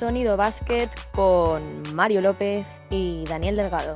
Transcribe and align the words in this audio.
Sonido 0.00 0.34
Basket 0.34 0.88
con 1.12 1.94
Mario 1.94 2.22
López 2.22 2.66
y 2.88 3.22
Daniel 3.26 3.56
Delgado. 3.56 3.94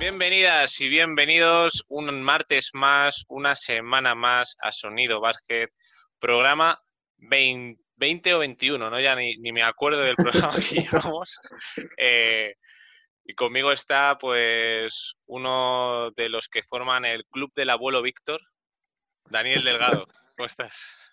Bienvenidas 0.00 0.80
y 0.80 0.88
bienvenidos 0.88 1.84
un 1.86 2.20
martes 2.20 2.70
más, 2.74 3.24
una 3.28 3.54
semana 3.54 4.16
más 4.16 4.56
a 4.60 4.72
Sonido 4.72 5.20
Basket, 5.20 5.68
programa 6.18 6.82
20, 7.18 8.34
o 8.34 8.40
21, 8.40 8.90
¿no? 8.90 8.98
Ya 8.98 9.14
ni, 9.14 9.36
me 9.52 9.62
acuerdo 9.62 10.00
del 10.00 10.16
programa 10.16 10.56
que 10.56 10.82
llevamos. 10.82 11.38
Eh, 11.96 12.56
y 13.22 13.34
conmigo 13.34 13.70
está 13.70 14.18
pues 14.18 15.14
uno 15.26 16.10
de 16.16 16.28
los 16.28 16.48
que 16.48 16.64
forman 16.64 17.04
el 17.04 17.24
Club 17.26 17.52
del 17.54 17.70
Abuelo 17.70 18.02
Víctor, 18.02 18.40
Daniel 19.26 19.62
Delgado. 19.62 20.08
¿Cómo 20.36 20.48
estás? 20.48 21.05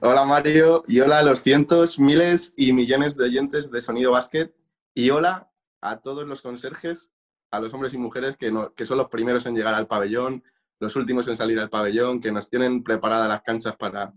Hola 0.00 0.24
Mario 0.24 0.84
y 0.88 1.00
hola 1.00 1.20
a 1.20 1.22
los 1.22 1.40
cientos, 1.40 1.98
miles 1.98 2.52
y 2.56 2.72
millones 2.72 3.16
de 3.16 3.24
oyentes 3.24 3.70
de 3.70 3.80
Sonido 3.80 4.10
Basket 4.10 4.52
y 4.94 5.10
hola 5.10 5.50
a 5.80 6.00
todos 6.00 6.26
los 6.26 6.42
conserjes, 6.42 7.12
a 7.50 7.60
los 7.60 7.72
hombres 7.72 7.94
y 7.94 7.98
mujeres 7.98 8.36
que, 8.36 8.52
que 8.76 8.84
son 8.84 8.98
los 8.98 9.08
primeros 9.08 9.46
en 9.46 9.54
llegar 9.54 9.74
al 9.74 9.86
pabellón, 9.86 10.44
los 10.80 10.96
últimos 10.96 11.28
en 11.28 11.36
salir 11.36 11.58
al 11.60 11.70
pabellón, 11.70 12.20
que 12.20 12.30
nos 12.30 12.50
tienen 12.50 12.82
preparadas 12.82 13.28
las 13.28 13.42
canchas 13.42 13.76
para, 13.76 14.12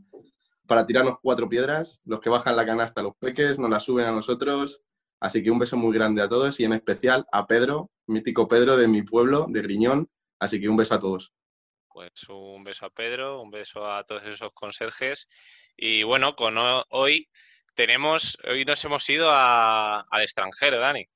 para 0.67 0.85
tirarnos 0.85 1.19
cuatro 1.21 1.47
piedras, 1.47 2.01
los 2.03 2.19
que 2.19 2.29
bajan 2.29 2.55
la 2.55 2.65
canasta, 2.65 3.01
los 3.01 3.15
peques, 3.15 3.57
nos 3.57 3.69
la 3.69 3.79
suben 3.79 4.05
a 4.05 4.11
nosotros. 4.11 4.83
Así 5.21 5.43
que 5.43 5.51
un 5.51 5.59
beso 5.59 5.77
muy 5.77 5.93
grande 5.93 6.21
a 6.21 6.29
todos 6.29 6.59
y 6.59 6.65
en 6.65 6.73
especial 6.73 7.25
a 7.31 7.47
Pedro, 7.47 7.89
mítico 8.07 8.47
Pedro 8.47 8.75
de 8.75 8.87
mi 8.87 9.01
pueblo, 9.03 9.45
de 9.49 9.61
Griñón. 9.61 10.09
Así 10.39 10.59
que 10.59 10.67
un 10.67 10.77
beso 10.77 10.95
a 10.95 10.99
todos. 10.99 11.33
Pues 11.91 12.11
un 12.29 12.63
beso 12.63 12.85
a 12.85 12.89
Pedro, 12.89 13.41
un 13.41 13.51
beso 13.51 13.85
a 13.85 14.03
todos 14.03 14.23
esos 14.25 14.53
conserjes. 14.53 15.27
Y 15.81 16.03
bueno, 16.03 16.35
con 16.35 16.55
hoy 16.89 17.29
tenemos, 17.73 18.37
hoy 18.45 18.65
nos 18.65 18.83
hemos 18.83 19.09
ido 19.09 19.29
al 19.31 20.21
extranjero, 20.21 20.77
Dani. 20.77 21.07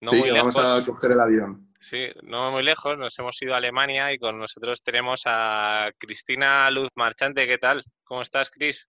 No 0.00 0.10
sí, 0.10 0.22
vamos 0.30 0.56
a 0.56 0.82
coger 0.86 1.12
el 1.12 1.20
avión. 1.20 1.70
Sí, 1.80 2.08
no 2.22 2.50
muy 2.50 2.62
lejos, 2.62 2.96
nos 2.96 3.18
hemos 3.18 3.40
ido 3.42 3.52
a 3.52 3.58
Alemania 3.58 4.10
y 4.10 4.18
con 4.18 4.38
nosotros 4.38 4.82
tenemos 4.82 5.24
a 5.26 5.90
Cristina 5.98 6.70
Luz 6.70 6.88
Marchante. 6.94 7.46
¿Qué 7.46 7.58
tal? 7.58 7.84
¿Cómo 8.04 8.22
estás, 8.22 8.48
Cris? 8.48 8.88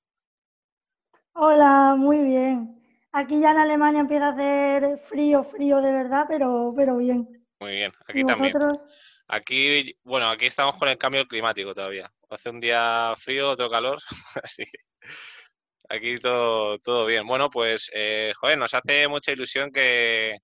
Hola, 1.34 1.96
muy 1.98 2.20
bien. 2.20 2.82
Aquí 3.12 3.42
ya 3.42 3.52
en 3.52 3.58
Alemania 3.58 4.00
empieza 4.00 4.28
a 4.28 4.32
hacer 4.32 5.04
frío, 5.10 5.44
frío 5.44 5.82
de 5.82 5.92
verdad, 5.92 6.24
pero, 6.30 6.74
pero 6.74 6.96
bien. 6.96 7.46
Muy 7.60 7.72
bien, 7.72 7.92
aquí 8.08 8.24
también. 8.24 8.54
Aquí, 9.28 9.94
bueno, 10.04 10.30
aquí 10.30 10.46
estamos 10.46 10.78
con 10.78 10.88
el 10.88 10.98
cambio 10.98 11.28
climático 11.28 11.74
todavía. 11.76 12.10
Hace 12.30 12.50
un 12.50 12.60
día 12.60 13.14
frío, 13.18 13.50
otro 13.52 13.70
calor, 13.70 14.00
así 14.44 14.64
que 14.66 14.80
aquí 15.90 16.18
todo, 16.20 16.80
todo 16.80 17.06
bien. 17.06 17.28
Bueno, 17.28 17.50
pues, 17.50 17.92
eh, 17.94 18.34
nos 18.58 18.74
hace 18.74 19.08
mucha 19.08 19.32
ilusión 19.32 19.72
que, 19.72 20.38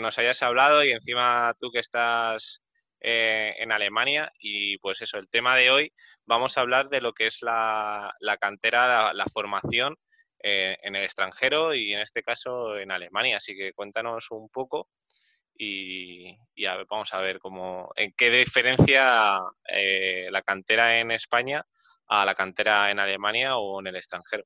nos 0.00 0.18
hayas 0.18 0.42
hablado 0.42 0.84
y 0.84 0.90
encima 0.90 1.54
tú 1.60 1.70
que 1.70 1.80
estás 1.80 2.62
eh, 3.00 3.54
en 3.58 3.72
Alemania 3.72 4.32
y 4.38 4.78
pues 4.78 5.02
eso, 5.02 5.18
el 5.18 5.28
tema 5.28 5.54
de 5.54 5.70
hoy 5.70 5.92
vamos 6.24 6.56
a 6.56 6.62
hablar 6.62 6.88
de 6.88 7.02
lo 7.02 7.12
que 7.12 7.26
es 7.26 7.42
la, 7.42 8.14
cantera, 8.40 9.12
la, 9.12 9.26
formación 9.26 9.96
eh, 10.42 10.78
en 10.82 10.96
el 10.96 11.04
extranjero 11.04 11.74
y 11.74 11.92
en 11.92 12.00
este 12.00 12.22
caso 12.22 12.78
en 12.78 12.90
Alemania. 12.90 13.36
Así 13.38 13.54
que 13.54 13.74
cuéntanos 13.74 14.30
un 14.30 14.48
poco 14.48 14.88
y, 15.56 16.36
vamos 16.90 17.12
a 17.14 17.20
ver 17.20 17.38
cómo, 17.38 17.90
en 17.96 18.12
qué 18.16 18.30
diferencia 18.30 19.38
eh, 19.68 20.28
la 20.30 20.42
cantera 20.42 20.98
en 20.98 21.10
España 21.10 21.64
a 22.08 22.24
la 22.24 22.34
cantera 22.34 22.90
en 22.90 22.98
Alemania 22.98 23.56
o 23.56 23.80
en 23.80 23.86
el 23.86 23.96
extranjero. 23.96 24.44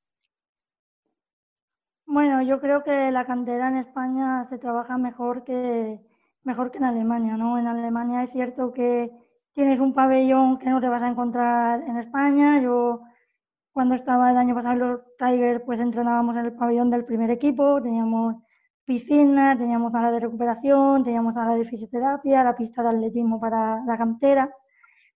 Bueno, 2.05 2.41
yo 2.41 2.61
creo 2.61 2.83
que 2.83 3.11
la 3.11 3.25
cantera 3.25 3.67
en 3.67 3.77
España 3.77 4.47
se 4.49 4.57
trabaja 4.57 4.97
mejor 4.97 5.43
que 5.43 5.99
mejor 6.43 6.71
que 6.71 6.77
en 6.77 6.85
Alemania, 6.85 7.35
¿no? 7.35 7.59
En 7.59 7.67
Alemania 7.67 8.23
es 8.23 8.31
cierto 8.31 8.73
que 8.73 9.11
tienes 9.53 9.79
un 9.81 9.93
pabellón 9.93 10.57
que 10.59 10.69
no 10.69 10.79
te 10.79 10.87
vas 10.87 11.03
a 11.03 11.09
encontrar 11.09 11.81
en 11.81 11.97
España. 11.97 12.61
Yo 12.61 13.01
cuando 13.73 13.95
estaba 13.95 14.31
el 14.31 14.37
año 14.37 14.55
pasado 14.55 14.73
en 14.73 14.79
los 14.79 15.01
Tigers, 15.17 15.61
pues 15.65 15.79
entrenábamos 15.79 16.37
en 16.37 16.45
el 16.45 16.53
pabellón 16.53 16.89
del 16.89 17.03
primer 17.03 17.29
equipo, 17.29 17.81
teníamos 17.81 18.35
piscina, 18.87 19.57
teníamos 19.57 19.91
sala 19.91 20.11
de 20.11 20.21
recuperación, 20.21 21.03
teníamos 21.03 21.33
sala 21.33 21.55
de 21.55 21.65
fisioterapia, 21.65 22.43
la 22.43 22.55
pista 22.55 22.81
de 22.83 22.89
atletismo 22.89 23.39
para 23.39 23.83
la 23.85 23.97
cantera, 23.97 24.49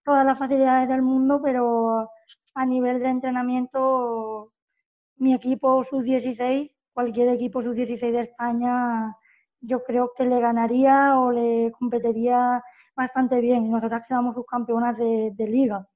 todas 0.04 0.26
las 0.26 0.38
facilidades 0.38 0.90
del 0.90 1.02
mundo, 1.02 1.42
pero 1.42 2.10
a 2.54 2.66
nivel 2.66 3.00
de 3.00 3.10
entrenamiento, 3.10 4.52
mi 5.18 5.34
equipo 5.34 5.86
sub-16, 5.86 6.72
cualquier 6.94 7.30
equipo 7.30 7.64
sub-16 7.64 8.12
de 8.12 8.22
España, 8.22 9.16
yo 9.62 9.84
creo 9.86 10.12
que 10.18 10.26
le 10.26 10.42
ganaría 10.42 11.18
o 11.20 11.32
le 11.32 11.72
competiría 11.72 12.62
bastante 12.96 13.40
bien. 13.40 13.72
Nosotras 13.72 14.06
quedamos 14.08 14.36
subcampeonas 14.36 14.98
de, 14.98 15.32
de 15.34 15.48
liga. 15.48 15.88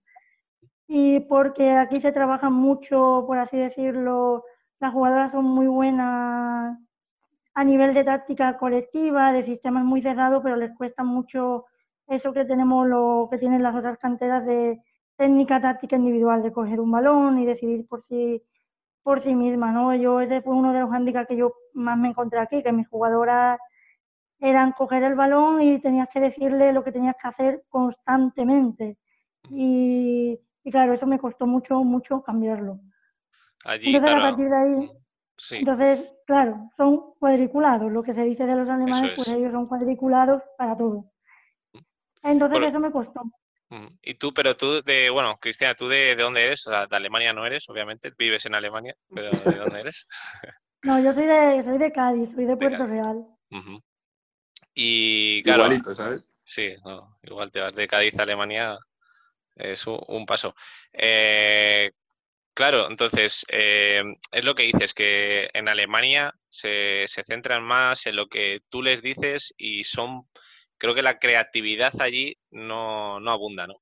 Y 0.87 1.19
porque 1.21 1.71
aquí 1.71 1.99
se 1.99 2.11
trabaja 2.13 2.49
mucho, 2.49 3.25
por 3.27 3.37
así 3.39 3.57
decirlo, 3.57 4.43
las 4.79 4.93
jugadoras 4.93 5.31
son 5.31 5.45
muy 5.45 5.67
buenas 5.67 6.77
a 7.55 7.63
nivel 7.63 7.93
de 7.93 8.03
táctica 8.03 8.57
colectiva, 8.57 9.31
de 9.31 9.45
sistemas 9.45 9.83
muy 9.83 10.01
cerrados, 10.01 10.43
pero 10.43 10.57
les 10.57 10.75
cuesta 10.75 11.03
mucho 11.03 11.65
eso 12.07 12.33
que 12.33 12.45
tenemos, 12.45 12.85
lo 12.87 13.29
que 13.31 13.37
tienen 13.37 13.63
las 13.63 13.73
otras 13.73 13.97
canteras 13.97 14.45
de 14.45 14.81
técnica 15.15 15.61
táctica 15.61 15.95
individual, 15.95 16.43
de 16.43 16.51
coger 16.51 16.81
un 16.81 16.91
balón 16.91 17.39
y 17.39 17.45
decidir 17.45 17.87
por 17.87 18.03
sí, 18.03 18.43
por 19.01 19.23
sí 19.23 19.33
misma, 19.33 19.71
¿no? 19.71 19.95
Yo, 19.95 20.19
ese 20.19 20.41
fue 20.41 20.53
uno 20.53 20.73
de 20.73 20.81
los 20.81 20.91
handicaps 20.91 21.29
que 21.29 21.37
yo 21.37 21.53
más 21.73 21.97
me 21.97 22.09
encontré 22.09 22.39
aquí, 22.39 22.61
que 22.61 22.73
mis 22.73 22.89
jugadoras 22.89 23.57
eran 24.39 24.73
coger 24.73 25.03
el 25.03 25.15
balón 25.15 25.61
y 25.61 25.79
tenías 25.79 26.09
que 26.09 26.19
decirle 26.19 26.73
lo 26.73 26.83
que 26.83 26.91
tenías 26.91 27.15
que 27.21 27.27
hacer 27.29 27.63
constantemente. 27.69 28.97
Y, 29.49 30.37
claro, 30.69 30.93
eso 30.93 31.07
me 31.07 31.19
costó 31.19 31.47
mucho, 31.47 31.83
mucho 31.85 32.21
cambiarlo. 32.21 32.79
Entonces, 33.65 34.11
a 34.11 34.21
partir 34.21 34.49
de 34.49 34.55
ahí, 34.57 34.91
entonces, 35.51 36.11
claro, 36.25 36.71
son 36.77 37.13
cuadriculados. 37.19 37.91
Lo 37.91 38.03
que 38.03 38.13
se 38.13 38.23
dice 38.23 38.45
de 38.45 38.55
los 38.55 38.69
alemanes, 38.69 39.13
pues 39.15 39.27
ellos 39.29 39.51
son 39.51 39.67
cuadriculados 39.67 40.41
para 40.57 40.77
todo. 40.77 41.11
Entonces, 42.23 42.63
eso 42.63 42.79
me 42.79 42.91
costó. 42.91 43.21
Y 44.01 44.13
tú, 44.13 44.33
pero 44.33 44.55
tú, 44.55 44.81
de, 44.83 45.09
bueno, 45.09 45.37
Cristina, 45.37 45.75
¿tú 45.75 45.87
de, 45.87 46.15
dónde 46.15 46.43
eres? 46.43 46.65
de 46.65 46.95
Alemania 46.95 47.33
no 47.33 47.45
eres, 47.45 47.67
obviamente, 47.69 48.13
vives 48.17 48.45
en 48.45 48.55
Alemania, 48.55 48.95
pero 49.13 49.31
¿de 49.31 49.31
dónde 49.57 49.81
eres? 49.81 50.07
no, 50.83 50.99
yo 50.99 51.13
soy 51.13 51.25
de, 51.25 51.63
soy 51.63 51.77
de 51.77 51.91
Cádiz, 51.91 52.29
soy 52.33 52.45
de 52.45 52.55
Puerto 52.55 52.85
Real. 52.85 53.25
Y 54.73 55.43
claro. 55.43 55.63
Igualito, 55.63 55.95
¿sabes? 55.95 56.29
Sí, 56.43 56.75
igual 57.23 57.51
te 57.51 57.59
vas 57.59 57.73
de 57.73 57.87
Cádiz 57.87 58.17
a 58.19 58.23
Alemania, 58.23 58.77
es 59.55 59.87
un, 59.87 59.99
un 60.07 60.25
paso. 60.25 60.55
Eh, 60.93 61.91
Claro, 62.55 62.89
entonces, 62.89 63.45
eh, 63.51 64.01
es 64.31 64.45
lo 64.45 64.55
que 64.55 64.63
dices, 64.63 64.93
que 64.93 65.49
en 65.53 65.67
Alemania 65.67 66.33
se, 66.49 67.03
centran 67.05 67.61
más 67.61 68.07
en 68.07 68.15
lo 68.15 68.27
que 68.27 68.61
tú 68.69 68.81
les 68.81 69.01
dices 69.01 69.53
y 69.57 69.83
son, 69.83 70.23
creo 70.77 70.95
que 70.95 71.01
la 71.01 71.19
creatividad 71.19 71.91
allí 71.99 72.37
no, 72.51 73.19
no 73.19 73.31
abunda, 73.31 73.67
¿no? 73.67 73.75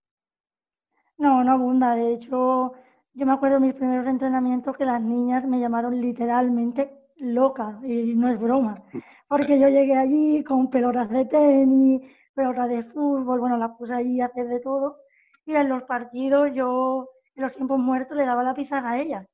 No, 1.19 1.44
no 1.44 1.51
abunda. 1.51 1.94
De 1.94 2.16
hecho, 2.16 2.73
yo 3.13 3.25
me 3.28 3.34
acuerdo 3.34 3.59
de 3.59 3.67
mis 3.67 3.75
primeros 3.75 4.07
entrenamientos 4.07 4.75
que 4.75 4.85
las 4.85 5.01
niñas 5.03 5.45
me 5.45 5.59
llamaron 5.59 6.01
literalmente 6.01 6.91
loca, 7.17 7.79
y 7.84 8.16
no 8.16 8.28
es 8.31 8.40
broma, 8.40 8.73
porque 9.29 9.59
yo 9.59 9.69
llegué 9.69 9.95
allí 9.95 10.44
con 10.44 10.72
pelotas 10.72 11.11
de 11.11 11.25
tenis, 11.25 12.01
pelotas 12.34 12.69
de 12.69 12.84
fútbol, 12.85 13.40
bueno, 13.40 13.55
las 13.55 13.78
puse 13.78 13.94
allí 13.94 14.19
a 14.19 14.25
hacer 14.25 14.47
de 14.47 14.59
todo, 14.61 14.97
y 15.45 15.53
en 15.53 15.69
los 15.69 15.84
partidos 15.84 16.50
yo 16.55 17.12
en 17.35 17.44
los 17.44 17.53
tiempos 17.53 17.79
muertos 17.79 18.17
le 18.17 18.25
daba 18.25 18.44
la 18.44 18.53
pizarra 18.53 18.91
a 18.91 18.99
ellas. 18.99 19.28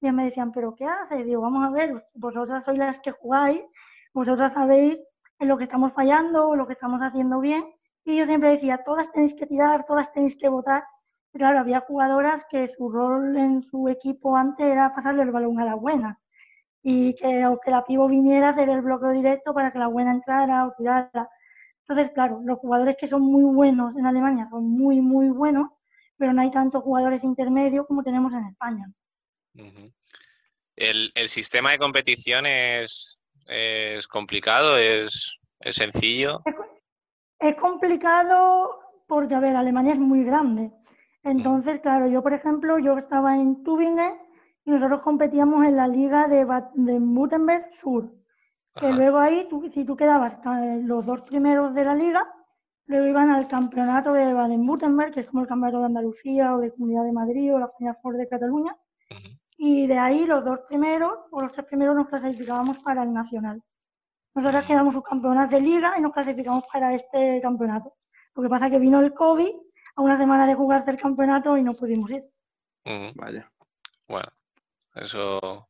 Y 0.00 0.10
me 0.10 0.24
decían, 0.24 0.52
¿pero 0.52 0.74
qué 0.74 0.84
haces? 0.84 1.24
Digo, 1.24 1.42
vamos 1.42 1.64
a 1.64 1.70
ver, 1.70 2.04
vosotras 2.14 2.64
sois 2.64 2.78
las 2.78 2.98
que 3.00 3.12
jugáis, 3.12 3.60
vosotras 4.12 4.52
sabéis 4.52 4.98
en 5.38 5.48
lo 5.48 5.56
que 5.56 5.64
estamos 5.64 5.92
fallando 5.92 6.48
o 6.48 6.56
lo 6.56 6.66
que 6.66 6.72
estamos 6.72 7.00
haciendo 7.00 7.40
bien. 7.40 7.64
Y 8.04 8.16
yo 8.16 8.26
siempre 8.26 8.50
decía, 8.50 8.82
todas 8.84 9.12
tenéis 9.12 9.34
que 9.34 9.46
tirar, 9.46 9.84
todas 9.84 10.12
tenéis 10.12 10.36
que 10.36 10.48
votar. 10.48 10.84
Y 11.32 11.38
claro, 11.38 11.60
había 11.60 11.80
jugadoras 11.80 12.44
que 12.50 12.68
su 12.76 12.90
rol 12.90 13.36
en 13.36 13.62
su 13.62 13.88
equipo 13.88 14.36
antes 14.36 14.66
era 14.66 14.94
pasarle 14.94 15.22
el 15.22 15.30
balón 15.30 15.60
a 15.60 15.64
la 15.64 15.74
buena. 15.76 16.18
Y 16.82 17.14
que 17.14 17.42
aunque 17.42 17.70
la 17.70 17.84
pivo 17.84 18.08
viniera, 18.08 18.50
hacer 18.50 18.68
el 18.70 18.82
bloqueo 18.82 19.10
directo 19.10 19.54
para 19.54 19.70
que 19.72 19.78
la 19.78 19.86
buena 19.86 20.12
entrara 20.12 20.66
o 20.66 20.72
tirara. 20.72 21.28
Entonces, 21.86 22.12
claro, 22.12 22.40
los 22.44 22.58
jugadores 22.58 22.96
que 22.98 23.06
son 23.08 23.22
muy 23.22 23.44
buenos 23.44 23.96
en 23.96 24.06
Alemania 24.06 24.48
son 24.50 24.68
muy, 24.68 25.00
muy 25.00 25.28
buenos 25.30 25.68
pero 26.22 26.32
no 26.32 26.42
hay 26.42 26.52
tantos 26.52 26.84
jugadores 26.84 27.24
intermedios 27.24 27.84
como 27.84 28.04
tenemos 28.04 28.32
en 28.32 28.44
España. 28.44 28.88
¿El, 30.76 31.10
sistema 31.28 31.72
de 31.72 31.78
competición 31.78 32.46
es, 32.46 33.18
complicado? 34.08 34.78
¿Es, 34.78 35.36
sencillo? 35.70 36.40
Es, 37.40 37.56
complicado 37.56 38.78
porque, 39.08 39.34
a 39.34 39.40
ver, 39.40 39.56
Alemania 39.56 39.94
es 39.94 39.98
muy 39.98 40.22
grande. 40.22 40.70
Entonces, 41.24 41.80
claro, 41.80 42.06
yo, 42.06 42.22
por 42.22 42.34
ejemplo, 42.34 42.78
yo 42.78 42.96
estaba 42.96 43.34
en 43.34 43.64
Tübingen 43.64 44.14
y 44.64 44.70
nosotros 44.70 45.00
competíamos 45.02 45.66
en 45.66 45.74
la 45.74 45.88
liga 45.88 46.28
de, 46.28 46.46
de 46.74 46.98
Württemberg 47.00 47.68
Sur, 47.80 48.12
que 48.78 48.92
luego 48.92 49.18
ahí, 49.18 49.48
tú, 49.50 49.68
si 49.74 49.84
tú 49.84 49.96
quedabas 49.96 50.34
eh, 50.34 50.82
los 50.84 51.04
dos 51.04 51.22
primeros 51.22 51.74
de 51.74 51.84
la 51.84 51.96
liga, 51.96 52.32
luego 52.92 53.08
iban 53.08 53.30
al 53.30 53.48
campeonato 53.48 54.12
de 54.12 54.32
Baden-Württemberg, 54.32 55.12
que 55.12 55.20
es 55.20 55.26
como 55.26 55.42
el 55.42 55.48
campeonato 55.48 55.80
de 55.80 55.86
Andalucía 55.86 56.54
o 56.54 56.58
de 56.60 56.70
Comunidad 56.70 57.04
de 57.04 57.12
Madrid 57.12 57.54
o 57.54 57.58
la 57.58 57.68
Comunidad 57.68 58.00
Ford 58.00 58.16
de 58.16 58.28
Cataluña, 58.28 58.76
y 59.56 59.86
de 59.86 59.98
ahí 59.98 60.24
los 60.26 60.44
dos 60.44 60.60
primeros 60.68 61.12
o 61.30 61.40
los 61.40 61.52
tres 61.52 61.66
primeros 61.66 61.94
nos 61.94 62.08
clasificábamos 62.08 62.78
para 62.78 63.02
el 63.02 63.12
nacional. 63.12 63.62
Nosotros 64.34 64.64
quedamos 64.64 64.94
subcampeonas 64.94 65.50
de 65.50 65.60
liga 65.60 65.94
y 65.98 66.00
nos 66.00 66.12
clasificamos 66.12 66.64
para 66.72 66.94
este 66.94 67.40
campeonato. 67.42 67.94
Lo 68.34 68.42
que 68.42 68.48
pasa 68.48 68.66
es 68.66 68.72
que 68.72 68.78
vino 68.78 69.00
el 69.00 69.12
COVID 69.12 69.50
a 69.96 70.02
una 70.02 70.16
semana 70.16 70.46
de 70.46 70.54
jugarse 70.54 70.90
el 70.90 70.96
campeonato 70.96 71.56
y 71.56 71.62
no 71.62 71.74
pudimos 71.74 72.10
ir. 72.10 72.24
Vaya. 73.14 73.50
Bueno, 74.08 74.28
eso 74.94 75.68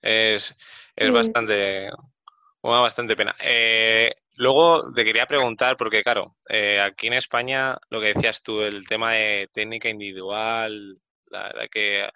es, 0.00 0.56
es 0.94 1.12
bastante, 1.12 1.88
bastante 2.62 3.16
pena. 3.16 3.34
Eh, 3.44 4.14
luego 4.36 4.92
te 4.92 5.04
quería 5.04 5.26
preguntar, 5.26 5.76
porque 5.76 6.02
claro, 6.02 6.36
eh, 6.48 6.80
aquí 6.80 7.06
en 7.06 7.14
España, 7.14 7.76
lo 7.90 8.00
que 8.00 8.14
decías 8.14 8.42
tú, 8.42 8.62
el 8.62 8.86
tema 8.86 9.12
de 9.12 9.48
técnica 9.52 9.88
individual, 9.88 10.98
la 11.26 11.44
verdad 11.44 11.68
que 11.70 12.08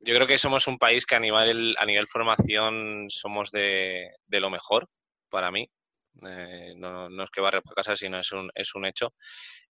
yo 0.00 0.14
creo 0.14 0.26
que 0.26 0.38
somos 0.38 0.66
un 0.66 0.78
país 0.78 1.06
que 1.06 1.14
a 1.14 1.20
nivel, 1.20 1.74
a 1.78 1.86
nivel 1.86 2.06
formación 2.06 3.06
somos 3.08 3.50
de, 3.50 4.10
de 4.26 4.40
lo 4.40 4.50
mejor 4.50 4.88
para 5.30 5.50
mí. 5.50 5.68
Eh, 6.26 6.74
no, 6.76 7.08
es 7.24 7.30
que 7.30 7.40
barre 7.40 7.62
para 7.62 7.74
casa, 7.74 7.96
sino 7.96 8.18
es 8.18 8.30
un, 8.32 8.50
es 8.54 8.74
un 8.74 8.86
hecho. 8.86 9.14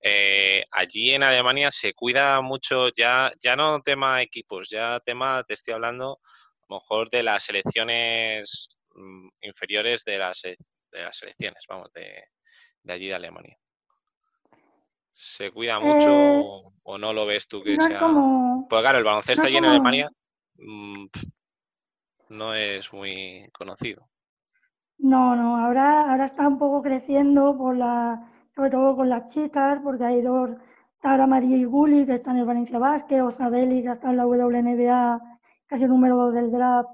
Eh, 0.01 0.65
allí 0.73 1.13
en 1.13 1.23
Alemania 1.23 1.71
se 1.71 1.95
cuida 1.95 2.41
mucho, 2.43 2.89
ya, 2.91 3.33
ya 3.41 3.57
no 3.57 3.81
tema 3.81 4.23
equipos, 4.23 4.69
ya 4.69 5.01
tema, 5.01 5.43
te 5.45 5.55
estoy 5.55 5.75
hablando, 5.75 6.19
a 6.23 6.67
lo 6.69 6.77
mejor 6.77 7.09
de 7.11 7.23
las 7.23 7.45
selecciones 7.45 8.69
mm, 8.95 9.29
inferiores 9.43 10.05
de 10.05 10.19
las, 10.19 10.43
de 10.95 11.05
las 11.05 11.17
selecciones, 11.17 11.65
vamos, 11.69 11.93
de, 11.93 12.25
de 12.83 12.93
allí 12.93 13.09
de 13.09 13.15
Alemania. 13.15 13.59
¿Se 15.13 15.53
cuida 15.53 15.79
mucho 15.79 16.11
eh, 16.11 16.63
o 16.83 16.99
no 16.99 17.13
lo 17.13 17.27
ves 17.27 17.47
tú 17.47 17.63
que 17.63 17.77
sea? 17.81 18.01
Pues 18.69 18.83
claro, 18.83 18.99
el 18.99 19.05
baloncesto 19.05 19.47
allí 19.47 19.57
en 19.57 19.65
Alemania 19.65 20.11
mm, 20.57 21.07
no 22.31 22.55
es 22.55 22.93
muy 22.93 23.49
conocido. 23.53 24.09
No, 24.99 25.37
no, 25.37 25.57
ahora, 25.57 26.11
ahora 26.11 26.27
está 26.27 26.49
un 26.49 26.59
poco 26.59 26.83
creciendo 26.83 27.57
por 27.57 27.77
la, 27.77 28.33
sobre 28.55 28.71
todo 28.71 28.97
con 28.97 29.09
las 29.09 29.29
chicas, 29.31 29.81
porque 29.83 30.05
hay 30.05 30.23
dos, 30.23 30.51
Tara 31.01 31.27
María 31.27 31.57
y 31.57 31.65
Gulli, 31.65 32.07
que 32.07 32.15
están 32.15 32.37
en 32.37 32.41
el 32.41 32.47
Valencia 32.47 32.79
Basket, 32.79 33.21
o 33.21 33.31
Sabeli, 33.31 33.83
que 33.83 33.93
está 33.93 34.11
en 34.11 34.17
la 34.17 34.27
WNBA, 34.27 35.21
casi 35.67 35.83
el 35.83 35.91
número 35.91 36.17
dos 36.17 36.35
del 36.35 36.51
draft. 36.51 36.89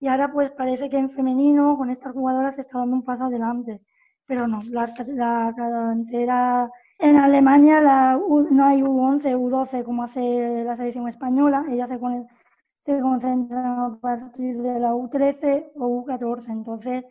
Y 0.00 0.08
ahora 0.08 0.32
pues 0.32 0.50
parece 0.52 0.90
que 0.90 0.98
en 0.98 1.10
femenino, 1.10 1.76
con 1.76 1.90
estas 1.90 2.12
jugadoras, 2.12 2.54
se 2.54 2.62
está 2.62 2.78
dando 2.78 2.96
un 2.96 3.04
paso 3.04 3.24
adelante. 3.24 3.80
Pero 4.26 4.46
no, 4.48 4.60
la, 4.70 4.92
la 5.06 6.70
en 6.98 7.16
Alemania 7.16 7.80
no 7.80 8.64
hay 8.64 8.80
U11, 8.80 9.36
U12 9.36 9.84
como 9.84 10.04
hace 10.04 10.64
la 10.64 10.76
selección 10.76 11.08
española, 11.08 11.64
ella 11.68 11.86
se, 11.86 11.98
se 12.86 13.00
concentra 13.00 13.86
a 13.86 13.98
partir 14.00 14.62
de 14.62 14.80
la 14.80 14.94
U13 14.94 15.72
o 15.76 16.04
U14. 16.04 16.48
Entonces, 16.48 17.04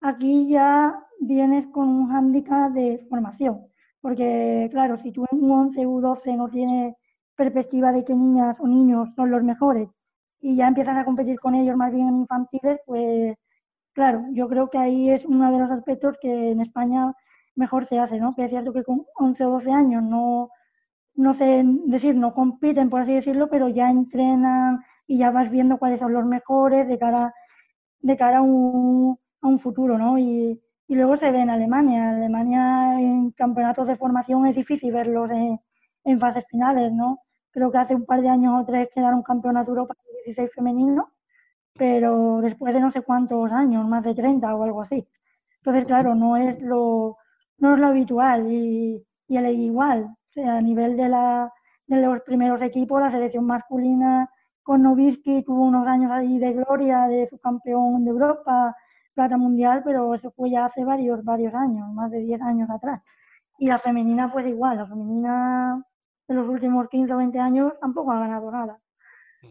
aquí 0.00 0.48
ya 0.48 1.06
vienes 1.20 1.68
con 1.68 1.88
un 1.88 2.08
hándicap 2.08 2.72
de 2.72 3.06
formación, 3.08 3.66
porque 4.00 4.68
claro, 4.72 4.98
si 4.98 5.12
tú 5.12 5.24
en 5.30 5.44
un 5.44 5.50
11 5.52 5.86
U12 5.86 6.36
no 6.36 6.48
tienes 6.48 6.96
perspectiva 7.36 7.92
de 7.92 8.04
que 8.04 8.14
niñas 8.14 8.56
o 8.58 8.66
niños 8.66 9.10
son 9.14 9.30
los 9.30 9.42
mejores 9.44 9.88
y 10.40 10.56
ya 10.56 10.68
empiezas 10.68 10.96
a 10.96 11.04
competir 11.04 11.38
con 11.40 11.54
ellos 11.54 11.76
más 11.76 11.92
bien 11.92 12.08
en 12.08 12.16
infantiles, 12.20 12.80
pues 12.86 13.36
claro, 13.92 14.24
yo 14.32 14.48
creo 14.48 14.70
que 14.70 14.78
ahí 14.78 15.10
es 15.10 15.24
uno 15.26 15.52
de 15.52 15.58
los 15.58 15.70
aspectos 15.70 16.16
que 16.20 16.52
en 16.52 16.60
España 16.60 17.12
mejor 17.56 17.86
se 17.86 17.98
hace, 17.98 18.18
¿no? 18.18 18.34
Que 18.34 18.44
es 18.44 18.50
cierto 18.50 18.72
que 18.72 18.84
con 18.84 19.04
11 19.16 19.44
o 19.44 19.50
12 19.50 19.70
años 19.72 20.02
no, 20.02 20.50
no 21.14 21.34
sé 21.34 21.62
decir, 21.86 22.14
no 22.16 22.34
compiten, 22.34 22.90
por 22.90 23.02
así 23.02 23.14
decirlo, 23.14 23.48
pero 23.50 23.68
ya 23.68 23.90
entrenan 23.90 24.80
y 25.06 25.18
ya 25.18 25.30
vas 25.30 25.50
viendo 25.50 25.78
cuáles 25.78 26.00
son 26.00 26.12
los 26.12 26.24
mejores 26.24 26.88
de 26.88 26.98
cara, 26.98 27.34
de 28.00 28.16
cara 28.16 28.38
a 28.38 28.42
un, 28.42 29.18
a 29.42 29.48
un 29.48 29.58
futuro, 29.58 29.98
¿no? 29.98 30.18
Y, 30.18 30.60
y, 30.88 30.94
luego 30.94 31.16
se 31.16 31.30
ve 31.30 31.40
en 31.40 31.50
Alemania. 31.50 32.10
Alemania 32.10 33.00
en 33.00 33.30
campeonatos 33.32 33.86
de 33.88 33.96
formación 33.96 34.46
es 34.46 34.56
difícil 34.56 34.92
verlos 34.92 35.30
en, 35.30 36.20
fases 36.20 36.44
finales, 36.50 36.92
¿no? 36.92 37.20
Creo 37.50 37.70
que 37.70 37.78
hace 37.78 37.94
un 37.94 38.06
par 38.06 38.20
de 38.22 38.28
años 38.28 38.62
o 38.62 38.64
tres 38.66 38.88
quedaron 38.94 39.22
campeonato 39.22 39.72
de 39.72 39.78
Europa 39.78 39.94
16 40.24 40.52
femenino, 40.54 41.12
pero 41.74 42.40
después 42.42 42.74
de 42.74 42.80
no 42.80 42.90
sé 42.92 43.02
cuántos 43.02 43.50
años, 43.52 43.86
más 43.88 44.04
de 44.04 44.14
30 44.14 44.54
o 44.54 44.64
algo 44.64 44.82
así. 44.82 45.06
Entonces, 45.58 45.86
claro, 45.86 46.14
no 46.14 46.36
es 46.36 46.60
lo, 46.62 47.16
no 47.58 47.74
es 47.74 47.80
lo 47.80 47.86
habitual 47.88 48.50
y, 48.50 49.04
y 49.28 49.38
igual. 49.38 50.04
O 50.04 50.32
sea, 50.32 50.56
a 50.58 50.60
nivel 50.62 50.96
de, 50.96 51.08
la, 51.08 51.52
de 51.86 51.96
los 52.02 52.20
primeros 52.22 52.62
equipos, 52.62 53.00
la 53.00 53.10
selección 53.10 53.44
masculina 53.46 54.30
con 54.62 54.82
Novitsky 54.82 55.42
tuvo 55.44 55.64
unos 55.64 55.86
años 55.86 56.10
ahí 56.12 56.38
de 56.38 56.52
gloria, 56.52 57.06
de 57.08 57.26
su 57.26 57.38
campeón 57.38 58.04
de 58.04 58.10
Europa, 58.10 58.76
plata 59.14 59.36
mundial, 59.36 59.82
pero 59.84 60.14
eso 60.14 60.30
fue 60.32 60.50
ya 60.50 60.66
hace 60.66 60.84
varios, 60.84 61.24
varios 61.24 61.54
años, 61.54 61.88
más 61.92 62.10
de 62.10 62.20
10 62.20 62.40
años 62.42 62.70
atrás. 62.70 63.02
Y 63.58 63.68
la 63.68 63.78
femenina, 63.78 64.32
pues 64.32 64.46
igual, 64.46 64.78
la 64.78 64.86
femenina 64.86 65.84
en 66.28 66.36
los 66.36 66.48
últimos 66.48 66.88
15 66.88 67.12
o 67.12 67.16
20 67.18 67.38
años 67.40 67.72
tampoco 67.80 68.12
ha 68.12 68.20
ganado 68.20 68.50
nada. 68.50 68.78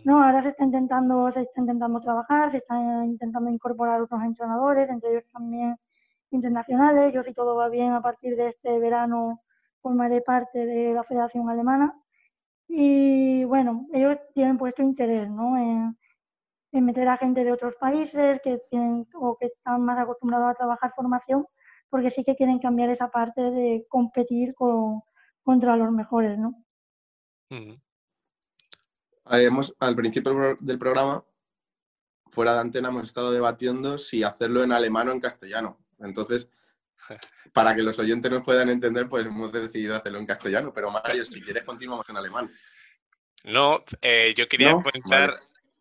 No, 0.03 0.23
ahora 0.23 0.43
se 0.43 0.49
está 0.49 0.63
intentando, 0.63 1.31
se 1.31 1.41
está 1.41 1.61
intentando 1.61 1.99
trabajar, 1.99 2.51
se 2.51 2.57
está 2.57 2.75
intentando 3.03 3.49
incorporar 3.49 4.01
otros 4.01 4.21
entrenadores, 4.23 4.89
entre 4.89 5.11
ellos 5.11 5.23
también 5.31 5.75
internacionales. 6.31 7.13
Yo 7.13 7.23
si 7.23 7.33
todo 7.33 7.55
va 7.55 7.69
bien 7.69 7.93
a 7.93 8.01
partir 8.01 8.35
de 8.35 8.49
este 8.49 8.79
verano 8.79 9.41
formaré 9.81 10.21
parte 10.21 10.65
de 10.65 10.93
la 10.93 11.03
Federación 11.03 11.49
Alemana. 11.49 11.95
Y 12.67 13.43
bueno, 13.45 13.87
ellos 13.93 14.17
tienen 14.33 14.57
puesto 14.57 14.83
interés 14.83 15.29
¿no? 15.29 15.57
en, 15.57 15.97
en 16.71 16.85
meter 16.85 17.07
a 17.07 17.17
gente 17.17 17.43
de 17.43 17.51
otros 17.51 17.75
países 17.75 18.39
que 18.43 18.59
tienen 18.69 19.07
o 19.15 19.37
que 19.37 19.47
están 19.47 19.81
más 19.83 19.97
acostumbrados 19.97 20.51
a 20.51 20.55
trabajar 20.55 20.93
formación, 20.95 21.47
porque 21.89 22.11
sí 22.11 22.23
que 22.23 22.35
quieren 22.35 22.59
cambiar 22.59 22.89
esa 22.89 23.09
parte 23.09 23.41
de 23.41 23.85
competir 23.89 24.53
con, 24.53 25.01
contra 25.43 25.75
los 25.75 25.91
mejores, 25.91 26.37
¿no? 26.37 26.53
Al 29.29 29.95
principio 29.95 30.57
del 30.59 30.79
programa, 30.79 31.23
fuera 32.31 32.53
de 32.53 32.59
antena, 32.59 32.89
hemos 32.89 33.05
estado 33.05 33.31
debatiendo 33.31 33.97
si 33.97 34.23
hacerlo 34.23 34.63
en 34.63 34.71
alemán 34.71 35.09
o 35.09 35.11
en 35.11 35.19
castellano. 35.19 35.79
Entonces, 35.99 36.49
para 37.53 37.75
que 37.75 37.81
los 37.81 37.97
oyentes 37.99 38.31
nos 38.31 38.43
puedan 38.43 38.69
entender, 38.69 39.07
pues 39.07 39.25
hemos 39.25 39.51
decidido 39.51 39.95
hacerlo 39.95 40.19
en 40.19 40.25
castellano. 40.25 40.73
Pero 40.73 40.91
Mario, 40.91 41.23
si 41.23 41.41
quieres, 41.41 41.63
continuamos 41.63 42.07
en 42.09 42.17
alemán. 42.17 42.49
No, 43.43 43.83
eh, 44.01 44.33
yo 44.35 44.47
quería 44.47 44.73
comentar, 44.73 45.31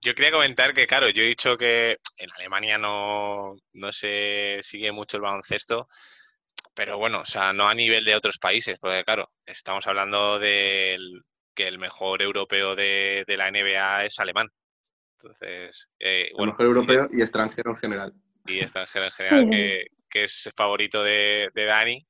yo 0.00 0.14
quería 0.14 0.30
comentar 0.30 0.72
que, 0.74 0.86
claro, 0.86 1.08
yo 1.08 1.22
he 1.22 1.26
dicho 1.26 1.58
que 1.58 1.98
en 2.16 2.30
Alemania 2.32 2.78
no, 2.78 3.56
no 3.72 3.92
se 3.92 4.60
sigue 4.62 4.92
mucho 4.92 5.16
el 5.16 5.24
baloncesto, 5.24 5.88
pero 6.72 6.98
bueno, 6.98 7.22
o 7.22 7.24
sea, 7.24 7.52
no 7.52 7.68
a 7.68 7.74
nivel 7.74 8.04
de 8.04 8.14
otros 8.14 8.38
países, 8.38 8.78
porque 8.78 9.02
claro, 9.02 9.32
estamos 9.44 9.84
hablando 9.88 10.38
del 10.38 11.24
que 11.58 11.66
el 11.66 11.80
mejor 11.80 12.22
europeo 12.22 12.76
de, 12.76 13.24
la 13.26 13.50
NBA 13.50 14.04
es 14.04 14.20
alemán. 14.20 14.48
Entonces, 15.20 15.88
eh, 15.98 16.30
bueno, 16.36 16.52
el 16.52 16.58
mejor 16.58 16.66
europeo 16.66 17.08
y 17.10 17.20
extranjero 17.20 17.72
en 17.72 17.76
general. 17.76 18.14
Y 18.46 18.60
extranjero 18.60 19.06
en 19.06 19.10
general, 19.10 19.50
que, 19.50 19.86
que 20.08 20.22
es 20.22 20.48
favorito 20.56 21.02
de, 21.02 21.50
de 21.52 21.64
Dani, 21.64 22.06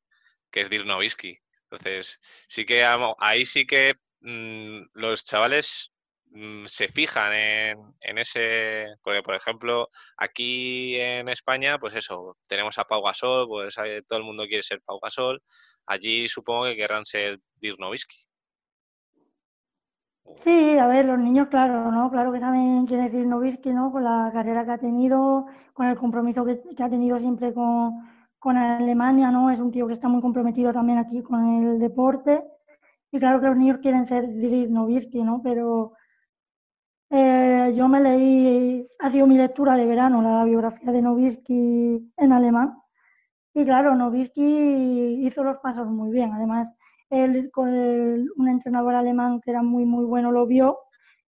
que 0.50 0.60
es 0.60 0.68
Dirk 0.68 0.84
Entonces, 0.84 2.20
sí 2.46 2.66
que 2.66 2.84
ahí 3.18 3.46
sí 3.46 3.66
que 3.66 3.94
mm, 4.20 4.82
los 4.92 5.24
chavales 5.24 5.94
Mm, 6.30 6.66
se 6.66 6.88
fijan 6.88 7.32
en, 7.32 8.18
ese, 8.18 8.86
porque 9.02 9.22
por 9.22 9.34
ejemplo, 9.34 9.88
aquí 10.16 10.96
en 11.00 11.28
España, 11.28 11.78
pues 11.78 11.94
eso, 11.94 12.36
tenemos 12.46 12.78
a 12.78 12.84
Pau 12.84 13.02
Gasol, 13.02 13.46
pues 13.48 13.76
todo 14.06 14.18
el 14.18 14.24
mundo 14.24 14.46
quiere 14.46 14.62
ser 14.62 14.82
Pau 14.82 15.00
Gasol, 15.02 15.42
allí 15.86 16.28
supongo 16.28 16.64
que 16.66 16.76
querrán 16.76 17.06
ser 17.06 17.38
Dirk 17.56 17.78
Sí, 20.44 20.78
a 20.78 20.86
ver, 20.86 21.04
los 21.04 21.18
niños, 21.18 21.48
claro, 21.48 21.90
¿no? 21.90 22.10
Claro 22.10 22.32
que 22.32 22.40
saben 22.40 22.86
quién 22.86 23.00
es 23.00 23.12
Dirk 23.12 23.66
¿no? 23.66 23.92
Con 23.92 24.04
la 24.04 24.30
carrera 24.32 24.64
que 24.64 24.70
ha 24.72 24.78
tenido, 24.78 25.46
con 25.72 25.86
el 25.86 25.96
compromiso 25.96 26.44
que, 26.44 26.60
ha 26.78 26.88
tenido 26.88 27.18
siempre 27.18 27.52
con, 27.52 27.92
con 28.38 28.56
Alemania, 28.56 29.30
¿no? 29.30 29.50
Es 29.50 29.58
un 29.60 29.72
tío 29.72 29.86
que 29.86 29.94
está 29.94 30.08
muy 30.08 30.20
comprometido 30.22 30.72
también 30.72 30.98
aquí 30.98 31.22
con 31.22 31.64
el 31.64 31.78
deporte. 31.78 32.42
Y 33.12 33.18
claro 33.18 33.40
que 33.40 33.46
los 33.46 33.56
niños 33.56 33.78
quieren 33.82 34.06
ser 34.06 34.28
Dirk 34.28 35.14
¿no? 35.14 35.40
Pero 35.42 35.92
eh, 37.10 37.72
yo 37.76 37.88
me 37.88 38.00
leí, 38.00 38.86
ha 38.98 39.10
sido 39.10 39.26
mi 39.26 39.36
lectura 39.38 39.76
de 39.76 39.86
verano, 39.86 40.22
la 40.22 40.44
biografía 40.44 40.92
de 40.92 41.02
Nowitzki 41.02 42.12
en 42.16 42.32
alemán. 42.32 42.78
Y 43.54 43.64
claro, 43.64 43.94
Nowitzki 43.94 45.26
hizo 45.26 45.42
los 45.44 45.58
pasos 45.58 45.88
muy 45.88 46.10
bien. 46.10 46.32
Además, 46.32 46.68
él 47.10 47.50
con 47.52 47.68
un 47.68 48.48
entrenador 48.48 48.94
alemán 48.94 49.40
que 49.40 49.50
era 49.50 49.62
muy, 49.62 49.84
muy 49.84 50.04
bueno 50.04 50.32
lo 50.32 50.46
vio 50.46 50.78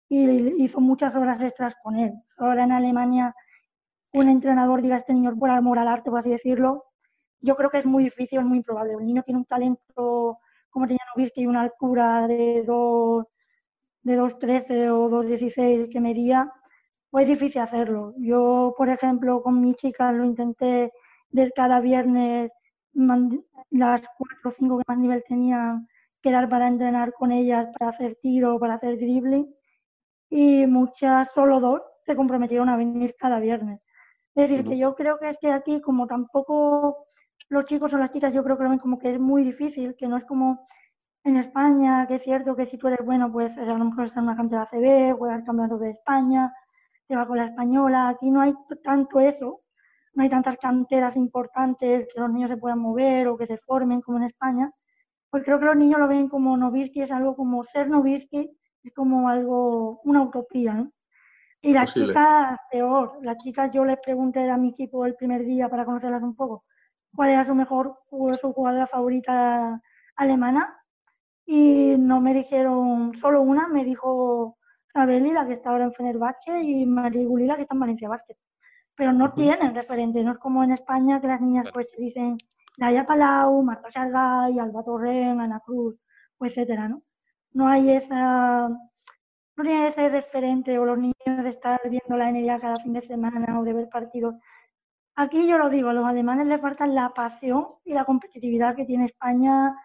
y 0.09 0.63
hizo 0.63 0.79
muchas 0.79 1.15
horas 1.15 1.41
extras 1.41 1.75
con 1.83 1.95
él. 1.97 2.13
Ahora 2.37 2.63
en 2.63 2.71
Alemania 2.71 3.35
un 4.13 4.29
entrenador 4.29 4.81
diga 4.81 4.97
este 4.97 5.13
niño 5.13 5.35
por 5.37 5.49
amor 5.49 5.79
al 5.79 5.87
arte, 5.87 6.11
por 6.11 6.19
así 6.19 6.29
decirlo, 6.29 6.85
yo 7.41 7.55
creo 7.55 7.69
que 7.69 7.79
es 7.79 7.85
muy 7.85 8.05
difícil, 8.05 8.39
es 8.39 8.45
muy 8.45 8.59
improbable. 8.59 8.93
El 8.93 9.05
niño 9.05 9.23
tiene 9.23 9.39
un 9.39 9.45
talento 9.45 10.39
como 10.69 10.87
tenía 10.87 11.01
Novisky 11.15 11.41
y 11.41 11.47
una 11.47 11.61
altura 11.61 12.27
de 12.27 12.63
2 12.65 13.25
de 14.01 14.19
2.13 14.19 14.89
o 14.89 15.09
2.16 15.09 15.91
que 15.91 15.99
medía, 15.99 16.51
pues 17.09 17.23
es 17.23 17.29
difícil 17.29 17.61
hacerlo. 17.61 18.13
Yo, 18.17 18.73
por 18.77 18.89
ejemplo, 18.89 19.41
con 19.43 19.61
mi 19.61 19.75
chica 19.75 20.11
lo 20.11 20.25
intenté 20.25 20.91
de 21.29 21.51
cada 21.51 21.79
viernes, 21.79 22.51
las 22.93 24.01
cuatro 24.17 24.49
o 24.49 24.51
cinco 24.51 24.77
que 24.77 24.83
más 24.87 24.97
nivel 24.97 25.23
tenían, 25.27 25.87
quedar 26.21 26.49
para 26.49 26.67
entrenar 26.67 27.13
con 27.13 27.31
ellas, 27.31 27.67
para 27.77 27.91
hacer 27.91 28.17
tiro, 28.21 28.59
para 28.59 28.75
hacer 28.75 28.97
dribbling, 28.97 29.53
y 30.29 30.65
muchas, 30.67 31.31
solo 31.33 31.59
dos, 31.59 31.81
se 32.05 32.15
comprometieron 32.15 32.69
a 32.69 32.77
venir 32.77 33.15
cada 33.19 33.39
viernes. 33.39 33.81
Es 34.35 34.49
decir, 34.49 34.67
que 34.67 34.77
yo 34.77 34.95
creo 34.95 35.19
que 35.19 35.29
es 35.29 35.37
que 35.39 35.51
aquí, 35.51 35.79
como 35.81 36.07
tampoco 36.07 37.07
los 37.49 37.65
chicos 37.65 37.93
o 37.93 37.97
las 37.97 38.11
chicas, 38.11 38.33
yo 38.33 38.43
creo 38.43 38.57
que 38.57 38.63
lo 38.63 38.69
ven 38.71 38.79
como 38.79 38.97
que 38.97 39.13
es 39.13 39.19
muy 39.19 39.43
difícil, 39.43 39.95
que 39.95 40.07
no 40.07 40.17
es 40.17 40.25
como 40.25 40.65
en 41.23 41.37
España, 41.37 42.07
que 42.07 42.15
es 42.15 42.23
cierto 42.23 42.55
que 42.55 42.65
si 42.65 42.77
tú 42.77 42.87
eres 42.87 43.05
bueno, 43.05 43.31
pues 43.31 43.57
a 43.57 43.63
lo 43.63 43.85
mejor 43.85 44.05
estás 44.05 44.17
en 44.17 44.23
una 44.23 44.35
cantera 44.35 44.65
CB, 44.65 45.17
juegas 45.17 45.39
el 45.39 45.45
campeonato 45.45 45.77
de 45.77 45.91
España, 45.91 46.53
te 47.07 47.15
vas 47.15 47.27
con 47.27 47.37
la 47.37 47.45
española. 47.45 48.09
Aquí 48.09 48.31
no 48.31 48.41
hay 48.41 48.53
tanto 48.83 49.19
eso, 49.19 49.61
no 50.13 50.23
hay 50.23 50.29
tantas 50.29 50.57
canteras 50.57 51.15
importantes 51.15 52.07
que 52.13 52.19
los 52.19 52.31
niños 52.31 52.49
se 52.49 52.57
puedan 52.57 52.79
mover 52.79 53.27
o 53.27 53.37
que 53.37 53.47
se 53.47 53.57
formen 53.57 54.01
como 54.01 54.17
en 54.17 54.25
España. 54.25 54.71
Pues 55.29 55.43
creo 55.43 55.59
que 55.59 55.65
los 55.65 55.75
niños 55.75 55.99
lo 55.99 56.07
ven 56.07 56.29
como 56.29 56.55
Novisky, 56.55 57.01
es 57.01 57.11
algo 57.11 57.35
como 57.35 57.63
ser 57.63 57.89
Novisky, 57.89 58.49
es 58.83 58.93
como 58.93 59.29
algo, 59.29 60.01
una 60.03 60.21
utopía, 60.21 60.73
¿no? 60.73 60.91
Y 61.61 61.73
las 61.73 61.93
chicas, 61.93 62.59
peor. 62.69 63.19
Las 63.21 63.37
chicas, 63.37 63.71
yo 63.73 63.85
les 63.85 63.97
pregunté 63.99 64.49
a 64.49 64.57
mi 64.57 64.69
equipo 64.69 65.05
el 65.05 65.15
primer 65.15 65.45
día 65.45 65.69
para 65.69 65.85
conocerlas 65.85 66.21
un 66.21 66.35
poco 66.35 66.65
cuál 67.15 67.29
era 67.29 67.45
su 67.45 67.55
mejor, 67.55 67.99
su 68.09 68.53
jugadora 68.53 68.87
favorita 68.87 69.81
alemana 70.15 70.77
y 71.45 71.95
no 71.97 72.21
me 72.21 72.33
dijeron 72.33 73.13
solo 73.19 73.41
una, 73.41 73.67
me 73.67 73.83
dijo 73.83 74.57
Sabeli, 74.93 75.31
la 75.31 75.45
que 75.45 75.53
está 75.53 75.71
ahora 75.71 75.85
en 75.85 75.93
Fenerbahce, 75.93 76.61
y 76.61 76.85
María 76.85 77.25
Gulila, 77.27 77.55
que 77.55 77.63
está 77.63 77.75
en 77.75 77.79
Valencia 77.81 78.09
Basket. 78.09 78.37
Pero 78.95 79.11
no 79.13 79.33
tienen 79.33 79.73
referente, 79.73 80.23
no 80.23 80.33
es 80.33 80.37
como 80.37 80.63
en 80.63 80.71
España 80.71 81.19
que 81.19 81.27
las 81.27 81.41
niñas 81.41 81.67
pues 81.73 81.87
se 81.91 82.01
dicen 82.01 82.37
Laia 82.77 83.05
Palau, 83.05 83.63
Marta 83.63 83.91
Sargay, 83.91 84.59
Alba 84.59 84.83
Torren, 84.83 85.39
Ana 85.39 85.59
Cruz, 85.65 85.95
etcétera, 86.39 86.87
¿no? 86.89 87.01
No 87.53 87.67
hay 87.67 87.91
esa, 87.91 88.69
no 88.69 89.63
tiene 89.63 89.87
ese 89.89 90.09
referente 90.09 90.77
o 90.79 90.85
los 90.85 90.97
niños 90.97 91.15
de 91.43 91.49
estar 91.49 91.79
viendo 91.89 92.17
la 92.17 92.31
NBA 92.31 92.59
cada 92.59 92.77
fin 92.77 92.93
de 92.93 93.01
semana 93.01 93.59
o 93.59 93.63
de 93.63 93.73
ver 93.73 93.89
partidos. 93.89 94.35
Aquí 95.15 95.47
yo 95.47 95.57
lo 95.57 95.69
digo, 95.69 95.89
a 95.89 95.93
los 95.93 96.05
alemanes 96.05 96.47
les 96.47 96.61
falta 96.61 96.87
la 96.87 97.09
pasión 97.13 97.67
y 97.85 97.93
la 97.93 98.05
competitividad 98.05 98.75
que 98.75 98.85
tiene 98.85 99.05
España 99.05 99.75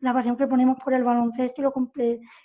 la 0.00 0.12
pasión 0.12 0.36
que 0.36 0.46
ponemos 0.46 0.78
por 0.82 0.94
el 0.94 1.04
baloncesto 1.04 1.60
y 1.60 1.64
los, 1.64 1.74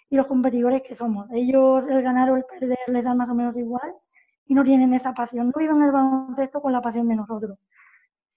y 0.10 0.16
los 0.16 0.28
competidores 0.28 0.82
que 0.82 0.96
somos. 0.96 1.28
Ellos 1.32 1.84
el 1.90 2.02
ganar 2.02 2.32
o 2.32 2.38
el 2.38 2.46
perder 2.46 2.80
les 2.88 3.04
da 3.04 3.14
más 3.14 3.30
o 3.30 3.36
menos 3.36 3.56
igual 3.56 3.94
y 4.46 4.54
no 4.54 4.64
tienen 4.64 4.94
esa 4.94 5.14
pasión, 5.14 5.48
no 5.48 5.60
viven 5.60 5.82
el 5.82 5.92
baloncesto 5.92 6.62
con 6.62 6.74
la 6.74 6.82
pasión 6.82 7.08
de 7.08 7.16
nosotros. 7.16 7.58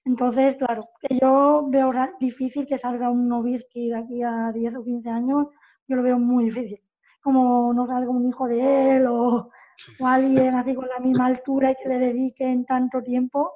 Entonces, 0.05 0.57
claro, 0.57 0.89
que 1.01 1.19
yo 1.21 1.67
veo 1.69 1.93
difícil 2.21 2.67
que 2.67 2.79
salga 2.79 3.11
un 3.11 3.29
Novisky 3.29 3.89
de 3.89 3.97
aquí 3.97 4.23
a 4.23 4.53
10 4.53 4.77
o 4.77 4.85
15 4.85 5.11
años, 5.11 5.47
yo 5.89 5.97
lo 5.97 6.03
veo 6.03 6.19
muy 6.19 6.45
difícil. 6.45 6.81
Como 7.21 7.73
no 7.75 7.87
salga 7.87 8.09
un 8.11 8.27
hijo 8.27 8.47
de 8.47 8.97
él 8.97 9.07
o, 9.09 9.51
o 9.99 10.07
alguien 10.07 10.55
así 10.55 10.75
con 10.75 10.87
la 10.87 11.01
misma 11.01 11.27
altura 11.27 11.73
y 11.73 11.75
que 11.75 11.89
le 11.89 11.99
dediquen 11.99 12.65
tanto 12.65 13.03
tiempo, 13.03 13.55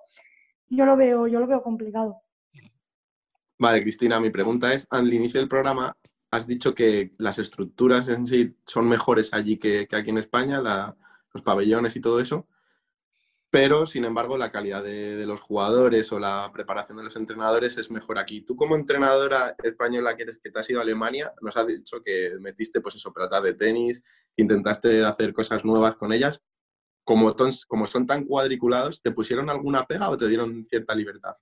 yo 0.69 0.85
lo 0.85 0.97
veo, 0.97 1.29
yo 1.29 1.39
lo 1.39 1.47
veo 1.47 1.63
complicado. 1.63 2.23
Vale, 3.59 3.83
Cristina, 3.83 4.19
mi 4.19 4.31
pregunta 4.31 4.73
es, 4.73 4.87
al 4.91 5.13
inicio 5.13 5.39
del 5.39 5.49
programa 5.49 5.97
has 6.31 6.47
dicho 6.47 6.75
que 6.75 7.11
las 7.19 7.39
estructuras 7.39 8.09
en 8.09 8.27
sí 8.27 8.57
son 8.65 8.89
mejores 8.89 9.35
allí 9.35 9.59
que, 9.59 9.87
aquí 9.91 10.11
en 10.11 10.19
España, 10.19 10.61
los 11.33 11.43
pabellones 11.43 11.97
y 11.97 12.01
todo 12.01 12.21
eso, 12.21 12.47
pero 13.51 13.85
sin 13.85 14.05
embargo 14.05 14.37
la 14.37 14.53
calidad 14.53 14.83
de, 14.85 15.27
los 15.27 15.41
jugadores 15.41 16.13
o 16.13 16.21
la 16.21 16.51
preparación 16.53 16.97
de 16.97 17.05
los 17.05 17.17
entrenadores 17.17 17.77
es 17.79 17.91
mejor 17.91 18.19
aquí. 18.19 18.43
Tú 18.43 18.55
como 18.55 18.77
entrenadora 18.77 19.57
española 19.63 20.17
que, 20.17 20.23
eres, 20.23 20.39
que 20.39 20.51
te 20.51 20.61
has 20.61 20.71
ido 20.71 20.79
a 20.79 20.83
Alemania, 20.83 21.33
nos 21.43 21.57
has 21.57 21.67
dicho 21.67 22.01
que 22.03 22.37
metiste 22.41 22.81
pues 22.81 22.95
eso, 22.95 23.13
de 23.43 23.55
tenis, 23.55 24.05
intentaste 24.37 25.05
hacer 25.05 25.33
cosas 25.33 25.65
nuevas 25.65 25.97
con 25.97 26.13
ellas. 26.13 26.43
Como, 27.03 27.35
como 27.67 27.87
son 27.87 28.07
tan 28.07 28.25
cuadriculados, 28.25 29.03
¿te 29.03 29.11
pusieron 29.11 29.51
alguna 29.51 29.85
pega 29.85 30.11
o 30.11 30.17
te 30.17 30.29
dieron 30.29 30.65
cierta 30.69 30.95
libertad? 30.95 31.35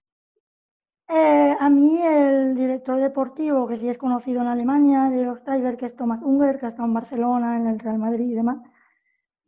Eh, 1.09 1.57
a 1.59 1.69
mí 1.69 2.01
el 2.03 2.55
director 2.55 3.01
deportivo, 3.01 3.67
que 3.67 3.79
sí 3.79 3.89
es 3.89 3.99
conocido 3.99 4.41
en 4.41 4.47
Alemania, 4.47 5.11
de 5.11 5.25
los 5.25 5.43
Tiger, 5.43 5.77
que 5.77 5.87
es 5.87 5.97
Thomas 5.97 6.21
Unger, 6.23 6.59
que 6.59 6.67
ha 6.67 6.69
estado 6.71 6.87
en 6.87 6.95
Barcelona, 6.95 7.57
en 7.57 7.67
el 7.67 7.79
Real 7.79 7.99
Madrid 7.99 8.31
y 8.31 8.35
demás, 8.35 8.59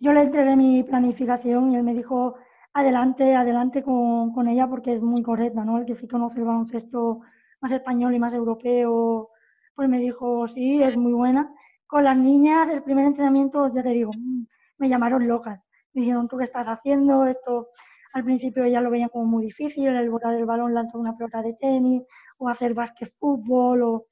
yo 0.00 0.12
le 0.12 0.22
entregué 0.22 0.56
mi 0.56 0.82
planificación 0.82 1.72
y 1.72 1.76
él 1.76 1.82
me 1.82 1.94
dijo, 1.94 2.36
adelante, 2.72 3.34
adelante 3.34 3.82
con, 3.82 4.32
con 4.32 4.48
ella 4.48 4.66
porque 4.66 4.94
es 4.94 5.02
muy 5.02 5.22
correcta, 5.22 5.64
¿no? 5.64 5.78
El 5.78 5.86
que 5.86 5.96
sí 5.96 6.08
conoce 6.08 6.40
el 6.40 6.46
baloncesto 6.46 7.20
más 7.60 7.72
español 7.72 8.14
y 8.14 8.18
más 8.18 8.32
europeo, 8.34 9.30
pues 9.74 9.88
me 9.88 9.98
dijo, 9.98 10.48
sí, 10.48 10.82
es 10.82 10.96
muy 10.96 11.12
buena. 11.12 11.54
Con 11.86 12.04
las 12.04 12.16
niñas, 12.16 12.68
el 12.70 12.82
primer 12.82 13.04
entrenamiento, 13.06 13.72
ya 13.74 13.82
te 13.82 13.90
digo, 13.90 14.10
mm, 14.16 14.44
me 14.78 14.88
llamaron 14.88 15.26
locas. 15.28 15.60
Me 15.92 16.02
dijeron, 16.02 16.28
¿tú 16.28 16.38
qué 16.38 16.44
estás 16.44 16.66
haciendo? 16.66 17.26
Esto 17.26 17.68
al 18.12 18.24
principio 18.24 18.64
ella 18.64 18.80
lo 18.80 18.90
veía 18.90 19.08
como 19.08 19.26
muy 19.26 19.44
difícil, 19.44 19.86
el 19.86 20.10
botar 20.10 20.34
el 20.34 20.46
balón, 20.46 20.74
lanzar 20.74 21.00
una 21.00 21.16
pelota 21.16 21.42
de 21.42 21.54
tenis, 21.54 22.02
o 22.38 22.48
hacer 22.48 22.74
básquet 22.74 23.12
fútbol, 23.18 23.82
o, 23.82 24.06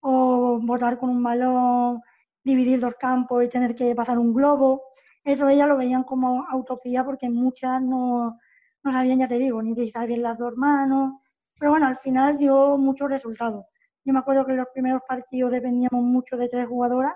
o 0.00 0.58
botar 0.62 0.98
con 0.98 1.10
un 1.10 1.22
balón, 1.22 2.00
dividir 2.44 2.80
dos 2.80 2.94
campos 2.96 3.44
y 3.44 3.48
tener 3.48 3.74
que 3.74 3.94
pasar 3.94 4.18
un 4.18 4.34
globo. 4.34 4.82
Eso 5.24 5.48
ella 5.48 5.66
lo 5.66 5.76
veían 5.76 6.04
como 6.04 6.46
utopía 6.52 7.04
porque 7.04 7.30
muchas 7.30 7.80
no, 7.80 8.38
no 8.82 8.92
sabían, 8.92 9.20
ya 9.20 9.28
te 9.28 9.38
digo, 9.38 9.62
ni 9.62 9.72
utilizar 9.72 10.06
bien 10.06 10.22
las 10.22 10.38
dos 10.38 10.56
manos. 10.56 11.14
Pero 11.58 11.70
bueno, 11.72 11.86
al 11.86 11.98
final 11.98 12.38
dio 12.38 12.76
muchos 12.76 13.08
resultados. 13.08 13.66
Yo 14.04 14.12
me 14.12 14.18
acuerdo 14.18 14.44
que 14.44 14.52
en 14.52 14.58
los 14.58 14.68
primeros 14.74 15.02
partidos 15.06 15.52
dependíamos 15.52 16.02
mucho 16.02 16.36
de 16.36 16.48
tres 16.48 16.66
jugadoras 16.66 17.14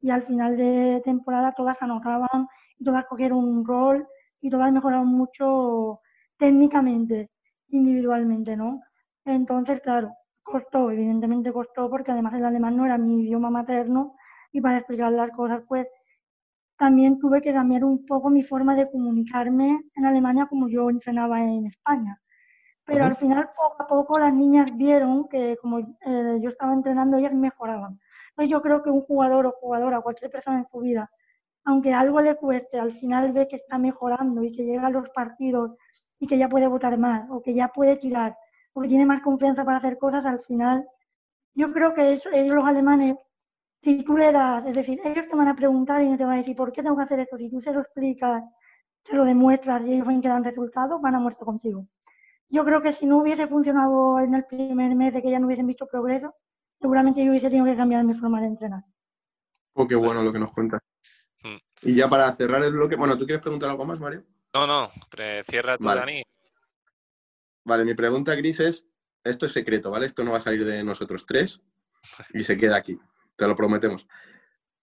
y 0.00 0.10
al 0.10 0.22
final 0.24 0.56
de 0.56 1.02
temporada 1.04 1.52
todas 1.52 1.80
anotaban 1.82 2.46
y 2.78 2.84
todas 2.84 3.06
cogieron 3.06 3.38
un 3.38 3.66
rol 3.66 4.06
y 4.40 4.50
todas 4.50 4.72
mejoraron 4.72 5.08
mucho 5.08 6.00
técnicamente, 6.36 7.30
individualmente, 7.70 8.56
¿no? 8.56 8.80
Entonces, 9.24 9.80
claro, 9.80 10.12
costó, 10.44 10.90
evidentemente 10.92 11.52
costó, 11.52 11.90
porque 11.90 12.12
además 12.12 12.34
el 12.34 12.44
alemán 12.44 12.76
no 12.76 12.86
era 12.86 12.98
mi 12.98 13.22
idioma 13.22 13.50
materno 13.50 14.14
y 14.52 14.60
para 14.60 14.78
explicar 14.78 15.12
las 15.12 15.30
cosas, 15.32 15.62
pues 15.66 15.88
también 16.78 17.18
tuve 17.18 17.40
que 17.40 17.52
cambiar 17.52 17.84
un 17.84 18.06
poco 18.06 18.30
mi 18.30 18.42
forma 18.42 18.74
de 18.74 18.90
comunicarme 18.90 19.82
en 19.94 20.04
Alemania 20.06 20.46
como 20.46 20.68
yo 20.68 20.88
entrenaba 20.90 21.42
en 21.42 21.66
España. 21.66 22.20
Pero 22.84 23.04
al 23.04 23.16
final, 23.16 23.50
poco 23.54 23.82
a 23.82 23.86
poco, 23.86 24.18
las 24.18 24.32
niñas 24.32 24.74
vieron 24.76 25.28
que 25.28 25.58
como 25.60 25.80
eh, 25.80 26.38
yo 26.40 26.48
estaba 26.48 26.72
entrenando, 26.72 27.18
ellas 27.18 27.34
mejoraban. 27.34 27.98
Entonces 28.30 28.50
yo 28.50 28.62
creo 28.62 28.82
que 28.82 28.90
un 28.90 29.02
jugador 29.02 29.46
o 29.46 29.52
jugadora, 29.60 30.00
cualquier 30.00 30.30
persona 30.30 30.58
en 30.58 30.66
su 30.70 30.78
vida, 30.78 31.10
aunque 31.64 31.92
algo 31.92 32.20
le 32.20 32.36
cueste, 32.36 32.78
al 32.78 32.92
final 32.92 33.32
ve 33.32 33.48
que 33.48 33.56
está 33.56 33.76
mejorando 33.76 34.42
y 34.42 34.52
que 34.52 34.64
llega 34.64 34.86
a 34.86 34.90
los 34.90 35.08
partidos 35.10 35.72
y 36.18 36.26
que 36.26 36.38
ya 36.38 36.48
puede 36.48 36.66
votar 36.68 36.96
más 36.98 37.28
o 37.30 37.42
que 37.42 37.54
ya 37.54 37.68
puede 37.68 37.96
tirar 37.96 38.36
o 38.72 38.80
que 38.80 38.88
tiene 38.88 39.04
más 39.04 39.22
confianza 39.22 39.64
para 39.64 39.78
hacer 39.78 39.98
cosas, 39.98 40.24
al 40.24 40.40
final 40.40 40.86
yo 41.54 41.72
creo 41.72 41.92
que 41.94 42.12
eso, 42.12 42.30
ellos 42.30 42.54
los 42.54 42.64
alemanes, 42.64 43.16
si 43.82 44.02
tú 44.04 44.16
le 44.16 44.32
das, 44.32 44.66
es 44.66 44.74
decir, 44.74 45.00
ellos 45.04 45.26
te 45.30 45.36
van 45.36 45.48
a 45.48 45.56
preguntar 45.56 46.02
y 46.02 46.08
no 46.08 46.16
te 46.16 46.24
van 46.24 46.34
a 46.34 46.38
decir, 46.38 46.56
¿por 46.56 46.72
qué 46.72 46.82
tengo 46.82 46.96
que 46.96 47.04
hacer 47.04 47.20
esto? 47.20 47.36
Si 47.36 47.50
tú 47.50 47.60
se 47.60 47.72
lo 47.72 47.80
explicas, 47.80 48.42
se 49.04 49.14
lo 49.14 49.24
demuestras 49.24 49.82
y 49.86 49.94
ellos 49.94 50.06
ven 50.06 50.20
que 50.20 50.28
dan 50.28 50.44
resultados, 50.44 51.00
van 51.00 51.14
a 51.14 51.20
muerto 51.20 51.44
contigo. 51.44 51.86
Yo 52.50 52.64
creo 52.64 52.82
que 52.82 52.92
si 52.92 53.06
no 53.06 53.18
hubiese 53.18 53.46
funcionado 53.46 54.18
en 54.20 54.34
el 54.34 54.44
primer 54.44 54.94
mes 54.94 55.12
de 55.12 55.22
que 55.22 55.30
ya 55.30 55.38
no 55.38 55.46
hubiesen 55.46 55.66
visto 55.66 55.86
progreso, 55.86 56.34
seguramente 56.80 57.24
yo 57.24 57.30
hubiese 57.30 57.48
tenido 57.48 57.66
que 57.66 57.76
cambiar 57.76 58.04
mi 58.04 58.14
forma 58.14 58.40
de 58.40 58.46
entrenar. 58.46 58.84
Oh, 59.74 59.86
qué 59.86 59.94
bueno 59.94 60.22
lo 60.22 60.32
que 60.32 60.38
nos 60.38 60.52
cuentas. 60.52 60.80
Mm. 61.42 61.56
Y 61.82 61.94
ya 61.94 62.08
para 62.08 62.32
cerrar 62.32 62.62
el 62.62 62.72
bloque, 62.72 62.96
bueno, 62.96 63.16
¿tú 63.16 63.26
quieres 63.26 63.42
preguntar 63.42 63.70
algo 63.70 63.84
más, 63.84 64.00
Mario? 64.00 64.24
No, 64.54 64.66
no, 64.66 64.90
cierra 65.44 65.76
tú, 65.76 65.86
Dani. 65.86 66.22
Vale, 67.64 67.84
mi 67.84 67.94
pregunta, 67.94 68.34
Gris, 68.34 68.60
es, 68.60 68.88
esto 69.22 69.46
es 69.46 69.52
secreto, 69.52 69.90
¿vale? 69.90 70.06
Esto 70.06 70.24
no 70.24 70.32
va 70.32 70.38
a 70.38 70.40
salir 70.40 70.64
de 70.64 70.82
nosotros 70.82 71.26
tres 71.26 71.62
y 72.32 72.42
se 72.44 72.56
queda 72.56 72.76
aquí, 72.76 72.98
te 73.38 73.46
lo 73.46 73.54
prometemos. 73.54 74.06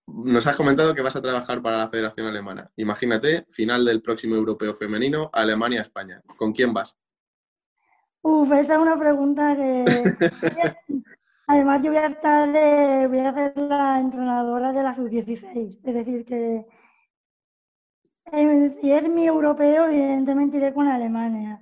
Nos 0.08 0.48
has 0.48 0.56
comentado 0.56 0.96
que 0.96 1.02
vas 1.02 1.16
a 1.16 1.22
trabajar 1.22 1.62
para 1.62 1.78
la 1.78 1.90
Federación 1.90 2.28
Alemana. 2.28 2.72
Imagínate, 2.78 3.46
final 3.50 3.84
del 3.84 4.02
próximo 4.02 4.36
Europeo 4.36 4.74
Femenino, 4.74 5.30
Alemania-España. 5.34 6.22
¿Con 6.38 6.54
quién 6.54 6.74
vas? 6.74 6.98
Uf, 8.22 8.52
esa 8.54 8.74
es 8.76 8.80
una 8.80 8.98
pregunta 8.98 9.56
que... 9.56 9.84
Además, 11.48 11.84
yo 11.84 11.92
voy 11.92 12.00
a 12.00 12.08
estar 12.08 12.50
voy 13.08 13.20
a 13.20 13.34
ser 13.34 13.54
la 13.58 14.00
entrenadora 14.00 14.72
de 14.72 14.82
la 14.82 14.96
sub-16, 14.96 15.80
es 15.84 15.94
decir, 15.94 16.26
que 16.26 16.66
Eh, 18.32 18.78
si 18.82 18.92
es 18.92 19.08
mi 19.08 19.28
europeo, 19.28 19.86
evidentemente 19.86 20.58
iré 20.58 20.74
con 20.74 20.88
Alemania. 20.88 21.62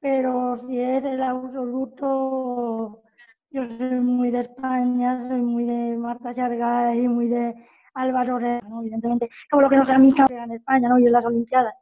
Pero 0.00 0.58
si 0.66 0.80
es 0.80 1.04
el 1.04 1.22
absoluto, 1.22 3.02
yo 3.50 3.66
soy 3.66 4.00
muy 4.00 4.30
de 4.30 4.40
España, 4.40 5.28
soy 5.28 5.40
muy 5.40 5.64
de 5.64 5.96
Marta 5.96 6.34
Chargay 6.34 7.04
y 7.04 7.08
muy 7.08 7.28
de 7.28 7.54
Álvaro 7.94 8.38
¿no? 8.38 8.80
Evidentemente, 8.82 9.28
como 9.50 9.62
lo 9.62 9.70
que 9.70 9.76
no 9.76 9.86
sea 9.86 9.98
mi 9.98 10.14
en 10.16 10.52
España, 10.52 10.88
¿no? 10.88 10.98
Y 10.98 11.06
en 11.06 11.12
las 11.12 11.24
Olimpiadas. 11.24 11.74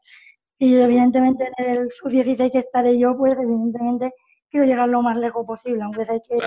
Y 0.59 0.75
evidentemente 0.77 1.51
en 1.59 1.77
el 1.77 1.91
sub-16 1.91 2.51
que 2.51 2.59
estaré 2.59 2.99
yo, 2.99 3.17
pues 3.17 3.35
evidentemente 3.35 4.13
quiero 4.51 4.65
llegar 4.65 4.89
lo 4.89 5.03
más 5.03 5.17
lejos 5.17 5.45
posible, 5.47 5.83
aunque 5.83 6.05
sé 6.05 6.23
que 6.27 6.39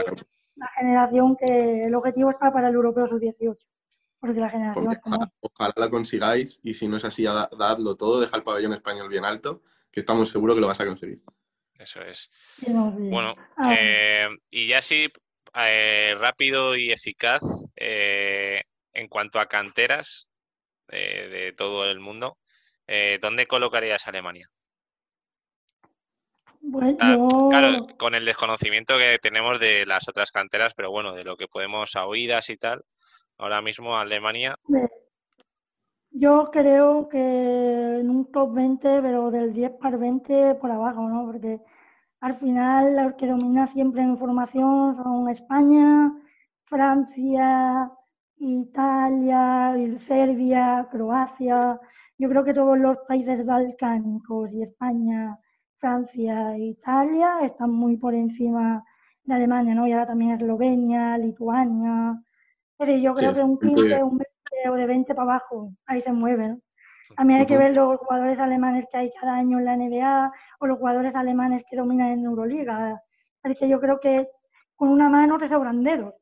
la 0.55 0.67
generación 0.77 1.35
que 1.35 1.85
el 1.85 1.95
objetivo 1.95 2.31
está 2.31 2.51
para 2.51 2.69
el 2.69 2.75
europeo 2.75 3.07
sub-18. 3.07 3.57
Porque 4.19 4.39
la 4.39 4.49
generación 4.49 4.97
ojalá, 5.41 5.73
la 5.77 5.89
consigáis 5.89 6.59
y 6.63 6.73
si 6.73 6.87
no 6.87 6.97
es 6.97 7.05
así, 7.05 7.23
dadlo 7.23 7.95
todo, 7.95 8.19
deja 8.19 8.35
el 8.35 8.43
pabellón 8.43 8.73
español 8.73 9.07
bien 9.07 9.23
alto, 9.23 9.61
que 9.91 9.99
estamos 9.99 10.29
seguros 10.29 10.55
que 10.55 10.61
lo 10.61 10.67
vas 10.67 10.81
a 10.81 10.85
conseguir. 10.85 11.21
Eso 11.79 12.01
es. 12.01 12.29
bueno, 12.67 13.35
ah. 13.55 13.73
eh, 13.77 14.29
y 14.49 14.67
ya 14.67 14.81
sí, 14.81 15.07
eh, 15.55 16.13
rápido 16.19 16.75
y 16.75 16.91
eficaz, 16.91 17.41
eh, 17.77 18.61
en 18.93 19.07
cuanto 19.07 19.39
a 19.39 19.47
canteras 19.47 20.27
de 20.87 21.53
todo 21.55 21.85
el 21.85 21.99
mundo, 21.99 22.39
¿dónde 23.21 23.45
colocarías 23.45 24.07
a 24.07 24.09
Alemania? 24.09 24.49
Ah, 26.99 27.15
claro, 27.51 27.85
con 27.97 28.15
el 28.15 28.25
desconocimiento 28.25 28.97
que 28.97 29.19
tenemos 29.21 29.59
de 29.59 29.85
las 29.85 30.07
otras 30.07 30.31
canteras, 30.31 30.73
pero 30.75 30.89
bueno, 30.89 31.13
de 31.13 31.23
lo 31.23 31.37
que 31.37 31.47
podemos 31.47 31.95
a 31.95 32.07
oídas 32.07 32.49
y 32.49 32.57
tal, 32.57 32.81
ahora 33.37 33.61
mismo 33.61 33.97
Alemania. 33.97 34.57
Yo 36.11 36.49
creo 36.51 37.07
que 37.07 37.19
en 37.99 38.09
un 38.09 38.31
top 38.31 38.53
20, 38.53 39.01
pero 39.01 39.31
del 39.31 39.53
10 39.53 39.71
para 39.79 39.97
20 39.97 40.55
por 40.55 40.71
abajo, 40.71 41.07
¿no? 41.07 41.25
Porque 41.25 41.61
al 42.21 42.37
final 42.39 42.95
los 42.95 43.13
que 43.15 43.27
domina 43.27 43.67
siempre 43.67 44.01
en 44.01 44.17
formación 44.17 44.95
son 44.97 45.29
España, 45.29 46.11
Francia, 46.65 47.91
Italia, 48.37 49.75
Serbia, 50.07 50.87
Croacia. 50.91 51.79
Yo 52.17 52.29
creo 52.29 52.43
que 52.43 52.53
todos 52.53 52.77
los 52.77 52.97
países 53.07 53.45
balcánicos 53.45 54.51
y 54.51 54.63
España 54.63 55.37
Francia 55.79 56.55
e 56.55 56.59
Italia 56.75 57.39
están 57.43 57.71
muy 57.71 57.97
por 57.97 58.13
encima 58.13 58.83
de 59.23 59.33
Alemania, 59.35 59.75
¿no? 59.75 59.87
Y 59.87 59.93
ahora 59.93 60.07
también 60.07 60.31
Eslovenia, 60.31 61.17
Lituania. 61.17 62.21
Es 62.79 63.01
yo 63.01 63.13
creo 63.13 63.33
que 63.33 63.41
un 63.41 63.59
15, 63.59 64.03
un 64.03 64.17
20 64.17 64.38
o 64.67 64.75
de 64.75 64.85
20 64.85 65.13
para 65.15 65.31
abajo, 65.31 65.71
ahí 65.85 66.01
se 66.01 66.11
mueven. 66.11 66.61
También 67.15 67.41
hay 67.41 67.47
que 67.47 67.57
ver 67.57 67.75
los 67.75 67.97
jugadores 67.97 68.37
alemanes 68.39 68.85
que 68.91 68.97
hay 68.97 69.11
cada 69.19 69.35
año 69.35 69.59
en 69.59 69.65
la 69.65 69.75
NBA 69.75 70.31
o 70.59 70.67
los 70.67 70.77
jugadores 70.77 71.15
alemanes 71.15 71.63
que 71.69 71.75
dominan 71.75 72.09
en 72.09 72.25
Euroliga. 72.25 73.01
Es 73.43 73.57
que 73.57 73.67
yo 73.67 73.79
creo 73.79 73.99
que 73.99 74.27
con 74.75 74.89
una 74.89 75.09
mano 75.09 75.37
te 75.37 75.49
sobran 75.49 75.83
dedos. 75.83 76.13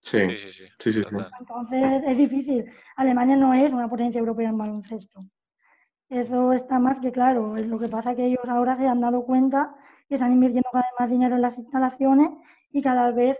Sí, 0.00 0.20
sí, 0.20 0.52
sí. 0.52 0.64
sí, 0.78 0.92
sí 0.92 1.16
Entonces 1.40 2.02
es 2.06 2.16
difícil. 2.16 2.64
Alemania 2.96 3.36
no 3.36 3.54
es 3.54 3.72
una 3.72 3.88
potencia 3.88 4.18
europea 4.18 4.48
en 4.48 4.58
baloncesto. 4.58 5.24
Eso 6.08 6.52
está 6.52 6.78
más 6.78 6.98
que 7.00 7.12
claro. 7.12 7.54
Lo 7.56 7.78
que 7.78 7.88
pasa 7.88 8.10
es 8.10 8.16
que 8.16 8.26
ellos 8.26 8.44
ahora 8.48 8.76
se 8.76 8.86
han 8.86 9.00
dado 9.00 9.24
cuenta 9.24 9.74
que 10.08 10.14
están 10.14 10.32
invirtiendo 10.32 10.70
cada 10.72 10.84
vez 10.84 10.92
más 10.98 11.10
dinero 11.10 11.36
en 11.36 11.42
las 11.42 11.58
instalaciones 11.58 12.30
y 12.70 12.80
cada 12.82 13.10
vez 13.10 13.36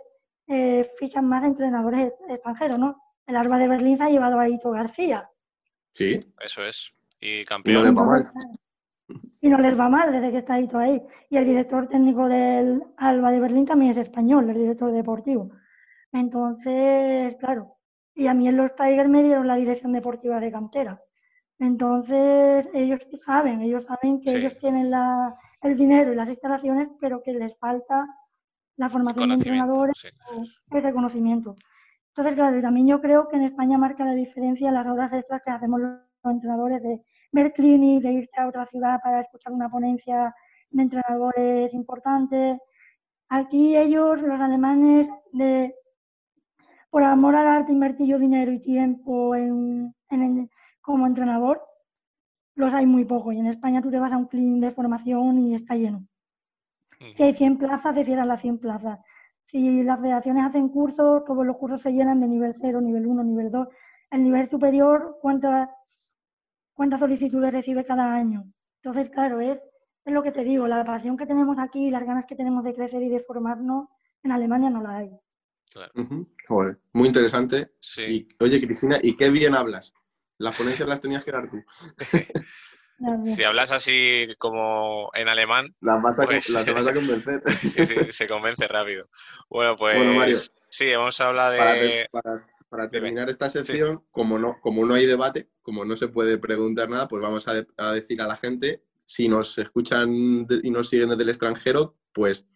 eh, 0.47 0.91
fichan 0.99 1.27
más 1.27 1.45
entrenadores 1.45 2.13
extranjeros, 2.29 2.79
¿no? 2.79 3.01
El 3.29 3.37
Arba 3.37 3.59
de 3.59 3.69
Berlín 3.69 3.99
se 3.99 4.05
ha 4.05 4.09
llevado 4.09 4.41
a 4.41 4.49
Ito 4.49 4.71
García. 4.71 5.29
Sí. 5.93 6.19
Eso 6.41 6.65
es. 6.65 6.95
Y 7.21 7.45
campeón. 7.45 7.75
Y 7.75 7.79
no 7.79 7.85
les 7.85 7.97
va 7.97 8.05
mal. 8.05 8.27
Y 9.41 9.49
no 9.49 9.59
les 9.59 9.79
va 9.79 9.89
mal 9.91 10.13
desde 10.13 10.33
que 10.33 10.39
está 10.39 10.59
Ito 10.59 10.79
ahí. 10.79 11.03
Y 11.29 11.37
el 11.37 11.45
director 11.45 11.87
técnico 11.89 12.27
del 12.27 12.83
Alba 12.97 13.31
de 13.31 13.41
Berlín 13.41 13.67
también 13.67 13.93
es 13.93 13.99
español, 13.99 14.49
el 14.49 14.57
director 14.57 14.91
deportivo. 14.93 15.51
Entonces, 16.11 17.37
claro. 17.39 17.77
Y 18.15 18.29
a 18.29 18.35
mí 18.35 18.49
en 18.49 18.57
los 18.57 18.75
Tigers 18.75 19.11
me 19.11 19.23
dieron 19.23 19.47
la 19.47 19.57
dirección 19.57 19.93
deportiva 19.93 20.41
de 20.41 20.51
cantera. 20.51 21.03
Entonces, 21.59 22.67
ellos 22.73 23.01
saben, 23.25 23.61
ellos 23.61 23.85
saben 23.85 24.23
que 24.23 24.31
ellos 24.31 24.57
tienen 24.59 24.91
la, 24.91 25.37
el 25.61 25.77
dinero 25.77 26.13
y 26.13 26.17
las 26.17 26.29
instalaciones, 26.29 26.89
pero 26.99 27.23
que 27.23 27.33
les 27.33 27.57
falta 27.59 28.07
la 28.77 28.89
formación 28.89 29.29
de 29.29 29.35
entrenadores, 29.35 30.03
ese 30.71 30.93
conocimiento. 30.93 31.57
Entonces, 32.19 32.35
claro, 32.35 32.61
también 32.61 32.89
yo 32.89 33.01
creo 33.01 33.29
que 33.29 33.37
en 33.37 33.45
España 33.45 33.79
marca 33.79 34.05
la 34.05 34.13
diferencia 34.13 34.73
las 34.73 34.85
horas 34.89 35.13
extras 35.13 35.41
que 35.45 35.53
hacemos 35.53 35.79
los 35.79 36.01
entrenadores 36.25 36.83
de 36.83 37.01
ver 37.31 37.53
clinic, 37.53 38.03
de 38.03 38.11
irse 38.11 38.41
a 38.41 38.49
otra 38.49 38.67
ciudad 38.67 38.99
para 39.01 39.21
escuchar 39.21 39.53
una 39.53 39.69
ponencia 39.69 40.35
de 40.71 40.83
entrenadores 40.83 41.73
importantes. 41.73 42.59
Aquí 43.29 43.77
ellos, 43.77 44.21
los 44.21 44.41
alemanes, 44.41 45.07
de, 45.31 45.77
por 46.91 47.05
amor 47.05 47.37
al 47.37 47.47
arte, 47.47 47.71
invertir 47.71 48.19
dinero 48.19 48.51
y 48.51 48.63
tiempo 48.63 49.37
en, 49.37 49.95
en, 50.11 50.51
como 50.81 51.07
entrenador, 51.07 51.63
los 52.57 52.75
hay 52.75 52.87
muy 52.87 53.05
pocos. 53.05 53.33
Y 53.33 53.39
en 53.39 53.47
España 53.47 53.81
tú 53.81 53.93
te 53.93 54.01
vas 54.01 54.11
a 54.11 54.17
un 54.17 54.27
clean 54.27 54.59
de 54.59 54.73
formación 54.73 55.39
y 55.39 55.55
está 55.55 55.77
lleno. 55.77 56.05
Si 57.17 57.23
hay 57.23 57.33
100 57.33 57.59
plazas, 57.59 57.95
se 57.95 58.05
cierran 58.05 58.27
las 58.27 58.41
100 58.41 58.59
plazas. 58.59 58.99
Si 59.51 59.83
las 59.83 60.01
federaciones 60.01 60.45
hacen 60.45 60.69
cursos, 60.69 61.25
todos 61.25 61.47
los 61.47 61.57
cursos 61.57 61.81
se 61.81 61.91
llenan 61.91 62.21
de 62.21 62.29
nivel 62.29 62.55
0, 62.61 62.81
nivel 62.81 63.07
1, 63.07 63.25
nivel 63.25 63.51
2. 63.51 63.69
El 64.11 64.23
nivel 64.23 64.49
superior, 64.49 65.19
¿cuántas, 65.23 65.69
cuántas 66.75 67.01
solicitudes 67.01 67.53
recibe 67.53 67.85
cada 67.85 68.15
año? 68.15 68.45
Entonces, 68.83 69.11
claro, 69.11 69.41
es, 69.41 69.59
es 70.05 70.13
lo 70.13 70.23
que 70.23 70.33
te 70.33 70.45
digo, 70.45 70.67
la 70.67 70.85
pasión 70.85 71.17
que 71.17 71.27
tenemos 71.27 71.59
aquí 71.59 71.87
y 71.87 71.91
las 71.91 72.05
ganas 72.05 72.27
que 72.27 72.37
tenemos 72.37 72.63
de 72.65 72.75
crecer 72.75 73.03
y 73.03 73.09
de 73.09 73.21
formarnos, 73.21 73.89
en 74.23 74.33
Alemania 74.33 74.71
no 74.71 74.83
la 74.83 74.99
hay. 74.99 75.11
muy 76.93 77.09
interesante. 77.09 77.73
oye, 78.41 78.61
Cristina, 78.61 78.99
¿y 79.03 79.17
qué 79.17 79.31
bien 79.31 79.55
hablas? 79.55 79.93
Las 80.39 80.57
ponencias 80.57 80.89
las 80.89 81.01
tenías 81.01 81.25
que 81.25 81.33
dar 81.33 81.51
tú. 81.51 81.63
si 83.25 83.45
hablas 83.45 83.73
así 83.73 84.25
como 84.39 85.11
en 85.15 85.29
alemán, 85.29 85.75
las 85.81 86.03
vas 86.03 86.19
a, 86.19 86.25
pues, 86.25 86.49
las 86.51 86.67
vas 86.67 86.87
a 86.87 86.95
convencer. 86.95 87.43
sí, 87.61 87.87
sí, 87.87 87.95
se 88.13 88.27
convence 88.27 88.67
rápido. 88.69 89.09
Bueno, 89.49 89.77
pues 89.77 90.53
sí, 90.69 90.93
vamos 90.95 91.21
a 91.21 91.29
hablar 91.29 91.53
de... 91.53 92.07
Para, 92.71 92.91
terminar 92.91 93.31
esta 93.31 93.49
sesión, 93.49 94.05
como, 94.11 94.39
no, 94.39 94.61
como 94.61 94.85
no 94.85 94.93
hay 94.93 95.07
debate, 95.07 95.49
como 95.63 95.87
no 95.87 95.97
se 95.97 96.09
puede 96.09 96.37
preguntar 96.37 96.91
nada, 96.91 97.09
pues 97.09 97.23
vamos 97.23 97.49
a, 97.49 97.65
a 97.79 97.93
decir 97.93 98.21
a 98.21 98.27
la 98.27 98.37
gente, 98.37 98.83
si 99.05 99.27
nos 99.27 99.57
escuchan 99.57 100.47
y 100.63 100.71
nos 100.71 100.91
siguen 100.91 101.09
desde 101.09 101.23
el 101.23 101.31
extranjero, 101.31 101.97
pues 102.13 102.47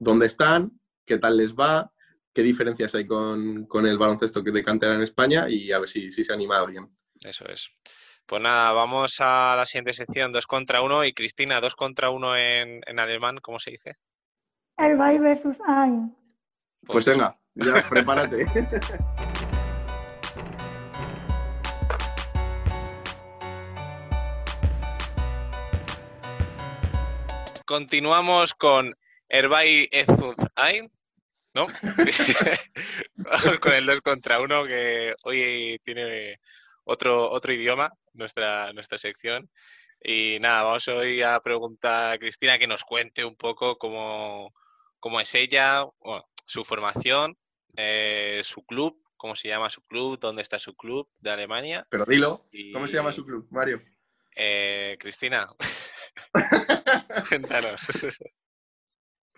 dónde 0.00 0.26
están, 0.26 0.80
qué 1.06 1.18
tal 1.18 1.36
les 1.36 1.54
va, 1.54 1.92
qué 2.32 2.42
diferencias 2.42 2.94
hay 2.94 3.06
con, 3.06 3.66
con 3.66 3.86
el 3.86 3.98
baloncesto 3.98 4.42
que 4.42 4.50
de 4.50 4.64
cantera 4.64 4.94
en 4.94 5.02
España 5.02 5.46
y 5.48 5.70
a 5.70 5.78
ver 5.78 5.88
si, 5.88 6.10
si 6.10 6.24
se 6.24 6.32
anima 6.32 6.58
alguien. 6.58 6.88
Eso 7.22 7.46
es. 7.46 7.70
Pues 8.26 8.40
nada, 8.40 8.72
vamos 8.72 9.16
a 9.20 9.54
la 9.56 9.66
siguiente 9.66 9.92
sección, 9.92 10.32
dos 10.32 10.46
contra 10.46 10.82
uno. 10.82 11.04
Y 11.04 11.12
Cristina, 11.12 11.60
dos 11.60 11.74
contra 11.74 12.10
uno 12.10 12.36
en, 12.36 12.82
alemán, 12.98 13.38
¿cómo 13.42 13.58
se 13.58 13.72
dice? 13.72 13.96
El 14.78 14.96
Bay 14.96 15.18
versus 15.18 15.56
Ein. 15.66 16.16
Pues, 16.86 17.04
pues 17.04 17.06
venga, 17.06 17.38
ya 17.54 17.82
prepárate. 17.88 18.44
Continuamos 27.64 28.54
con 28.54 28.94
Erbay 29.28 29.88
Ezuz 29.90 30.36
Ein, 30.56 30.90
¿no? 31.54 31.66
con 33.60 33.72
el 33.72 33.86
2 33.86 34.00
contra 34.00 34.40
1 34.40 34.64
que 34.64 35.14
hoy 35.24 35.80
tiene 35.84 36.38
otro, 36.84 37.30
otro 37.30 37.52
idioma, 37.52 37.92
nuestra, 38.14 38.72
nuestra 38.72 38.98
sección. 38.98 39.50
Y 40.02 40.38
nada, 40.40 40.64
vamos 40.64 40.88
hoy 40.88 41.22
a 41.22 41.38
preguntar 41.40 42.12
a 42.12 42.18
Cristina 42.18 42.58
que 42.58 42.66
nos 42.66 42.84
cuente 42.84 43.24
un 43.24 43.36
poco 43.36 43.78
cómo, 43.78 44.52
cómo 44.98 45.20
es 45.20 45.34
ella, 45.34 45.86
su 46.44 46.64
formación, 46.64 47.36
eh, 47.76 48.40
su 48.42 48.64
club, 48.64 49.00
cómo 49.16 49.36
se 49.36 49.48
llama 49.48 49.70
su 49.70 49.82
club, 49.82 50.18
dónde 50.18 50.42
está 50.42 50.58
su 50.58 50.74
club 50.74 51.08
de 51.20 51.30
Alemania. 51.30 51.86
Pero 51.88 52.04
dilo, 52.04 52.40
¿cómo 52.72 52.88
se 52.88 52.94
llama 52.94 53.12
su 53.12 53.24
club, 53.24 53.46
Mario? 53.50 53.80
Eh, 54.34 54.96
Cristina, 54.98 55.46
cuéntanos. 57.28 57.80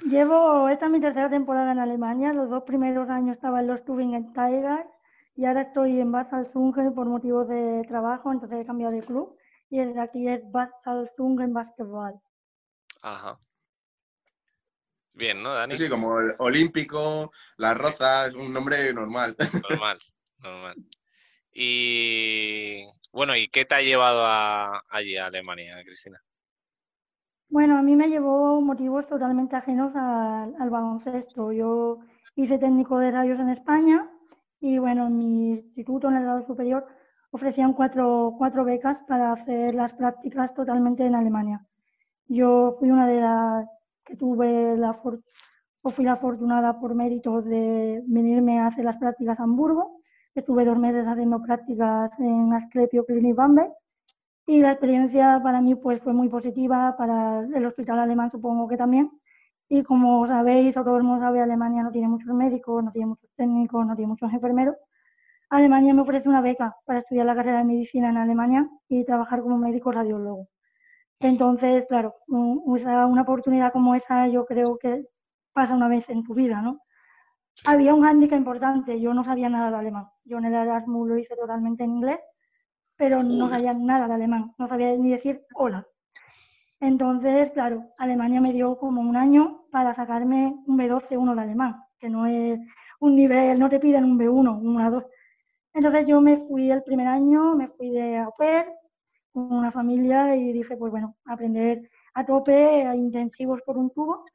Llevo, 0.00 0.68
esta 0.70 0.86
es 0.86 0.90
mi 0.90 1.00
tercera 1.00 1.28
temporada 1.28 1.72
en 1.72 1.78
Alemania, 1.78 2.32
los 2.32 2.48
dos 2.48 2.64
primeros 2.64 3.08
años 3.10 3.36
estaba 3.36 3.60
en 3.60 3.66
los 3.66 3.84
Tübingen 3.84 4.32
Tigers 4.32 4.86
y 5.36 5.44
ahora 5.46 5.62
estoy 5.62 6.00
en 6.00 6.12
Basel-Zungen 6.12 6.94
por 6.94 7.06
motivos 7.06 7.48
de 7.48 7.82
trabajo, 7.88 8.32
entonces 8.32 8.60
he 8.60 8.66
cambiado 8.66 8.92
de 8.92 9.02
club 9.02 9.36
y 9.70 9.78
desde 9.78 10.00
aquí 10.00 10.28
es 10.28 10.40
Basel-Zungen 10.50 11.52
Basketball. 11.52 12.20
Ajá. 13.02 13.38
Bien, 15.16 15.42
¿no, 15.42 15.54
Dani? 15.54 15.76
Sí, 15.76 15.88
como 15.88 16.16
olímpico, 16.38 17.32
Las 17.56 17.76
Rozas, 17.76 18.34
un 18.34 18.52
nombre 18.52 18.92
normal. 18.92 19.36
Normal, 19.70 19.98
normal. 20.38 20.76
Y 21.52 22.84
bueno, 23.12 23.36
¿y 23.36 23.46
qué 23.46 23.64
te 23.64 23.76
ha 23.76 23.82
llevado 23.82 24.24
a, 24.26 24.82
allí, 24.88 25.16
a 25.16 25.26
Alemania, 25.26 25.80
Cristina? 25.84 26.20
Bueno, 27.48 27.78
a 27.78 27.82
mí 27.82 27.94
me 27.94 28.08
llevó 28.08 28.60
motivos 28.60 29.06
totalmente 29.06 29.54
ajenos 29.54 29.94
al, 29.94 30.56
al 30.58 30.70
baloncesto. 30.70 31.52
Yo 31.52 32.00
hice 32.34 32.58
técnico 32.58 32.98
de 32.98 33.12
rayos 33.12 33.38
en 33.38 33.50
España 33.50 34.10
y 34.64 34.78
bueno, 34.78 35.08
en 35.08 35.18
mi 35.18 35.50
instituto, 35.50 36.08
en 36.08 36.16
el 36.16 36.22
grado 36.22 36.46
superior, 36.46 36.86
ofrecían 37.30 37.74
cuatro, 37.74 38.34
cuatro 38.38 38.64
becas 38.64 38.98
para 39.06 39.32
hacer 39.32 39.74
las 39.74 39.92
prácticas 39.92 40.54
totalmente 40.54 41.04
en 41.04 41.14
Alemania. 41.14 41.66
Yo 42.28 42.74
fui 42.78 42.90
una 42.90 43.06
de 43.06 43.20
las 43.20 43.68
que 44.06 44.16
tuve 44.16 44.74
la 44.78 44.98
o 45.82 45.90
fui 45.90 46.06
la 46.06 46.12
afortunada 46.12 46.80
por 46.80 46.94
méritos 46.94 47.44
de 47.44 48.02
venirme 48.06 48.58
a 48.58 48.68
hacer 48.68 48.86
las 48.86 48.96
prácticas 48.96 49.38
a 49.38 49.42
Hamburgo. 49.42 50.00
Estuve 50.34 50.64
dos 50.64 50.78
meses 50.78 51.06
haciendo 51.06 51.42
prácticas 51.42 52.10
en 52.18 52.54
Asclepio 52.54 53.04
Clinic 53.04 53.36
Bamberg 53.36 53.70
y 54.46 54.62
la 54.62 54.70
experiencia 54.72 55.40
para 55.42 55.60
mí 55.60 55.74
pues 55.74 56.00
fue 56.00 56.14
muy 56.14 56.30
positiva, 56.30 56.96
para 56.96 57.40
el 57.40 57.66
hospital 57.66 57.98
alemán 57.98 58.30
supongo 58.30 58.66
que 58.66 58.78
también. 58.78 59.10
Y 59.68 59.82
como 59.82 60.26
sabéis, 60.26 60.76
o 60.76 60.84
todo 60.84 60.96
el 60.98 61.04
mundo 61.04 61.24
sabe, 61.24 61.40
Alemania 61.40 61.82
no 61.82 61.90
tiene 61.90 62.08
muchos 62.08 62.34
médicos, 62.34 62.84
no 62.84 62.92
tiene 62.92 63.06
muchos 63.06 63.30
técnicos, 63.36 63.86
no 63.86 63.96
tiene 63.96 64.08
muchos 64.08 64.32
enfermeros. 64.32 64.76
Alemania 65.50 65.94
me 65.94 66.02
ofrece 66.02 66.28
una 66.28 66.40
beca 66.40 66.76
para 66.84 67.00
estudiar 67.00 67.26
la 67.26 67.34
carrera 67.34 67.58
de 67.58 67.64
medicina 67.64 68.10
en 68.10 68.16
Alemania 68.16 68.68
y 68.88 69.04
trabajar 69.04 69.42
como 69.42 69.56
médico 69.56 69.92
radiólogo. 69.92 70.48
Entonces, 71.20 71.84
claro, 71.88 72.16
una 72.26 73.22
oportunidad 73.22 73.72
como 73.72 73.94
esa 73.94 74.26
yo 74.28 74.44
creo 74.46 74.76
que 74.78 75.06
pasa 75.52 75.74
una 75.74 75.88
vez 75.88 76.08
en 76.10 76.24
tu 76.24 76.34
vida, 76.34 76.60
¿no? 76.60 76.80
Había 77.64 77.94
un 77.94 78.02
hándicap 78.02 78.36
importante, 78.36 79.00
yo 79.00 79.14
no 79.14 79.24
sabía 79.24 79.48
nada 79.48 79.70
de 79.70 79.76
alemán. 79.76 80.08
Yo 80.24 80.38
en 80.38 80.46
el 80.46 80.54
Erasmus 80.54 81.08
lo 81.08 81.16
hice 81.16 81.36
totalmente 81.36 81.84
en 81.84 81.90
inglés, 81.90 82.18
pero 82.96 83.22
no 83.22 83.48
sabía 83.48 83.72
nada 83.74 84.08
de 84.08 84.14
alemán, 84.14 84.52
no 84.58 84.66
sabía 84.66 84.96
ni 84.96 85.10
decir 85.10 85.42
hola. 85.54 85.86
Entonces, 86.84 87.50
claro, 87.52 87.82
Alemania 87.96 88.42
me 88.42 88.52
dio 88.52 88.76
como 88.76 89.00
un 89.00 89.16
año 89.16 89.64
para 89.70 89.94
sacarme 89.94 90.54
un 90.66 90.76
B12, 90.76 91.16
1 91.16 91.34
de 91.34 91.40
alemán, 91.40 91.82
que 91.98 92.10
no 92.10 92.26
es 92.26 92.60
un 93.00 93.16
nivel, 93.16 93.58
no 93.58 93.70
te 93.70 93.80
piden 93.80 94.04
un 94.04 94.18
B1, 94.18 94.60
un 94.60 94.76
A2. 94.76 95.02
Entonces 95.72 96.06
yo 96.06 96.20
me 96.20 96.36
fui 96.36 96.70
el 96.70 96.82
primer 96.82 97.06
año, 97.06 97.56
me 97.56 97.68
fui 97.68 97.88
de 97.88 98.18
au 98.18 98.34
pair 98.36 98.66
con 99.32 99.50
una 99.50 99.72
familia 99.72 100.36
y 100.36 100.52
dije, 100.52 100.76
pues 100.76 100.90
bueno, 100.92 101.16
aprender 101.24 101.90
a 102.12 102.26
tope, 102.26 102.86
a 102.86 102.94
intensivos 102.94 103.62
por 103.62 103.78
un 103.78 103.90
tubo 103.90 104.26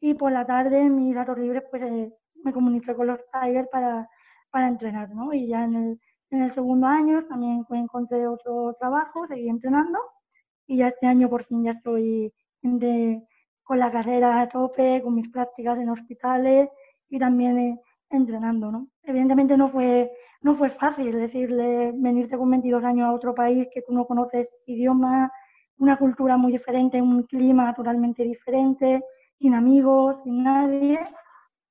y 0.00 0.14
por 0.14 0.30
la 0.30 0.46
tarde 0.46 0.82
en 0.82 0.94
mis 0.94 1.12
ratos 1.12 1.36
libres 1.38 1.64
pues 1.70 1.82
eh, 1.82 2.12
me 2.44 2.52
comuniqué 2.52 2.94
con 2.94 3.08
los 3.08 3.18
Tigers 3.32 3.68
para, 3.68 4.08
para 4.52 4.68
entrenar, 4.68 5.10
¿no? 5.10 5.32
Y 5.32 5.48
ya 5.48 5.64
en 5.64 5.74
el, 5.74 6.00
en 6.30 6.42
el 6.42 6.52
segundo 6.52 6.86
año 6.86 7.24
también 7.26 7.66
encontré 7.70 8.28
otro 8.28 8.76
trabajo, 8.78 9.26
seguí 9.26 9.48
entrenando 9.48 9.98
y 10.66 10.78
ya 10.78 10.88
este 10.88 11.06
año 11.06 11.28
por 11.28 11.44
fin 11.44 11.64
ya 11.64 11.72
estoy 11.72 12.32
con 13.62 13.78
la 13.78 13.90
carrera 13.90 14.40
a 14.40 14.48
tope, 14.48 15.02
con 15.02 15.14
mis 15.14 15.28
prácticas 15.30 15.78
en 15.78 15.88
hospitales 15.88 16.68
y 17.08 17.18
también 17.18 17.58
eh, 17.58 17.80
entrenando, 18.10 18.70
¿no? 18.70 18.88
Evidentemente 19.02 19.56
no 19.56 19.68
fue, 19.68 20.10
no 20.42 20.54
fue 20.54 20.70
fácil 20.70 21.12
decirle 21.12 21.92
venirte 21.94 22.36
con 22.36 22.50
22 22.50 22.84
años 22.84 23.06
a 23.06 23.12
otro 23.12 23.34
país 23.34 23.68
que 23.72 23.82
tú 23.82 23.92
no 23.92 24.06
conoces 24.06 24.52
idioma, 24.66 25.30
una 25.78 25.96
cultura 25.98 26.36
muy 26.36 26.52
diferente, 26.52 27.02
un 27.02 27.24
clima 27.24 27.74
totalmente 27.74 28.22
diferente, 28.24 29.02
sin 29.38 29.54
amigos, 29.54 30.16
sin 30.24 30.42
nadie. 30.42 30.98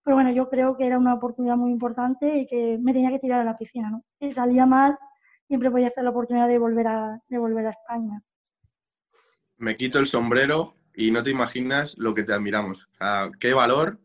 Pero 0.03 0.17
bueno, 0.17 0.31
yo 0.31 0.49
creo 0.49 0.77
que 0.77 0.85
era 0.85 0.99
una 0.99 1.15
oportunidad 1.15 1.57
muy 1.57 1.71
importante 1.71 2.39
y 2.39 2.47
que 2.47 2.77
me 2.79 2.93
tenía 2.93 3.09
que 3.09 3.19
tirar 3.19 3.41
a 3.41 3.43
la 3.43 3.57
piscina, 3.57 3.89
¿no? 3.89 4.03
Si 4.19 4.33
salía 4.33 4.65
mal, 4.65 4.97
siempre 5.47 5.71
podía 5.71 5.89
ser 5.89 6.03
la 6.03 6.11
oportunidad 6.11 6.47
de 6.47 6.59
volver 6.59 6.87
a, 6.87 7.19
de 7.27 7.37
volver 7.37 7.67
a 7.67 7.71
España. 7.71 8.21
Me 9.57 9.77
quito 9.77 9.99
el 9.99 10.07
sombrero 10.07 10.75
y 10.93 11.11
no 11.11 11.23
te 11.23 11.31
imaginas 11.31 11.95
lo 11.97 12.13
que 12.13 12.23
te 12.23 12.33
admiramos. 12.33 12.89
qué 13.39 13.53
valor 13.53 13.99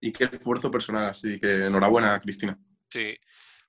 y 0.00 0.12
qué 0.12 0.24
esfuerzo 0.24 0.70
personal. 0.70 1.10
Así 1.10 1.38
que 1.38 1.66
enhorabuena, 1.66 2.20
Cristina. 2.20 2.58
Sí, 2.90 3.16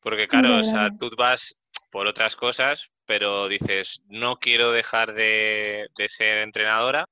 porque 0.02 0.28
claro, 0.28 0.60
o 0.60 0.64
sea, 0.64 0.90
tú 0.98 1.10
vas 1.18 1.58
por 1.90 2.08
otras 2.08 2.36
cosas, 2.36 2.92
pero 3.06 3.48
dices, 3.48 4.02
no 4.08 4.38
quiero 4.38 4.72
dejar 4.72 5.14
de, 5.14 5.88
ser 6.08 6.40
entrenadora. 6.40 7.08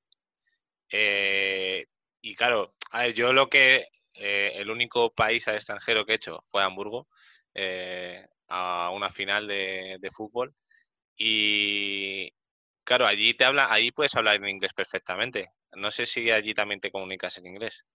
Eh, 0.89 1.85
y 2.21 2.35
claro, 2.35 2.73
a 2.91 3.03
ver, 3.03 3.13
yo 3.13 3.31
lo 3.31 3.49
que, 3.49 3.87
eh, 4.13 4.53
el 4.55 4.69
único 4.69 5.13
país 5.13 5.47
al 5.47 5.55
extranjero 5.55 6.05
que 6.05 6.13
he 6.13 6.15
hecho 6.15 6.39
fue 6.43 6.63
Hamburgo, 6.63 7.07
eh, 7.53 8.25
a 8.47 8.89
una 8.93 9.11
final 9.11 9.47
de, 9.47 9.97
de, 9.99 10.11
fútbol. 10.11 10.53
Y 11.15 12.33
claro, 12.91 13.07
allí 13.07 13.33
te 13.33 13.45
habla, 13.45 13.71
allí 13.71 13.89
puedes 13.91 14.13
hablar 14.17 14.35
en 14.35 14.49
inglés 14.49 14.73
perfectamente. 14.73 15.47
No 15.77 15.91
sé 15.91 16.05
si 16.05 16.29
allí 16.29 16.53
también 16.53 16.81
te 16.81 16.91
comunicas 16.91 17.37
en 17.37 17.45
inglés 17.47 17.85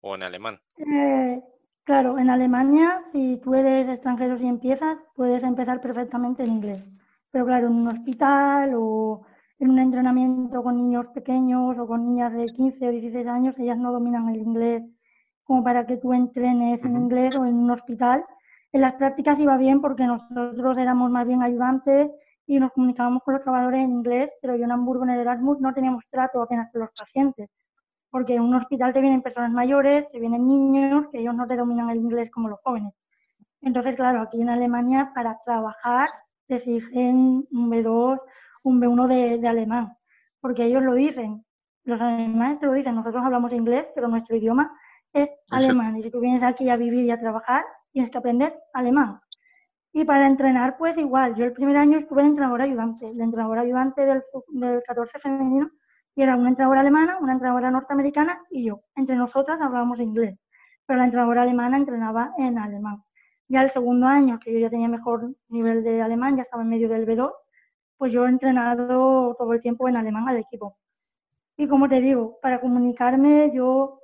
o 0.00 0.14
en 0.14 0.22
alemán. 0.22 0.60
Eh, 0.76 1.42
claro, 1.82 2.20
en 2.20 2.30
Alemania, 2.30 3.02
si 3.10 3.40
tú 3.42 3.56
eres 3.56 3.88
extranjero 3.88 4.36
y 4.36 4.46
empiezas, 4.46 4.96
puedes 5.16 5.42
empezar 5.42 5.80
perfectamente 5.80 6.44
en 6.44 6.52
inglés. 6.52 6.84
Pero 7.32 7.46
claro, 7.46 7.66
en 7.66 7.72
un 7.72 7.88
hospital 7.88 8.74
o 8.76 9.26
en 9.58 9.70
un 9.70 9.80
entrenamiento 9.80 10.62
con 10.62 10.76
niños 10.76 11.06
pequeños 11.12 11.76
o 11.76 11.88
con 11.88 12.06
niñas 12.06 12.32
de 12.32 12.46
15 12.46 12.86
o 12.86 12.92
16 12.92 13.26
años, 13.26 13.58
ellas 13.58 13.76
no 13.76 13.90
dominan 13.90 14.28
el 14.28 14.36
inglés 14.36 14.84
como 15.42 15.64
para 15.64 15.84
que 15.84 15.96
tú 15.96 16.12
entrenes 16.12 16.80
en 16.84 16.94
inglés 16.94 17.34
o 17.34 17.44
en 17.44 17.56
un 17.56 17.72
hospital. 17.72 18.24
En 18.70 18.82
las 18.82 18.94
prácticas 18.94 19.40
iba 19.40 19.56
bien 19.56 19.80
porque 19.80 20.04
nosotros 20.04 20.78
éramos 20.78 21.10
más 21.10 21.26
bien 21.26 21.42
ayudantes 21.42 22.12
y 22.48 22.58
nos 22.58 22.72
comunicábamos 22.72 23.22
con 23.22 23.34
los 23.34 23.42
trabajadores 23.42 23.84
en 23.84 23.90
inglés, 23.90 24.30
pero 24.40 24.56
yo 24.56 24.64
en 24.64 24.72
Hamburgo, 24.72 25.04
en 25.04 25.10
el 25.10 25.20
Erasmus, 25.20 25.60
no 25.60 25.74
teníamos 25.74 26.02
trato 26.10 26.40
apenas 26.40 26.72
con 26.72 26.80
los 26.80 26.90
pacientes, 26.98 27.50
porque 28.10 28.36
en 28.36 28.42
un 28.42 28.54
hospital 28.54 28.94
te 28.94 29.02
vienen 29.02 29.20
personas 29.20 29.52
mayores, 29.52 30.10
te 30.10 30.18
vienen 30.18 30.48
niños, 30.48 31.08
que 31.12 31.18
ellos 31.18 31.34
no 31.34 31.46
te 31.46 31.56
dominan 31.56 31.90
el 31.90 31.98
inglés 31.98 32.30
como 32.30 32.48
los 32.48 32.58
jóvenes. 32.64 32.94
Entonces, 33.60 33.94
claro, 33.96 34.22
aquí 34.22 34.40
en 34.40 34.48
Alemania 34.48 35.12
para 35.14 35.38
trabajar 35.44 36.08
te 36.46 36.56
exigen 36.56 37.46
un 37.50 37.70
B2, 37.70 38.18
un 38.62 38.80
B1 38.80 39.06
de, 39.08 39.38
de 39.38 39.48
alemán, 39.48 39.94
porque 40.40 40.64
ellos 40.64 40.82
lo 40.82 40.94
dicen, 40.94 41.44
los 41.84 42.00
alemanes 42.00 42.60
te 42.60 42.66
lo 42.66 42.72
dicen, 42.72 42.94
nosotros 42.94 43.22
hablamos 43.22 43.52
inglés, 43.52 43.86
pero 43.94 44.08
nuestro 44.08 44.36
idioma 44.36 44.74
es 45.12 45.28
alemán, 45.50 45.98
y 45.98 46.02
si 46.02 46.10
tú 46.10 46.20
vienes 46.20 46.42
aquí 46.42 46.70
a 46.70 46.76
vivir 46.76 47.04
y 47.04 47.10
a 47.10 47.20
trabajar, 47.20 47.62
tienes 47.92 48.10
que 48.10 48.16
aprender 48.16 48.58
alemán. 48.72 49.20
Y 49.92 50.04
para 50.04 50.26
entrenar, 50.26 50.76
pues 50.76 50.96
igual, 50.98 51.34
yo 51.34 51.44
el 51.44 51.52
primer 51.52 51.76
año 51.76 51.98
estuve 51.98 52.22
de 52.22 52.28
entrenadora 52.28 52.64
ayudante, 52.64 53.06
de 53.12 53.22
entrenadora 53.22 53.62
ayudante 53.62 54.04
del, 54.04 54.22
del 54.48 54.82
14 54.82 55.18
femenino, 55.18 55.70
y 56.14 56.22
era 56.22 56.36
una 56.36 56.50
entrenadora 56.50 56.80
alemana, 56.80 57.18
una 57.20 57.32
entrenadora 57.32 57.70
norteamericana 57.70 58.42
y 58.50 58.66
yo. 58.66 58.80
Entre 58.96 59.16
nosotras 59.16 59.60
hablábamos 59.60 60.00
inglés, 60.00 60.36
pero 60.84 60.98
la 60.98 61.04
entrenadora 61.04 61.42
alemana 61.42 61.76
entrenaba 61.76 62.32
en 62.38 62.58
alemán. 62.58 63.02
Ya 63.48 63.62
el 63.62 63.70
segundo 63.70 64.06
año, 64.06 64.38
que 64.38 64.52
yo 64.52 64.58
ya 64.58 64.68
tenía 64.68 64.88
mejor 64.88 65.34
nivel 65.48 65.82
de 65.82 66.02
alemán, 66.02 66.36
ya 66.36 66.42
estaba 66.42 66.62
en 66.62 66.68
medio 66.68 66.88
del 66.88 67.06
B2, 67.06 67.32
pues 67.96 68.12
yo 68.12 68.26
he 68.26 68.28
entrenado 68.28 69.34
todo 69.36 69.52
el 69.52 69.60
tiempo 69.60 69.88
en 69.88 69.96
alemán 69.96 70.28
al 70.28 70.36
equipo. 70.36 70.76
Y 71.56 71.66
como 71.66 71.88
te 71.88 72.00
digo, 72.00 72.38
para 72.42 72.60
comunicarme, 72.60 73.50
yo 73.54 74.00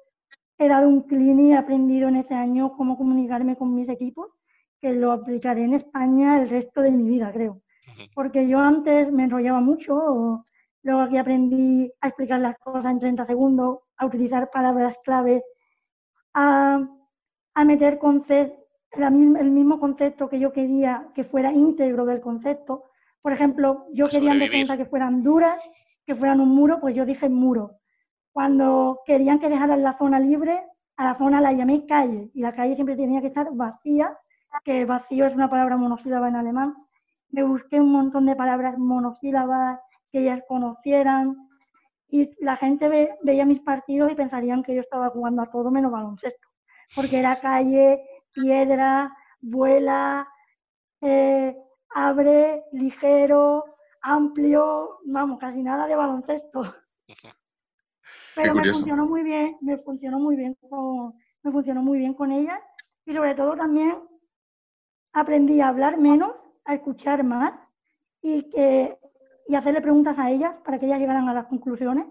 he 0.59 0.69
dado 0.69 0.89
un 0.89 1.03
clean 1.03 1.39
y 1.41 1.53
he 1.53 1.57
aprendido 1.57 2.09
en 2.09 2.17
ese 2.17 2.35
año 2.35 2.73
cómo 2.77 2.97
comunicarme 2.97 3.57
con 3.57 3.75
mis 3.75 3.89
equipos 3.89 4.31
que 4.85 4.93
lo 4.93 5.13
aplicaré 5.13 5.65
en 5.65 5.73
España 5.73 6.43
el 6.43 6.51
resto 6.51 6.83
de 6.83 6.91
mi 6.91 7.09
vida, 7.09 7.33
creo. 7.33 7.63
Porque 8.15 8.47
yo 8.47 8.59
antes 8.59 9.11
me 9.11 9.25
enrollaba 9.25 9.63
mucho, 9.63 10.45
luego 10.83 11.01
aquí 11.01 11.17
aprendí 11.17 11.91
a 12.03 12.09
explicar 12.09 12.39
las 12.41 12.59
cosas 12.59 12.93
en 12.93 13.01
30 13.01 13.25
segundos, 13.25 13.79
a 13.97 14.05
utilizar 14.05 14.51
palabras 14.51 14.99
clave, 15.03 15.43
a, 16.35 16.87
a 17.55 17.65
meter 17.65 17.99
el 18.93 19.51
mismo 19.51 19.81
concepto 19.81 20.29
que 20.29 20.39
yo 20.39 20.53
quería 20.53 21.09
que 21.15 21.25
fuera 21.25 21.51
íntegro 21.51 22.05
del 22.05 22.21
concepto. 22.21 22.85
Por 23.23 23.33
ejemplo, 23.33 23.87
yo 23.91 24.07
quería 24.07 24.33
en 24.33 24.39
defensa 24.39 24.77
que 24.77 24.85
fueran 24.85 25.23
duras, 25.23 25.63
que 26.05 26.15
fueran 26.15 26.41
un 26.41 26.51
muro, 26.51 26.79
pues 26.79 26.95
yo 26.95 27.07
dije 27.07 27.31
muro. 27.31 27.79
Cuando 28.35 29.01
querían 29.07 29.39
que 29.39 29.49
dejaran 29.49 29.83
la 29.83 29.97
zona 29.97 30.21
libre, 30.21 30.63
a 30.99 31.05
la 31.05 31.17
zona 31.17 31.41
la 31.41 31.55
llamé 31.55 31.87
calle 31.87 32.31
y 32.35 32.43
la 32.43 32.55
calle 32.55 32.75
siempre 32.75 32.97
tenía 32.97 33.23
que 33.23 33.29
estar 33.29 33.49
vacía 33.51 34.15
que 34.63 34.85
vacío 34.85 35.27
es 35.27 35.35
una 35.35 35.51
palabra 35.51 35.77
monosílaba 35.77 36.29
en 36.29 36.37
alemán. 36.37 36.75
Me 37.31 37.43
busqué 37.43 37.81
un 37.81 37.91
montón 37.91 38.27
de 38.27 38.37
palabras 38.37 38.79
monosílabas 38.79 39.81
que 40.11 40.21
ellas 40.21 40.43
conocieran 40.47 41.37
y 42.09 42.31
la 42.45 42.57
gente 42.57 43.17
veía 43.23 43.45
mis 43.45 43.61
partidos 43.61 44.13
y 44.13 44.15
pensarían 44.15 44.63
que 44.63 44.75
yo 44.75 44.83
estaba 44.83 45.11
jugando 45.11 45.43
a 45.43 45.51
todo 45.51 45.71
menos 45.71 45.91
baloncesto, 45.91 46.49
porque 46.95 47.19
era 47.19 47.41
calle, 47.41 48.01
piedra, 48.33 49.13
vuela, 49.41 50.29
eh, 51.01 51.57
abre, 51.93 52.63
ligero, 52.73 53.65
amplio, 54.03 55.01
vamos, 55.07 55.41
casi 55.41 55.63
nada 55.63 55.87
de 55.87 55.97
baloncesto. 55.97 56.63
Pero 58.37 58.55
me 58.55 58.73
funcionó 58.73 59.07
muy 59.07 59.23
bien, 59.23 59.57
me 59.61 59.79
funcionó 59.79 60.19
muy 60.19 60.37
bien 60.37 60.57
con, 60.69 61.15
me 61.43 61.51
funcionó 61.51 61.83
muy 61.83 61.99
bien 61.99 62.15
con 62.15 62.31
ellas 62.31 62.61
y 63.07 63.13
sobre 63.13 63.35
todo 63.35 63.57
también 63.57 63.99
aprendí 65.15 65.61
a 65.61 65.69
hablar 65.69 65.99
menos 65.99 66.33
a 66.65 66.75
escuchar 66.75 67.25
más 67.25 67.55
y, 68.21 68.51
que, 68.51 68.99
y 69.49 69.55
hacerle 69.55 69.81
preguntas 69.81 70.19
a 70.19 70.31
ellas 70.31 70.55
para 70.65 70.79
que 70.79 70.87
ellas 70.87 70.99
llegaran 70.99 71.29
a 71.29 71.35
las 71.35 71.47
conclusiones, 71.47 72.07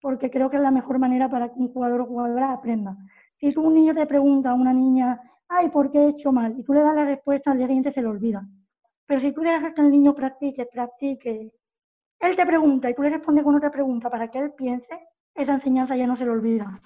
porque 0.00 0.30
creo 0.30 0.50
que 0.50 0.56
es 0.56 0.62
la 0.62 0.70
mejor 0.70 0.98
manera 0.98 1.30
para 1.30 1.48
que 1.48 1.58
un 1.58 1.72
jugador 1.72 2.02
o 2.02 2.06
jugadora 2.06 2.52
aprenda. 2.52 2.96
Si 3.38 3.56
un 3.56 3.74
niño 3.74 3.94
te 3.94 4.06
pregunta 4.06 4.50
a 4.50 4.54
una 4.54 4.72
niña, 4.72 5.20
ay, 5.48 5.68
¿por 5.68 5.90
qué 5.90 5.98
he 5.98 6.08
hecho 6.08 6.32
mal? 6.32 6.58
Y 6.58 6.64
tú 6.64 6.74
le 6.74 6.82
das 6.82 6.94
la 6.94 7.04
respuesta, 7.04 7.52
al 7.52 7.58
día 7.58 7.66
siguiente 7.66 7.92
se 7.92 8.02
le 8.02 8.08
olvida. 8.08 8.44
Pero 9.06 9.20
si 9.20 9.32
tú 9.32 9.40
dejas 9.42 9.72
que 9.72 9.80
el 9.80 9.90
niño 9.90 10.14
practique, 10.14 10.66
practique, 10.66 11.52
él 12.18 12.36
te 12.36 12.44
pregunta 12.44 12.90
y 12.90 12.94
tú 12.94 13.02
le 13.02 13.10
respondes 13.10 13.44
con 13.44 13.54
otra 13.54 13.70
pregunta 13.70 14.10
para 14.10 14.28
que 14.28 14.38
él 14.38 14.52
piense, 14.52 15.08
esa 15.34 15.54
enseñanza 15.54 15.96
ya 15.96 16.06
no 16.06 16.16
se 16.16 16.24
le 16.24 16.32
olvida. 16.32 16.80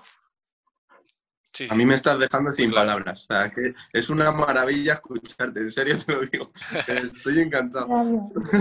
A 1.68 1.74
mí 1.74 1.84
me 1.84 1.94
estás 1.94 2.18
dejando 2.18 2.50
sin 2.52 2.72
palabras. 2.72 3.24
O 3.24 3.34
sea, 3.34 3.50
que 3.50 3.74
es 3.92 4.08
una 4.08 4.32
maravilla 4.32 4.94
escucharte, 4.94 5.60
en 5.60 5.70
serio 5.70 5.98
te 5.98 6.12
lo 6.12 6.20
digo. 6.22 6.52
Estoy 6.88 7.40
encantado. 7.40 7.88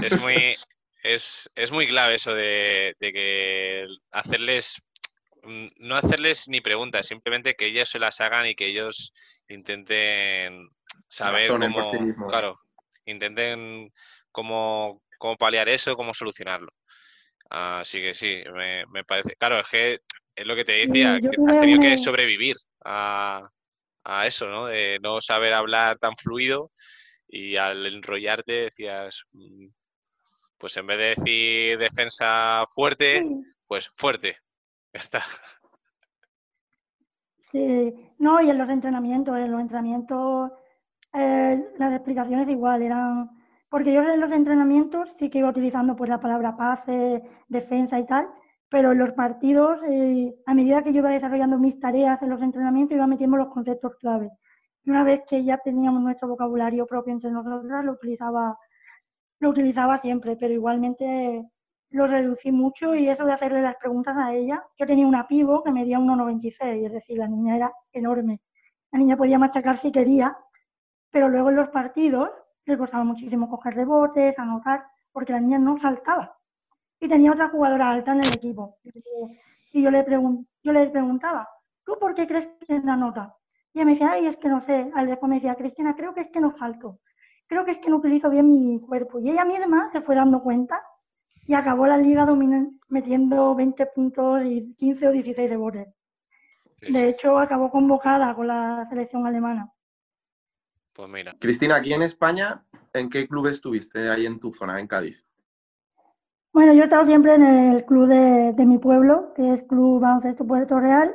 Es 0.04 0.20
muy, 0.20 0.56
es, 1.04 1.72
muy 1.72 1.88
clave 1.88 2.16
eso 2.16 2.34
de, 2.34 2.96
de, 3.00 3.14
que 3.14 3.88
hacerles, 4.12 4.82
mm, 5.44 5.68
no 5.78 5.96
hacerles 5.96 6.48
ni 6.50 6.60
preguntas, 6.60 7.08
simplemente 7.08 7.56
que 7.56 7.68
ellas 7.68 7.90
se 7.90 8.00
las 8.00 8.20
hagan 8.20 8.46
y 8.46 8.56
que 8.56 8.68
ellos 8.68 9.14
intenten 9.48 10.70
saber 11.08 11.50
cómo, 11.50 12.28
claro, 12.28 12.60
intenten 13.06 13.92
cómo, 14.32 15.02
cómo 15.18 15.38
paliar 15.38 15.70
eso, 15.70 15.96
cómo 15.96 16.14
solucionarlo. 16.14 16.72
Así 17.50 18.00
que 18.00 18.16
sí, 18.16 18.42
me, 18.90 19.04
parece. 19.04 19.36
Claro, 19.36 19.60
es 19.60 19.68
que 19.68 20.00
es 20.36 20.48
lo 20.48 20.56
que 20.56 20.64
te 20.64 20.88
decía, 20.88 21.20
que 21.20 21.30
has 21.50 21.60
tenido 21.60 21.82
que 21.82 21.98
sobrevivir 21.98 22.56
a, 22.84 23.50
eso, 24.26 24.48
¿no? 24.48 24.66
De 24.66 25.00
no 25.02 25.22
saber 25.22 25.54
hablar 25.54 25.98
tan 25.98 26.16
fluido 26.16 26.72
y 27.28 27.56
al 27.58 27.86
enrollarte 27.86 28.54
decías, 28.54 29.24
mm, 29.34 29.68
pues 30.58 30.78
en 30.78 30.88
vez 30.88 30.98
de 30.98 31.16
decir 31.16 31.78
defensa 31.78 32.66
fuerte, 32.74 33.26
pues 33.68 33.90
fuerte. 33.96 34.38
Ya 34.94 35.00
está. 35.00 35.24
Sí, 37.50 37.94
no, 38.18 38.42
y 38.42 38.50
en 38.50 38.58
los 38.58 38.70
entrenamientos, 38.70 39.38
en 39.38 39.50
los 39.50 39.62
entrenamientos 39.62 40.52
eh, 41.14 41.66
las 41.78 41.94
explicaciones 41.94 42.50
igual 42.50 42.82
eran, 42.82 43.30
porque 43.70 43.94
yo 43.94 44.02
en 44.02 44.20
los 44.20 44.32
entrenamientos 44.32 45.10
sí 45.20 45.30
que 45.30 45.40
iba 45.40 45.50
utilizando 45.50 45.96
pues 45.96 46.10
la 46.10 46.20
palabra 46.20 46.56
pase, 46.56 47.22
defensa 47.48 48.00
y 48.00 48.06
tal, 48.06 48.28
pero 48.72 48.94
en 48.94 49.00
los 49.00 49.12
partidos, 49.12 49.80
eh, 49.90 50.34
a 50.46 50.54
medida 50.54 50.82
que 50.82 50.94
yo 50.94 51.00
iba 51.00 51.12
desarrollando 51.12 51.60
mis 51.60 51.78
tareas 51.78 52.22
en 52.22 52.30
los 52.30 52.42
entrenamientos, 52.42 52.96
iba 52.96 53.06
metiendo 53.06 53.36
los 53.36 53.50
conceptos 53.50 53.98
clave. 53.98 54.32
Y 54.86 54.92
una 54.92 55.04
vez 55.04 55.24
que 55.28 55.44
ya 55.44 55.58
teníamos 55.58 56.02
nuestro 56.02 56.30
vocabulario 56.30 56.86
propio 56.88 57.12
entre 57.12 57.32
nosotras, 57.32 57.84
lo 57.84 57.92
utilizaba, 57.92 58.58
lo 59.40 59.50
utilizaba 59.50 59.98
siempre, 59.98 60.38
pero 60.38 60.54
igualmente 60.54 61.46
lo 61.90 62.08
reducí 62.08 62.54
mucho 62.54 62.96
y 62.96 63.10
eso 63.10 63.26
de 63.26 63.34
hacerle 63.34 63.62
las 63.62 63.76
preguntas 63.76 64.16
a 64.18 64.34
ella, 64.34 64.64
yo 64.80 64.86
tenía 64.88 65.06
una 65.06 65.28
pivo 65.28 65.62
que 65.64 65.72
medía 65.72 66.00
1,96, 66.00 66.86
es 66.86 66.94
decir, 66.94 67.18
la 67.18 67.28
niña 67.28 67.58
era 67.58 67.74
enorme. 67.92 68.40
La 68.94 69.00
niña 69.00 69.18
podía 69.18 69.38
machacar 69.38 69.80
si 69.80 69.92
quería, 69.92 70.38
pero 71.10 71.28
luego 71.28 71.50
en 71.50 71.58
los 71.58 71.70
partidos 71.70 72.30
le 72.66 72.78
costaba 72.78 73.04
muchísimo 73.04 73.50
coger 73.50 73.76
rebotes, 73.76 74.40
anotar, 74.40 74.86
porque 75.12 75.34
la 75.34 75.42
niña 75.42 75.60
no 75.60 75.78
saltaba. 75.78 76.38
Y 77.02 77.10
tenía 77.10 77.32
otra 77.32 77.50
jugadora 77.50 77.92
alta 77.92 78.14
en 78.14 78.20
el 78.20 78.34
equipo. 78.34 78.78
Y 79.74 79.82
yo 79.82 79.92
le, 79.92 80.06
yo 80.64 80.72
le 80.72 80.88
preguntaba, 80.88 81.50
¿tú 81.84 81.98
por 82.00 82.16
qué 82.16 82.28
crees 82.28 82.48
que 82.66 82.80
la 82.80 82.96
nota? 82.96 83.36
Y 83.74 83.80
ella 83.80 83.86
me 83.86 83.92
decía, 83.94 84.12
ay, 84.12 84.28
es 84.28 84.38
que 84.38 84.48
no 84.48 84.62
sé. 84.62 84.90
Al 84.94 85.08
después 85.08 85.30
me 85.30 85.36
decía, 85.36 85.56
Cristina, 85.56 85.96
creo 85.96 86.14
que 86.14 86.22
es 86.22 86.30
que 86.32 86.40
no 86.40 86.56
salto. 86.58 87.00
Creo 87.48 87.66
que 87.66 87.72
es 87.72 87.78
que 87.80 87.90
no 87.90 87.98
utilizo 87.98 88.30
bien 88.30 88.50
mi 88.50 88.80
cuerpo. 88.80 89.20
Y 89.20 89.32
ella 89.32 89.44
misma 89.44 89.90
se 89.92 90.02
fue 90.02 90.16
dando 90.16 90.42
cuenta 90.42 90.82
y 91.48 91.54
acabó 91.54 91.88
la 91.88 91.98
liga 91.98 92.26
metiendo 92.90 93.56
20 93.56 93.86
puntos 93.88 94.42
y 94.46 94.74
15 94.76 95.08
o 95.08 95.12
16 95.12 95.50
rebotes. 95.50 95.88
De 96.82 97.10
hecho, 97.10 97.38
acabó 97.38 97.70
convocada 97.70 98.34
con 98.34 98.48
la 98.48 98.88
selección 98.90 99.26
alemana. 99.26 99.72
Pues 100.94 101.10
mira. 101.10 101.36
Cristina, 101.40 101.76
aquí 101.76 101.94
en 101.94 102.02
España, 102.02 102.64
¿en 102.94 103.10
qué 103.10 103.28
club 103.28 103.48
estuviste 103.48 104.10
ahí 104.10 104.26
en 104.26 104.40
tu 104.40 104.52
zona, 104.52 104.80
en 104.80 104.88
Cádiz? 104.88 105.24
Bueno, 106.54 106.74
yo 106.74 106.82
he 106.82 106.84
estado 106.86 107.06
siempre 107.06 107.36
en 107.36 107.44
el 107.44 107.86
club 107.86 108.08
de, 108.08 108.66
mi 108.66 108.78
pueblo, 108.78 109.34
que 109.36 109.54
es 109.54 109.64
Club 109.64 110.02
Baloncesto 110.02 110.46
Puerto 110.46 110.80
Real, 110.80 111.14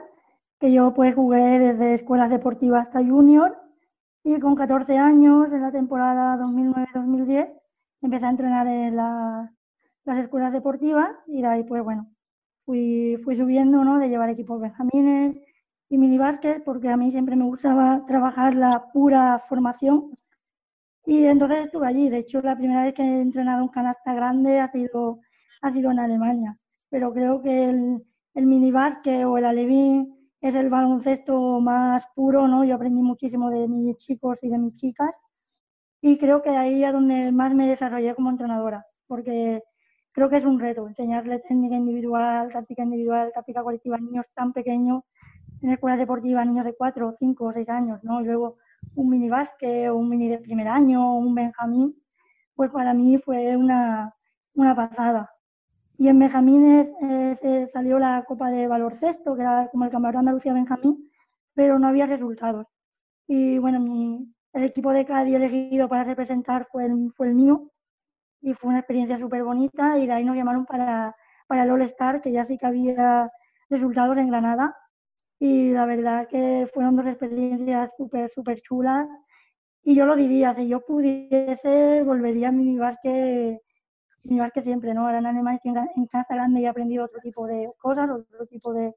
que 0.59 0.72
yo 0.72 0.94
pues 0.94 1.14
jugué 1.14 1.59
desde 1.59 1.94
escuelas 1.94 2.31
deportivas 2.31 2.83
hasta 2.88 3.01
junior 3.05 3.57
y 4.25 4.40
con 4.40 4.55
14 4.55 4.96
años, 4.99 5.53
en 5.53 5.62
la 5.62 5.72
temporada 5.72 6.37
2009-2010, 6.38 7.53
empecé 8.03 8.27
a 8.27 8.31
entrenar 8.31 8.66
en 8.66 8.96
las 8.96 10.18
escuelas 10.18 10.53
deportivas 10.53 11.11
y 11.27 11.42
de 11.42 11.49
ahí 11.49 11.64
pues 11.64 11.83
bueno, 11.85 12.11
fui, 12.64 13.16
fui 13.22 13.37
subiendo, 13.37 13.85
¿no? 13.85 13.99
De 13.99 14.09
llevar 14.09 14.31
equipos 14.31 14.61
benjamines, 14.61 15.37
y 15.88 15.99
mini 15.99 16.18
básquet 16.18 16.64
porque 16.64 16.88
a 16.88 16.96
mí 16.96 17.11
siempre 17.11 17.37
me 17.37 17.44
gustaba 17.44 18.05
trabajar 18.07 18.55
la 18.55 18.90
pura 18.92 19.38
formación. 19.49 20.16
Y 21.07 21.25
entonces 21.27 21.66
estuve 21.66 21.87
allí. 21.87 22.11
De 22.11 22.18
hecho, 22.18 22.40
la 22.42 22.57
primera 22.57 22.83
vez 22.85 22.94
que 22.94 23.03
he 23.03 23.20
entrenado 23.20 23.62
un 23.62 23.68
canasta 23.68 24.14
grande 24.14 24.61
ha 24.61 24.70
sido, 24.72 25.20
ha 25.62 25.73
sido 25.73 25.90
en 25.90 25.99
Alemania. 25.99 26.59
Pero 26.90 27.12
creo 27.12 27.42
que 27.42 27.71
el, 27.71 28.05
el 28.35 28.75
o 29.27 29.38
el 29.38 29.45
alevín 29.45 30.16
es 30.40 30.55
el 30.55 30.71
baloncesto 30.71 31.61
más 31.61 32.05
puro, 32.14 32.47
¿no? 32.49 32.64
Yo 32.64 32.75
aprendí 32.77 33.03
muchísimo 33.03 33.51
de 33.51 33.69
mis 33.69 33.97
chicos 33.99 34.38
y 34.42 34.49
de 34.49 34.59
mis 34.59 34.75
chicas. 34.77 35.11
Y 36.01 36.19
creo 36.19 36.42
que 36.42 36.51
ahí 36.51 36.85
es 36.85 36.92
donde 36.92 37.33
más 37.33 37.55
me 37.55 37.66
desarrollé 37.69 38.14
como 38.14 38.31
entrenadora, 38.31 38.87
porque 39.09 39.62
creo 40.12 40.29
que 40.31 40.37
es 40.38 40.45
un 40.45 40.61
reto 40.61 40.87
enseñarle 40.88 41.40
técnica 41.40 41.77
individual, 41.77 42.53
táctica 42.53 42.83
individual, 42.85 43.33
táctica 43.35 43.62
colectiva 43.62 43.97
a 43.97 44.01
niños 44.01 44.27
tan 44.35 44.53
pequeños 44.53 45.03
en 45.62 45.71
escuelas 45.71 45.99
deportivas 45.99 46.47
niños 46.47 46.64
de 46.64 46.75
4, 46.75 47.16
5 47.19 47.45
o 47.45 47.53
6 47.53 47.69
años, 47.69 48.03
¿no? 48.05 48.21
Y 48.21 48.25
luego 48.25 48.59
un 48.95 49.09
mini 49.11 49.29
básquet 49.29 49.90
un 49.90 50.09
mini 50.09 50.29
de 50.29 50.38
primer 50.38 50.69
año 50.69 51.16
un 51.19 51.35
Benjamín, 51.35 51.95
pues 52.55 52.71
para 52.71 52.95
mí 52.95 53.19
fue 53.19 53.57
una, 53.57 54.14
una 54.55 54.75
pasada. 54.75 55.31
Y 55.99 56.09
en 56.09 56.19
Benjamín 56.19 56.95
eh, 57.01 57.69
salió 57.73 57.99
la 57.99 58.25
Copa 58.27 58.51
de 58.51 58.67
Baloncesto, 58.67 59.35
que 59.35 59.43
era 59.43 59.69
como 59.71 59.85
el 59.85 59.91
Campeonato 59.91 60.19
Andalucía 60.19 60.53
Benjamín, 60.53 61.11
pero 61.55 61.79
no 61.79 61.89
había 61.89 62.07
resultados. 62.07 62.67
Y 63.27 63.59
bueno, 63.59 63.81
mi, 63.81 64.33
el 64.53 64.65
equipo 64.65 64.93
de 64.93 65.07
Cádiz 65.07 65.35
elegido 65.37 65.89
para 65.89 66.05
representar 66.05 66.67
fue 66.71 66.87
el, 66.87 67.13
fue 67.13 67.29
el 67.29 67.35
mío 67.35 67.71
y 68.43 68.53
fue 68.55 68.71
una 68.71 68.81
experiencia 68.81 69.19
súper 69.19 69.43
bonita 69.45 69.99
y 69.99 70.07
de 70.07 70.13
ahí 70.13 70.25
nos 70.25 70.37
llamaron 70.37 70.67
para, 70.67 71.17
para 71.47 71.65
el 71.65 71.71
All 71.71 71.83
Star, 71.83 72.21
que 72.21 72.33
ya 72.33 72.47
sí 72.47 72.59
que 72.59 72.67
había 72.67 73.31
resultados 73.71 74.19
en 74.19 74.29
Granada 74.29 74.77
y 75.39 75.73
la 75.73 75.87
verdad 75.87 76.29
que 76.29 76.69
fueron 76.73 76.97
dos 76.97 77.07
experiencias 77.07 77.91
súper, 77.97 78.31
súper 78.35 78.61
chulas. 78.63 79.09
Y 79.83 79.95
yo 79.95 80.07
lo 80.07 80.17
diría, 80.17 80.55
si 80.55 80.69
yo 80.69 80.81
pudiese, 80.85 82.03
volvería 82.05 82.49
a 82.49 82.53
mi 82.53 82.77
básquet, 82.77 83.61
mi 84.29 84.39
básquet 84.39 84.65
siempre, 84.65 84.95
¿no? 84.95 85.07
Ahora 85.07 85.19
en 85.19 85.27
Alemania 85.27 85.61
en 85.97 86.07
casa 86.07 86.35
grande 86.35 86.61
he 86.61 86.69
aprendido 86.69 87.05
otro 87.05 87.21
tipo 87.21 87.47
de 87.47 87.71
cosas, 87.79 88.11
otro 88.11 88.47
tipo 88.47 88.73
de, 88.73 88.95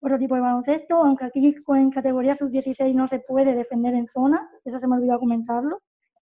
otro 0.00 0.18
tipo 0.18 0.34
de 0.34 0.40
baloncesto, 0.40 0.96
aunque 0.96 1.26
aquí 1.26 1.54
en 1.68 1.90
categoría 1.90 2.36
sub-16 2.36 2.94
no 2.94 3.08
se 3.08 3.20
puede 3.20 3.54
defender 3.54 3.94
en 3.94 4.08
zona, 4.08 4.48
eso 4.64 4.78
se 4.78 4.86
me 4.86 4.94
ha 4.94 4.98
olvidado 4.98 5.20
comentarlo. 5.20 5.82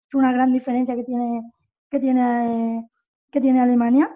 Es 0.08 0.14
una 0.14 0.32
gran 0.32 0.52
diferencia 0.52 0.96
que 0.96 1.04
tiene, 1.04 1.42
que 1.90 2.00
tiene, 2.00 2.88
que 3.30 3.40
tiene 3.40 3.60
Alemania. 3.60 4.10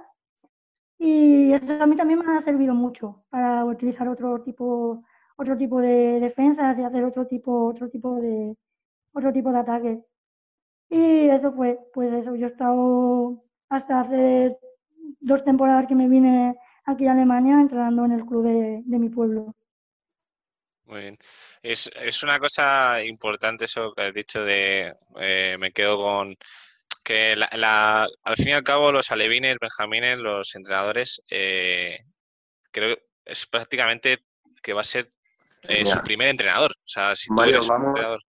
Y 0.98 1.52
eso 1.52 1.82
a 1.82 1.86
mí 1.86 1.96
también 1.96 2.20
me 2.20 2.36
ha 2.36 2.40
servido 2.42 2.74
mucho 2.74 3.24
para 3.30 3.64
utilizar 3.64 4.08
otro 4.08 4.42
tipo 4.42 5.02
otro 5.36 5.56
tipo 5.56 5.80
de 5.80 6.20
defensas 6.20 6.78
y 6.78 6.82
hacer 6.82 7.04
otro 7.04 7.26
tipo, 7.26 7.66
otro 7.66 7.88
tipo 7.90 8.20
de 8.20 8.56
otro 9.12 9.32
tipo 9.32 9.52
de 9.52 9.58
ataques. 9.58 9.98
Y 10.90 11.28
eso 11.28 11.52
fue, 11.52 11.80
pues 11.94 12.12
eso, 12.12 12.34
yo 12.36 12.46
he 12.48 12.50
estado 12.50 13.43
hasta 13.76 14.00
hace 14.00 14.56
dos 15.20 15.44
temporadas 15.44 15.86
que 15.86 15.94
me 15.94 16.08
vine 16.08 16.54
aquí 16.86 17.06
a 17.06 17.12
Alemania 17.12 17.60
entrenando 17.60 18.04
en 18.04 18.12
el 18.12 18.24
club 18.24 18.44
de, 18.44 18.98
mi 18.98 19.08
pueblo. 19.08 19.54
Muy 20.86 21.00
bien. 21.00 21.18
Es, 21.62 21.90
es, 21.94 22.22
una 22.22 22.38
cosa 22.38 23.02
importante 23.02 23.64
eso 23.64 23.92
que 23.94 24.02
has 24.02 24.14
dicho 24.14 24.44
de, 24.44 24.94
eh, 25.16 25.56
me 25.58 25.72
quedo 25.72 25.98
con 25.98 26.36
que 27.02 27.36
la, 27.36 28.08
al 28.22 28.36
fin 28.36 28.48
y 28.48 28.52
al 28.52 28.62
cabo 28.62 28.92
los 28.92 29.10
alevines, 29.10 29.58
benjamines, 29.60 30.18
los 30.18 30.54
entrenadores, 30.54 31.22
eh, 31.30 31.98
creo 32.70 32.96
que 32.96 33.02
es 33.26 33.46
prácticamente 33.46 34.24
que 34.62 34.72
va 34.72 34.82
a 34.82 34.84
ser 34.84 35.08
eh, 35.62 35.84
su 35.84 36.00
primer 36.00 36.28
entrenador. 36.28 36.72
O 36.72 36.88
sea, 36.88 37.14
si 37.16 37.28
tú 37.28 37.42
eres 37.42 37.68
un 37.68 37.86
entrenador 37.86 38.20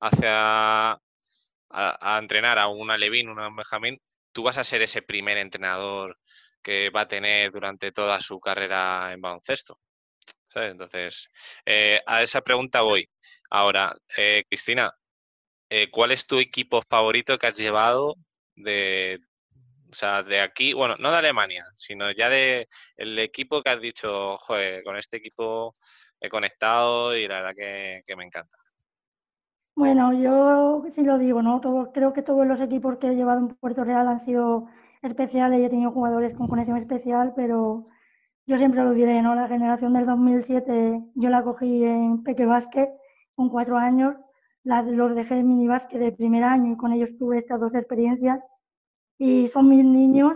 hacia 0.00 1.00
a, 1.70 2.18
entrenar 2.18 2.58
a 2.58 2.68
un 2.68 2.90
Alevín, 2.90 3.28
un 3.28 3.56
Benjamín, 3.56 4.00
tú 4.36 4.42
vas 4.42 4.58
a 4.58 4.64
ser 4.64 4.82
ese 4.82 5.00
primer 5.00 5.38
entrenador 5.38 6.18
que 6.62 6.90
va 6.90 7.02
a 7.02 7.08
tener 7.08 7.50
durante 7.52 7.90
toda 7.92 8.20
su 8.20 8.38
carrera 8.38 9.10
en 9.12 9.22
baloncesto. 9.22 9.80
¿sabes? 10.48 10.72
Entonces, 10.72 11.30
eh, 11.64 12.00
a 12.06 12.22
esa 12.22 12.42
pregunta 12.42 12.82
voy. 12.82 13.08
Ahora, 13.50 13.96
eh, 14.18 14.44
Cristina, 14.48 14.92
¿cuál 15.92 16.12
es 16.12 16.26
tu 16.26 16.38
equipo 16.38 16.82
favorito 16.82 17.38
que 17.38 17.46
has 17.48 17.56
llevado 17.58 18.16
de, 18.54 19.20
o 19.90 19.94
sea, 19.94 20.22
de 20.22 20.40
aquí, 20.40 20.72
bueno, 20.72 20.96
no 20.98 21.10
de 21.10 21.18
Alemania, 21.18 21.64
sino 21.76 22.10
ya 22.10 22.28
de 22.28 22.68
el 22.96 23.18
equipo 23.18 23.62
que 23.62 23.70
has 23.70 23.80
dicho, 23.80 24.36
joder, 24.38 24.82
con 24.84 24.96
este 24.96 25.18
equipo 25.18 25.76
he 26.20 26.28
conectado 26.28 27.16
y 27.16 27.28
la 27.28 27.36
verdad 27.36 27.54
que, 27.56 28.16
me 28.16 28.24
encanta? 28.24 28.56
Bueno, 29.76 30.12
yo 30.14 30.82
sí 30.94 31.02
lo 31.04 31.18
digo, 31.18 31.42
¿no? 31.42 31.60
creo 31.92 32.12
que 32.12 32.22
todos 32.22 32.46
los 32.46 32.60
equipos 32.60 32.96
que 32.98 33.08
he 33.08 33.14
llevado 33.14 33.40
en 33.40 33.48
Puerto 33.56 33.84
Real 33.84 34.08
han 34.08 34.20
sido 34.20 34.66
especiales 35.02 35.60
y 35.60 35.64
he 35.64 35.68
tenido 35.70 35.90
jugadores 35.92 36.34
con 36.34 36.48
conexión 36.48 36.78
especial, 36.78 37.32
pero 37.36 37.84
yo 38.46 38.56
siempre 38.58 38.82
lo 38.84 38.92
diré, 38.92 39.22
¿no? 39.22 39.34
La 39.34 39.48
generación 39.48 39.92
del 39.94 40.06
2007 40.06 41.02
yo 41.14 41.28
la 41.30 41.42
cogí 41.44 41.84
en 41.84 42.22
Peque 42.22 42.46
Básquet 42.46 42.90
con 43.34 43.50
cuatro 43.50 43.76
años, 43.78 44.16
los 44.64 45.14
dejé 45.14 45.38
en 45.38 45.48
mini 45.48 45.68
básquet 45.68 46.00
de 46.00 46.12
primer 46.12 46.44
año 46.44 46.72
y 46.72 46.76
con 46.76 46.92
ellos 46.92 47.10
tuve 47.18 47.38
estas 47.38 47.60
dos 47.60 47.74
experiencias 47.74 48.40
y 49.18 49.48
son 49.48 49.68
mis 49.68 49.84
niños 49.84 50.34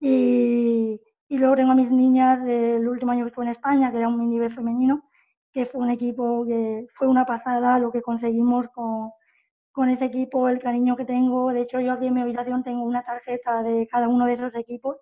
y, 0.00 1.00
y 1.28 1.38
luego 1.38 1.56
tengo 1.56 1.72
a 1.72 1.74
mis 1.74 1.90
niñas 1.90 2.44
del 2.44 2.88
último 2.88 3.12
año 3.12 3.24
que 3.24 3.30
estuve 3.30 3.46
en 3.46 3.52
España, 3.52 3.90
que 3.90 3.98
era 3.98 4.08
un 4.08 4.18
mini 4.18 4.38
B 4.38 4.50
femenino, 4.50 5.07
que 5.58 5.66
fue 5.66 5.80
un 5.80 5.90
equipo 5.90 6.44
que 6.46 6.86
fue 6.94 7.08
una 7.08 7.26
pasada 7.26 7.80
lo 7.80 7.90
que 7.90 8.00
conseguimos 8.00 8.68
con, 8.68 9.10
con 9.72 9.88
ese 9.88 10.04
equipo, 10.04 10.48
el 10.48 10.60
cariño 10.60 10.94
que 10.96 11.04
tengo. 11.04 11.52
De 11.52 11.62
hecho, 11.62 11.80
yo 11.80 11.94
aquí 11.94 12.06
en 12.06 12.14
mi 12.14 12.20
habitación 12.20 12.62
tengo 12.62 12.84
una 12.84 13.02
tarjeta 13.02 13.64
de 13.64 13.88
cada 13.88 14.06
uno 14.06 14.26
de 14.26 14.34
esos 14.34 14.54
equipos 14.54 14.98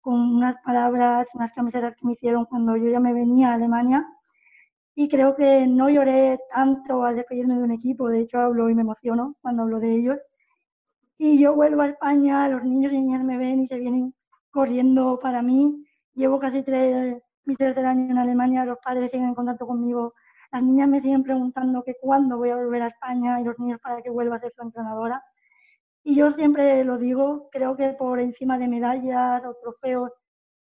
con 0.00 0.14
unas 0.14 0.56
palabras, 0.64 1.28
unas 1.34 1.52
camisetas 1.52 1.94
que 1.94 2.06
me 2.06 2.14
hicieron 2.14 2.44
cuando 2.46 2.76
yo 2.76 2.90
ya 2.90 2.98
me 2.98 3.12
venía 3.12 3.50
a 3.50 3.54
Alemania. 3.54 4.04
Y 4.96 5.08
creo 5.08 5.36
que 5.36 5.64
no 5.68 5.88
lloré 5.88 6.40
tanto 6.52 7.04
al 7.04 7.14
despedirme 7.14 7.54
de 7.54 7.62
un 7.62 7.70
equipo, 7.70 8.08
de 8.08 8.22
hecho 8.22 8.40
hablo 8.40 8.68
y 8.70 8.74
me 8.74 8.82
emociono 8.82 9.36
cuando 9.42 9.62
hablo 9.62 9.78
de 9.78 9.94
ellos. 9.94 10.18
Y 11.18 11.38
yo 11.38 11.54
vuelvo 11.54 11.82
a 11.82 11.88
España, 11.90 12.48
los 12.48 12.64
niños 12.64 12.92
y 12.92 12.96
niñas 13.00 13.22
me 13.22 13.38
ven 13.38 13.60
y 13.60 13.68
se 13.68 13.78
vienen 13.78 14.12
corriendo 14.50 15.20
para 15.22 15.40
mí. 15.40 15.86
Llevo 16.14 16.40
casi 16.40 16.64
tres, 16.64 17.22
mi 17.44 17.56
tercer 17.56 17.84
año 17.86 18.10
en 18.10 18.18
Alemania, 18.18 18.64
los 18.64 18.78
padres 18.78 19.10
siguen 19.10 19.28
en 19.28 19.34
contacto 19.34 19.66
conmigo. 19.66 20.14
Las 20.52 20.62
niñas 20.62 20.88
me 20.88 21.00
siguen 21.00 21.22
preguntando 21.22 21.82
que 21.82 21.96
cuándo 22.00 22.38
voy 22.38 22.50
a 22.50 22.56
volver 22.56 22.82
a 22.82 22.88
España 22.88 23.40
y 23.40 23.44
los 23.44 23.58
niños 23.58 23.80
para 23.80 24.02
que 24.02 24.10
vuelva 24.10 24.36
a 24.36 24.40
ser 24.40 24.52
su 24.54 24.62
entrenadora. 24.62 25.22
Y 26.04 26.14
yo 26.16 26.30
siempre 26.32 26.84
lo 26.84 26.98
digo, 26.98 27.48
creo 27.50 27.76
que 27.76 27.88
por 27.90 28.20
encima 28.20 28.58
de 28.58 28.68
medallas 28.68 29.44
o 29.44 29.56
trofeos 29.62 30.12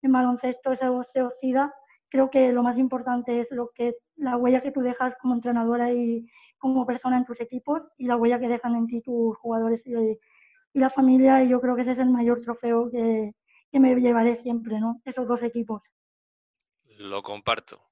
en 0.03 0.13
baloncesto 0.13 0.73
eso 0.73 1.05
se 1.13 1.23
oxida. 1.23 1.75
Creo 2.09 2.31
que 2.31 2.53
lo 2.53 2.63
más 2.63 2.79
importante 2.79 3.41
es 3.41 3.49
lo 3.51 3.71
que 3.75 3.97
la 4.17 4.37
huella 4.37 4.63
que 4.63 4.73
tú 4.73 4.81
dejas 4.81 5.15
como 5.21 5.35
entrenadora 5.35 5.93
y 5.93 6.27
como 6.59 6.87
persona 6.87 7.19
en 7.19 7.25
tus 7.27 7.41
equipos 7.41 7.83
y 7.99 8.07
la 8.07 8.17
huella 8.17 8.39
que 8.39 8.49
dejan 8.49 8.77
en 8.77 8.87
ti 8.87 9.03
tus 9.03 9.37
jugadores 9.39 9.83
y, 9.87 9.95
y 10.73 10.79
la 10.81 10.91
familia. 10.91 11.43
Y 11.43 11.49
yo 11.49 11.61
creo 11.61 11.77
que 11.77 11.83
ese 11.83 11.93
es 11.93 11.99
el 11.99 12.11
mayor 12.11 12.41
trofeo 12.41 12.91
que, 12.91 13.33
que 13.71 13.81
me 13.81 13.95
llevaré 13.95 14.37
siempre, 14.43 14.81
¿no? 14.81 15.01
Esos 15.05 15.29
dos 15.29 15.43
equipos. 15.43 15.83
Lo 16.99 17.23
comparto. 17.23 17.83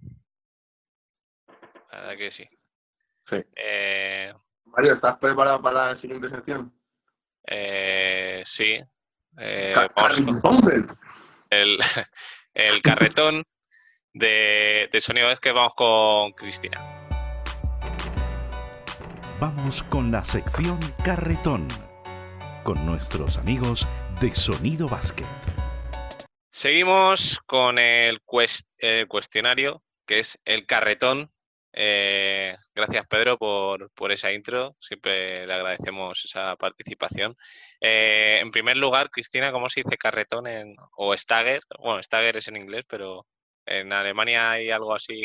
La 1.90 2.00
verdad 2.00 2.16
que 2.16 2.30
sí. 2.30 2.48
Sí. 3.24 3.36
Eh, 3.56 4.32
Mario, 4.64 4.92
¿estás 4.92 5.16
preparado 5.18 5.60
para 5.62 5.88
la 5.88 5.96
siguiente 5.96 6.28
sección? 6.28 6.72
Eh, 7.46 8.42
sí. 8.46 8.80
Eh, 9.38 9.74
el, 11.50 11.78
el, 12.54 12.82
carretón 12.82 13.44
de, 14.12 14.88
de 14.90 15.00
sonido 15.00 15.30
es 15.30 15.40
que 15.40 15.52
vamos 15.52 15.74
con 15.74 16.32
Cristina. 16.32 16.80
Vamos 19.40 19.82
con 19.84 20.10
la 20.10 20.24
sección 20.24 20.78
carretón 21.04 21.68
con 22.62 22.86
nuestros 22.86 23.36
amigos 23.36 23.86
de 24.20 24.34
Sonido 24.34 24.88
Basket. 24.88 25.53
Seguimos 26.56 27.40
con 27.46 27.80
el, 27.80 28.20
cuestionario, 28.22 29.82
que 30.06 30.20
es 30.20 30.40
el 30.44 30.66
carretón. 30.66 31.32
Eh, 31.72 32.56
gracias, 32.72 33.08
Pedro, 33.08 33.36
por, 33.38 34.12
esa 34.12 34.30
intro. 34.30 34.76
Siempre 34.78 35.48
le 35.48 35.52
agradecemos 35.52 36.24
esa 36.24 36.54
participación. 36.54 37.36
Eh, 37.80 38.38
en 38.40 38.52
primer 38.52 38.76
lugar, 38.76 39.10
Cristina, 39.10 39.50
¿cómo 39.50 39.68
se 39.68 39.82
dice 39.82 39.96
carretón 39.96 40.46
en, 40.46 40.76
o 40.96 41.12
Stagger? 41.16 41.60
Bueno, 41.80 42.00
Stagger 42.00 42.36
es 42.36 42.46
en 42.46 42.56
inglés, 42.56 42.84
pero 42.88 43.26
en 43.66 43.92
Alemania 43.92 44.52
hay 44.52 44.70
algo 44.70 44.94
así. 44.94 45.24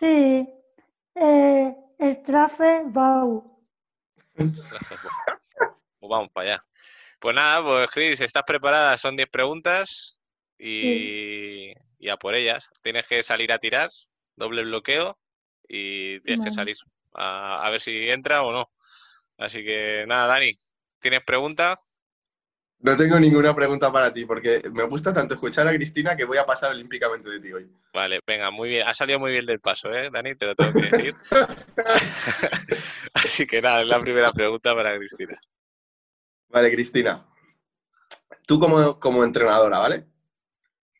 Sí, 0.00 0.48
eh, 1.16 1.76
Strafe 2.00 2.84
Bau. 2.86 3.62
vamos 6.00 6.30
para 6.30 6.54
allá. 6.54 6.64
Pues 7.24 7.34
nada, 7.34 7.62
pues 7.62 7.88
Chris, 7.88 8.20
¿estás 8.20 8.42
preparada? 8.42 8.98
Son 8.98 9.16
10 9.16 9.30
preguntas 9.30 10.18
y, 10.58 11.72
a 12.06 12.18
por 12.18 12.34
ellas. 12.34 12.68
Tienes 12.82 13.06
que 13.06 13.22
salir 13.22 13.50
a 13.50 13.58
tirar, 13.58 13.88
doble 14.36 14.62
bloqueo 14.62 15.18
y 15.66 16.20
tienes 16.20 16.44
que 16.44 16.50
salir 16.50 16.76
a, 17.14 17.66
ver 17.70 17.80
si 17.80 18.10
entra 18.10 18.42
o 18.42 18.52
no. 18.52 18.70
Así 19.38 19.64
que 19.64 20.04
nada, 20.06 20.26
Dani, 20.26 20.52
¿tienes 20.98 21.24
pregunta? 21.24 21.80
No 22.80 22.94
tengo 22.94 23.18
ninguna 23.18 23.54
pregunta 23.54 23.90
para 23.90 24.12
ti, 24.12 24.26
porque 24.26 24.62
me 24.70 24.82
gusta 24.82 25.14
tanto 25.14 25.32
escuchar 25.32 25.66
a 25.66 25.74
Cristina 25.74 26.14
que 26.14 26.26
voy 26.26 26.36
a 26.36 26.44
pasar 26.44 26.72
olímpicamente 26.72 27.30
de 27.30 27.40
ti 27.40 27.54
hoy. 27.54 27.70
Vale, 27.94 28.20
venga, 28.26 28.50
muy 28.50 28.68
bien. 28.68 28.86
Ha 28.86 28.92
salido 28.92 29.18
muy 29.18 29.32
bien 29.32 29.46
del 29.46 29.60
paso, 29.60 29.90
¿eh, 29.90 30.10
Dani? 30.12 30.34
Te 30.34 30.44
lo 30.44 30.54
tengo 30.54 30.74
que 30.74 30.90
decir. 30.90 31.14
Así 33.14 33.46
que 33.46 33.62
nada, 33.62 33.80
es 33.80 33.88
la 33.88 34.02
primera 34.02 34.28
pregunta 34.28 34.74
para 34.74 34.98
Cristina. 34.98 35.40
Vale, 36.54 36.70
Cristina. 36.70 37.26
Tú 38.46 38.60
como, 38.60 39.00
como 39.00 39.24
entrenadora, 39.24 39.80
¿vale? 39.80 40.06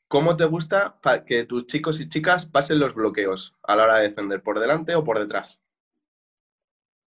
¿Cómo 0.09 0.37
te 0.37 0.47
gusta 0.47 0.99
que 1.25 1.45
tus 1.45 1.69
chicos 1.69 2.01
y 2.01 2.09
chicas 2.09 2.47
pasen 2.47 2.81
los 2.81 2.97
bloqueos 2.97 3.57
a 3.63 3.77
la 3.77 3.85
hora 3.85 3.97
de 3.99 4.09
defender? 4.09 4.43
¿Por 4.43 4.59
delante 4.59 4.97
o 4.97 5.05
por 5.05 5.21
detrás? 5.21 5.63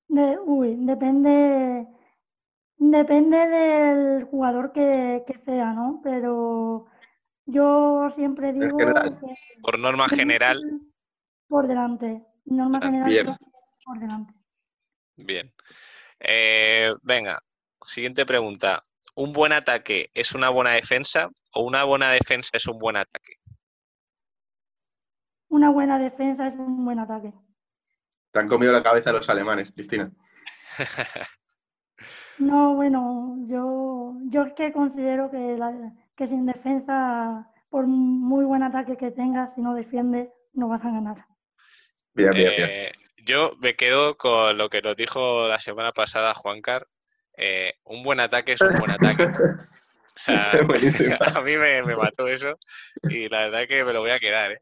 uy, 0.08 0.75
depende, 0.77 1.88
depende 2.77 3.38
del 3.47 4.25
jugador 4.25 4.71
que, 4.71 5.23
sea, 5.43 5.73
¿no? 5.73 6.01
Pero 6.03 6.86
yo 7.47 8.12
siempre 8.15 8.53
digo... 8.53 8.77
por 9.63 9.79
norma 9.79 10.08
general. 10.08 10.62
Por 11.47 11.67
delante. 11.67 12.23
Norma 12.45 12.79
ah, 12.79 12.86
general 12.86 13.39
por 13.84 13.99
delante. 13.99 14.34
Bien. 15.15 15.51
Eh, 16.19 16.93
venga, 17.01 17.39
Siguiente 17.88 18.26
pregunta. 18.26 18.82
¿Un 19.15 19.32
buen 19.32 19.54
ataque 19.54 20.10
es 20.13 20.34
una 20.34 20.50
buena 20.50 20.71
defensa 20.71 21.30
o 21.54 21.62
una 21.62 21.84
buena 21.84 22.12
defensa 22.12 22.52
es 22.54 22.67
un 22.67 22.78
buen 22.78 22.98
ataque? 22.98 23.36
Una 25.48 25.69
buena 25.69 25.98
defensa 25.98 26.48
es 26.48 26.54
un 26.56 26.84
buen 26.84 27.00
ataque. 27.00 27.32
Te 28.32 28.39
han 28.39 28.48
comido 28.48 28.74
la 28.74 28.84
cabeza 28.84 29.13
los 29.13 29.30
alemanes, 29.30 29.71
Cristina. 29.71 30.12
no, 32.39 32.76
bueno, 32.76 33.38
yo, 33.48 34.17
yo 34.30 34.43
es 34.43 34.54
que 34.54 34.74
considero 34.74 35.32
que, 35.32 35.58
que 36.17 36.28
sin 36.28 36.45
defensa, 36.45 37.50
por 37.69 37.88
muy 37.88 38.43
buen 38.43 38.63
ataque 38.63 38.98
que 38.98 39.12
tengas, 39.12 39.56
si 39.56 39.62
no 39.62 39.74
defiendes, 39.74 40.30
no 40.52 40.67
vas 40.67 40.84
a 40.84 40.91
ganar. 40.91 41.26
Bien, 42.13 42.32
bien, 42.32 42.52
bien. 42.58 42.69
Eh, 42.69 42.91
yo 43.26 43.56
me 43.60 43.76
quedo 43.76 44.17
con 44.17 44.58
lo 44.58 44.69
que 44.69 44.82
nos 44.82 44.98
dijo 44.98 45.48
la 45.48 45.60
semana 45.60 45.93
pasada 45.93 46.34
Juan 46.34 46.62
Car, 46.62 46.88
eh, 47.38 47.74
un 47.86 48.04
buen 48.04 48.19
ataque 48.19 48.54
es 48.54 48.62
un 48.62 48.78
buen 48.80 48.91
ataque. 48.91 49.28
O 50.15 50.17
sea, 50.17 50.52
a 51.36 51.41
mí 51.41 51.58
me, 51.58 51.95
mató 51.95 52.28
eso 52.28 52.58
y 53.04 53.28
la 53.28 53.41
verdad 53.41 53.63
es 53.63 53.67
que 53.67 53.84
me 53.84 53.91
lo 53.91 54.00
voy 54.00 54.12
a 54.12 54.19
quedar. 54.19 54.54
¿eh? 54.54 54.60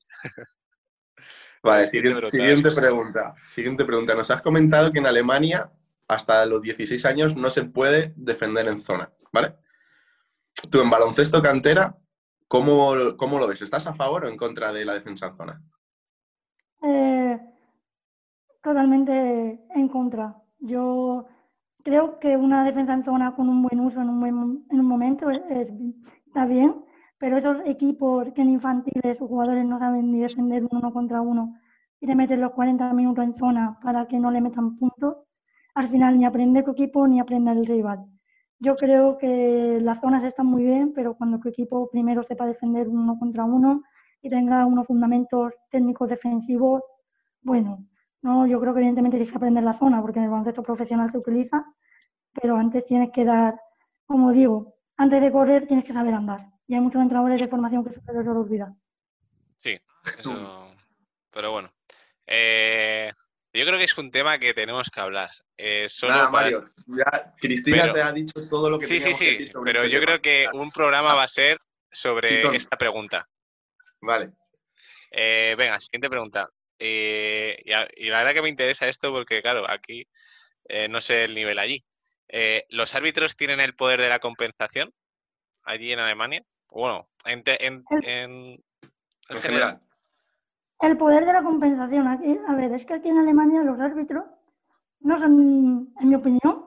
Vale, 1.62 1.86
siguiente, 1.86 2.71
pregunta. 2.71 3.36
Siguiente 3.47 3.86
pregunta. 3.86 4.15
Nos 4.15 4.31
has 4.31 4.41
comentado 4.41 4.91
que 4.91 4.99
en 4.99 5.05
Alemania 5.05 5.71
hasta 6.07 6.45
los 6.45 6.61
16 6.61 7.05
años 7.05 7.36
no 7.36 7.49
se 7.49 7.63
puede 7.65 8.13
defender 8.15 8.67
en 8.67 8.80
zona, 8.80 9.11
¿vale? 9.32 9.55
Tú 10.69 10.82
en 10.82 10.89
baloncesto 10.89 11.41
cantera, 11.41 11.97
¿cómo, 12.47 13.15
cómo 13.15 13.39
lo 13.39 13.47
ves? 13.47 13.61
¿Estás 13.61 13.88
a 13.88 13.93
favor 13.93 14.26
o 14.26 14.30
en 14.30 14.38
contra 14.38 14.74
de 14.74 14.86
la 14.86 14.93
defensa 14.93 15.28
en 15.28 15.38
zona? 15.38 15.61
Eh, 16.82 17.39
totalmente 18.61 19.11
en 19.76 19.88
contra. 19.88 20.36
Yo 20.59 21.28
creo 21.84 22.19
que 22.19 22.38
una 22.38 22.63
defensa 22.63 22.93
en 22.93 23.03
zona 23.03 23.36
con 23.36 23.49
un 23.49 23.61
buen 23.61 23.79
uso 23.79 24.01
en 24.01 24.09
un, 24.09 24.65
en 24.69 24.79
un 24.79 24.86
momento 24.86 25.29
está 25.29 26.45
bien, 26.45 26.75
pero 27.17 27.38
esos 27.38 27.57
equipos 27.65 28.27
que 28.34 28.41
en 28.41 28.49
infantiles 28.51 29.17
sus 29.17 29.27
jugadores 29.27 29.65
no 29.65 29.79
saben 29.79 30.11
ni 30.11 30.19
defender 30.19 30.63
uno 30.71 30.91
contra 30.91 31.21
uno 31.21 31.55
y 31.99 32.07
le 32.07 32.15
meten 32.15 32.41
los 32.41 32.51
40 32.51 32.91
minutos 32.93 33.23
en 33.23 33.38
zona 33.38 33.79
para 33.81 34.07
que 34.07 34.19
no 34.19 34.31
le 34.31 34.41
metan 34.41 34.77
puntos, 34.77 35.17
al 35.73 35.89
final 35.89 36.17
ni 36.17 36.25
aprende 36.25 36.63
tu 36.63 36.71
equipo 36.71 37.07
ni 37.07 37.19
aprende 37.19 37.51
el 37.51 37.65
rival. 37.65 38.05
Yo 38.59 38.75
creo 38.75 39.17
que 39.17 39.79
las 39.81 39.99
zonas 39.99 40.23
están 40.23 40.47
muy 40.47 40.63
bien, 40.63 40.93
pero 40.93 41.15
cuando 41.15 41.39
tu 41.39 41.49
equipo 41.49 41.89
primero 41.89 42.23
sepa 42.23 42.45
defender 42.45 42.88
uno 42.88 43.17
contra 43.19 43.43
uno 43.43 43.84
y 44.21 44.29
tenga 44.29 44.65
unos 44.65 44.88
fundamentos 44.88 45.53
técnicos 45.69 46.09
defensivos, 46.09 46.81
bueno, 47.41 47.86
no, 48.24 48.47
yo 48.47 48.59
creo 48.59 48.74
que 48.74 48.80
evidentemente 48.80 49.17
tienes 49.17 49.32
que 49.32 49.38
aprender 49.38 49.63
la 49.63 49.78
zona, 49.78 50.01
porque 50.01 50.19
en 50.19 50.26
el 50.26 50.32
baloncesto 50.32 50.63
profesional 50.63 51.11
se 51.11 51.17
utiliza, 51.17 51.65
pero 52.41 52.55
antes 52.55 52.86
tienes 52.86 53.11
que 53.13 53.26
dar, 53.26 53.59
como 54.05 54.32
digo, 54.32 54.76
antes 54.97 55.21
de 55.21 55.32
correr 55.32 55.67
tienes 55.67 55.86
que 55.86 55.93
saber 55.93 56.13
andar. 56.13 56.47
Y 56.65 56.74
hay 56.74 56.80
muchos 56.80 57.01
entrenadores 57.01 57.39
de 57.39 57.49
formación 57.49 57.84
que 57.84 57.91
se 57.91 58.13
les 58.13 58.28
olvida. 58.28 58.74
Sí, 59.57 59.78
pero 61.34 61.51
bueno. 61.51 61.71
Eh, 62.26 63.11
yo 63.53 63.65
creo 63.65 63.78
que 63.78 63.84
es 63.84 63.97
un 63.97 64.09
tema 64.09 64.39
que 64.39 64.53
tenemos 64.53 64.89
que 64.89 65.01
hablar. 65.01 65.30
Eh, 65.57 65.88
solo 65.89 66.32
Mario, 66.32 66.63
ya 66.88 67.34
Cristina 67.38 67.91
te 67.91 68.01
ha 68.01 68.11
dicho 68.13 68.41
todo 68.49 68.69
lo 68.69 68.80
que 68.80 68.88
Sí, 68.88 69.01
sí, 69.01 69.13
sí, 69.13 69.51
pero 69.63 69.86
yo 69.86 69.99
creo 69.99 70.21
que 70.21 70.47
un 70.53 70.71
programa 70.71 71.13
va 71.13 71.24
a 71.24 71.28
ser 71.28 71.57
sobre 71.91 72.55
esta 72.55 72.78
pregunta. 72.78 73.28
Vale. 74.01 74.32
Eh, 75.11 75.55
venga, 75.57 75.80
siguiente 75.80 76.09
pregunta. 76.09 76.49
Y, 76.80 77.69
la 78.09 78.19
verdad 78.19 78.34
que 78.34 78.41
me 78.41 78.49
interesa 78.49 78.88
esto 78.88 79.11
porque, 79.11 79.41
claro, 79.41 79.69
aquí 79.69 80.07
no 80.89 81.01
sé 81.01 81.26
el 81.26 81.36
nivel 81.36 81.59
allí. 81.59 81.84
¿Los 82.69 82.95
árbitros 82.95 83.36
tienen 83.36 83.59
el 83.59 83.76
poder 83.76 84.01
de 84.01 84.09
la 84.09 84.19
compensación 84.19 84.93
allí 85.63 85.91
en 85.91 85.99
Alemania? 85.99 86.43
Bueno, 86.69 87.07
en, 87.26 87.43
en, 87.45 88.63
general. 89.30 89.82
El 90.80 90.97
poder 90.97 91.26
de 91.26 91.34
la 91.34 91.43
compensación. 91.43 92.07
Aquí, 92.07 92.38
a 92.47 92.55
ver, 92.55 92.74
es 92.74 92.86
que 92.86 92.95
aquí 92.95 93.09
en 93.09 93.19
Alemania 93.19 93.63
los 93.63 93.80
árbitros 93.80 94.26
no 94.99 95.19
son, 95.19 95.93
en 95.99 96.09
mi 96.09 96.15
opinión, 96.15 96.65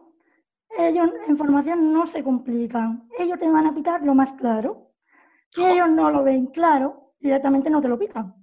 ellos 0.78 1.10
en 1.26 1.36
formación 1.36 1.92
no 1.92 2.06
se 2.06 2.22
complican. 2.22 3.08
Ellos 3.18 3.38
te 3.38 3.50
van 3.50 3.66
a 3.66 3.74
pitar 3.74 4.02
lo 4.02 4.14
más 4.14 4.32
claro. 4.32 4.92
Si 5.50 5.64
ellos 5.64 5.88
no 5.90 6.10
lo 6.10 6.22
ven 6.22 6.46
claro, 6.46 7.14
directamente 7.18 7.70
no 7.70 7.80
te 7.80 7.88
lo 7.88 7.98
pitan. 7.98 8.34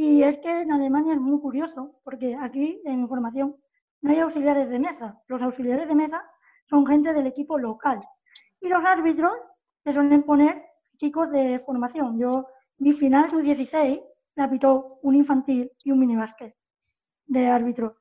Y 0.00 0.22
es 0.22 0.38
que 0.38 0.60
en 0.60 0.70
Alemania 0.70 1.14
es 1.14 1.20
muy 1.20 1.40
curioso, 1.40 1.98
porque 2.04 2.36
aquí 2.40 2.80
en 2.84 3.08
formación 3.08 3.56
no 4.00 4.12
hay 4.12 4.20
auxiliares 4.20 4.68
de 4.68 4.78
mesa. 4.78 5.20
Los 5.26 5.42
auxiliares 5.42 5.88
de 5.88 5.94
mesa 5.96 6.22
son 6.70 6.86
gente 6.86 7.12
del 7.12 7.26
equipo 7.26 7.58
local. 7.58 8.00
Y 8.60 8.68
los 8.68 8.84
árbitros 8.84 9.32
se 9.82 9.92
suelen 9.92 10.22
poner 10.22 10.62
chicos 10.98 11.32
de 11.32 11.58
formación. 11.66 12.16
Yo, 12.16 12.46
mi 12.76 12.92
final, 12.92 13.28
su 13.28 13.40
16, 13.40 13.98
la 14.36 14.48
pitó 14.48 15.00
un 15.02 15.16
infantil 15.16 15.72
y 15.82 15.90
un 15.90 15.98
minibásquet 15.98 16.54
de 17.26 17.48
árbitro. 17.48 17.96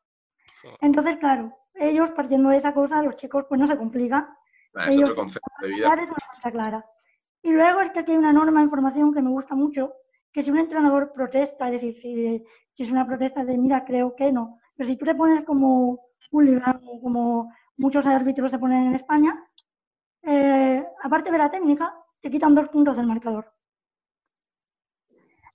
Entonces, 0.82 1.18
claro, 1.18 1.52
ellos 1.74 2.12
partiendo 2.12 2.50
de 2.50 2.58
esa 2.58 2.76
cosa, 2.76 3.02
los 3.02 3.16
chicos 3.16 3.46
pues 3.50 3.60
no 3.60 3.66
se 3.66 3.76
complican. 3.76 4.28
Ah, 4.76 4.86
es 4.88 5.00
otro 5.00 5.16
concepto 5.16 5.50
de 5.64 5.70
vida. 5.70 5.88
Es 5.96 6.06
una 6.06 6.16
cosa 6.36 6.52
clara. 6.52 6.86
Y 7.42 7.54
luego 7.54 7.82
es 7.82 7.92
que 7.92 8.02
aquí 8.02 8.12
hay 8.12 8.20
una 8.20 8.34
norma 8.34 8.60
de 8.60 8.66
información 8.66 9.16
que 9.16 9.24
me 9.24 9.32
gusta 9.32 9.56
mucho, 9.56 9.94
que 10.38 10.44
si 10.44 10.52
un 10.52 10.60
entrenador 10.60 11.12
protesta, 11.14 11.66
es 11.66 11.82
decir, 11.82 12.00
si, 12.00 12.46
si 12.72 12.84
es 12.84 12.92
una 12.92 13.08
protesta 13.08 13.44
de 13.44 13.58
mira, 13.58 13.84
creo 13.84 14.16
que 14.16 14.32
no, 14.32 14.60
pero 14.76 14.88
si 14.88 14.96
tú 14.96 15.04
te 15.04 15.16
pones 15.16 15.44
como 15.44 16.00
un 16.30 16.46
libro, 16.46 16.80
como 17.02 17.52
muchos 17.76 18.06
árbitros 18.06 18.52
se 18.52 18.60
ponen 18.60 18.86
en 18.86 18.96
España, 18.98 19.34
eh, 20.22 20.86
aparte 21.02 21.32
de 21.32 21.40
la 21.40 21.50
técnica, 21.50 21.92
te 22.22 22.30
quitan 22.30 22.54
dos 22.54 22.70
puntos 22.70 22.96
del 22.96 23.08
marcador. 23.08 23.52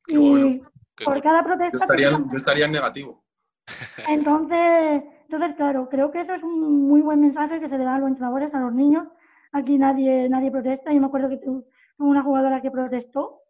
Y 0.08 0.60
por 1.04 1.22
cada 1.22 1.44
protesta... 1.44 1.78
Yo 1.78 2.36
estaría, 2.36 2.64
en 2.64 2.72
negativo. 2.72 3.22
Entonces, 4.08 5.04
entonces, 5.28 5.54
claro, 5.54 5.88
creo 5.88 6.10
que 6.10 6.22
eso 6.22 6.34
es 6.34 6.42
un 6.42 6.88
muy 6.88 7.02
buen 7.02 7.20
mensaje 7.20 7.60
que 7.60 7.68
se 7.68 7.78
le 7.78 7.84
da 7.84 7.94
a 7.94 7.98
los 8.00 8.08
entrenadores, 8.08 8.52
a 8.52 8.58
los 8.58 8.74
niños. 8.74 9.06
Aquí 9.52 9.78
nadie, 9.78 10.28
nadie 10.28 10.50
protesta. 10.50 10.92
Yo 10.92 10.98
me 11.00 11.06
acuerdo 11.06 11.28
que 11.28 11.36
tuve 11.36 11.62
una 11.98 12.24
jugadora 12.24 12.60
que 12.60 12.72
protestó 12.72 13.41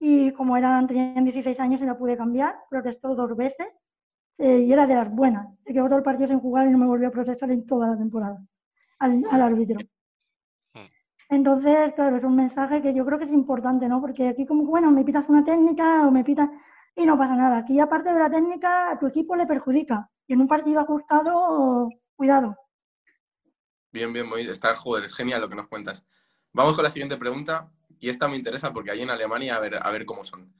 y 0.00 0.32
como 0.32 0.56
eran, 0.56 0.86
tenían 0.86 1.24
16 1.24 1.60
años 1.60 1.80
y 1.80 1.84
la 1.84 1.96
pude 1.96 2.16
cambiar, 2.16 2.56
protestó 2.70 3.14
dos 3.14 3.36
veces 3.36 3.68
eh, 4.38 4.60
y 4.60 4.72
era 4.72 4.86
de 4.86 4.94
las 4.94 5.10
buenas. 5.10 5.46
Se 5.66 5.74
quedó 5.74 5.84
todo 5.84 5.98
el 5.98 6.02
partido 6.02 6.28
sin 6.28 6.40
jugar 6.40 6.66
y 6.66 6.70
no 6.70 6.78
me 6.78 6.86
volvió 6.86 7.08
a 7.08 7.12
protestar 7.12 7.50
en 7.50 7.66
toda 7.66 7.88
la 7.88 7.98
temporada 7.98 8.42
al, 8.98 9.22
al 9.30 9.42
árbitro. 9.42 9.78
Entonces, 11.28 11.94
claro, 11.94 12.16
es 12.16 12.24
un 12.24 12.34
mensaje 12.34 12.82
que 12.82 12.92
yo 12.92 13.04
creo 13.04 13.18
que 13.18 13.26
es 13.26 13.32
importante, 13.32 13.86
¿no? 13.88 14.00
Porque 14.00 14.28
aquí 14.28 14.46
como, 14.46 14.64
bueno, 14.64 14.90
me 14.90 15.04
pitas 15.04 15.28
una 15.28 15.44
técnica 15.44 16.06
o 16.06 16.10
me 16.10 16.24
pitas 16.24 16.48
y 16.96 17.06
no 17.06 17.16
pasa 17.16 17.36
nada. 17.36 17.58
Aquí 17.58 17.78
aparte 17.78 18.12
de 18.12 18.18
la 18.18 18.30
técnica, 18.30 18.90
a 18.90 18.98
tu 18.98 19.06
equipo 19.06 19.36
le 19.36 19.46
perjudica. 19.46 20.10
Y 20.26 20.32
en 20.32 20.40
un 20.40 20.48
partido 20.48 20.80
ajustado, 20.80 21.88
cuidado. 22.16 22.56
Bien, 23.92 24.12
bien, 24.12 24.28
muy, 24.28 24.48
está 24.48 24.74
joder, 24.74 25.04
es 25.04 25.14
genial 25.14 25.40
lo 25.40 25.48
que 25.48 25.56
nos 25.56 25.68
cuentas. 25.68 26.04
Vamos 26.52 26.74
con 26.74 26.84
la 26.84 26.90
siguiente 26.90 27.16
pregunta, 27.16 27.70
y 28.00 28.08
esta 28.08 28.26
me 28.26 28.36
interesa 28.36 28.72
porque 28.72 28.90
ahí 28.90 29.02
en 29.02 29.10
Alemania 29.10 29.56
a 29.56 29.60
ver, 29.60 29.78
a 29.80 29.90
ver 29.90 30.06
cómo 30.06 30.24
son. 30.24 30.52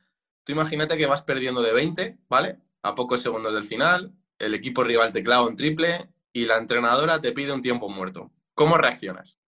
Tú 0.45 0.53
imagínate 0.53 0.97
que 0.97 1.07
vas 1.07 1.23
perdiendo 1.23 1.63
de 1.63 1.73
20, 1.73 2.19
¿vale? 2.29 2.59
A 2.83 2.95
pocos 2.95 3.23
segundos 3.23 3.55
del 3.55 3.65
final, 3.65 4.13
el 4.39 4.55
equipo 4.55 4.85
rival 4.85 5.13
te 5.13 5.23
clava 5.23 5.47
un 5.47 5.57
triple 5.57 6.09
y 6.33 6.47
la 6.47 6.59
entrenadora 6.59 7.21
te 7.21 7.33
pide 7.33 7.53
un 7.53 7.63
tiempo 7.63 7.89
muerto. 7.89 8.31
¿Cómo 8.55 8.77
reaccionas? 8.77 9.39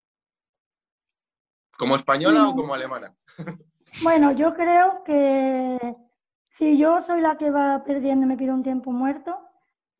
¿Como 1.77 1.95
española 1.95 2.47
o 2.49 2.55
como 2.55 2.73
alemana? 2.73 3.15
Bueno, 4.01 4.31
yo 4.31 4.55
creo 4.55 5.03
que 5.05 5.95
si 6.57 6.79
yo 6.79 7.03
soy 7.03 7.21
la 7.21 7.37
que 7.37 7.51
va 7.51 7.83
perdiendo 7.83 8.25
y 8.25 8.29
me 8.29 8.37
pido 8.37 8.55
un 8.55 8.63
tiempo 8.63 8.91
muerto, 8.91 9.37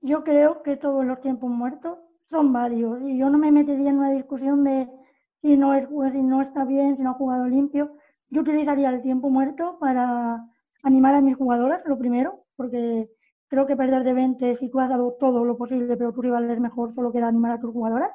yo 0.01 0.23
creo 0.23 0.63
que 0.63 0.77
todos 0.77 1.05
los 1.05 1.21
tiempos 1.21 1.51
muertos 1.51 1.99
son 2.31 2.51
varios. 2.51 3.01
Y 3.03 3.19
yo 3.19 3.29
no 3.29 3.37
me 3.37 3.51
metería 3.51 3.91
en 3.91 3.99
una 3.99 4.09
discusión 4.09 4.63
de 4.63 4.89
si 5.43 5.57
no, 5.57 5.73
es, 5.73 5.89
si 6.13 6.23
no 6.23 6.41
está 6.41 6.63
bien, 6.63 6.95
si 6.95 7.03
no 7.03 7.11
ha 7.11 7.15
jugado 7.15 7.45
limpio. 7.47 7.91
Yo 8.29 8.41
utilizaría 8.41 8.89
el 8.89 9.01
tiempo 9.01 9.29
muerto 9.29 9.77
para 9.77 10.41
animar 10.83 11.15
a 11.15 11.21
mis 11.21 11.35
jugadoras, 11.35 11.81
lo 11.85 11.97
primero, 11.97 12.45
porque 12.55 13.09
creo 13.49 13.67
que 13.67 13.75
perder 13.75 14.05
de 14.05 14.13
20, 14.13 14.55
si 14.55 14.69
tú 14.69 14.79
has 14.79 14.87
dado 14.87 15.17
todo 15.19 15.43
lo 15.43 15.57
posible, 15.57 15.97
pero 15.97 16.13
tu 16.13 16.21
rival 16.21 16.49
es 16.49 16.61
mejor, 16.61 16.95
solo 16.95 17.11
queda 17.11 17.27
animar 17.27 17.51
a 17.51 17.59
tus 17.59 17.73
jugadoras. 17.73 18.11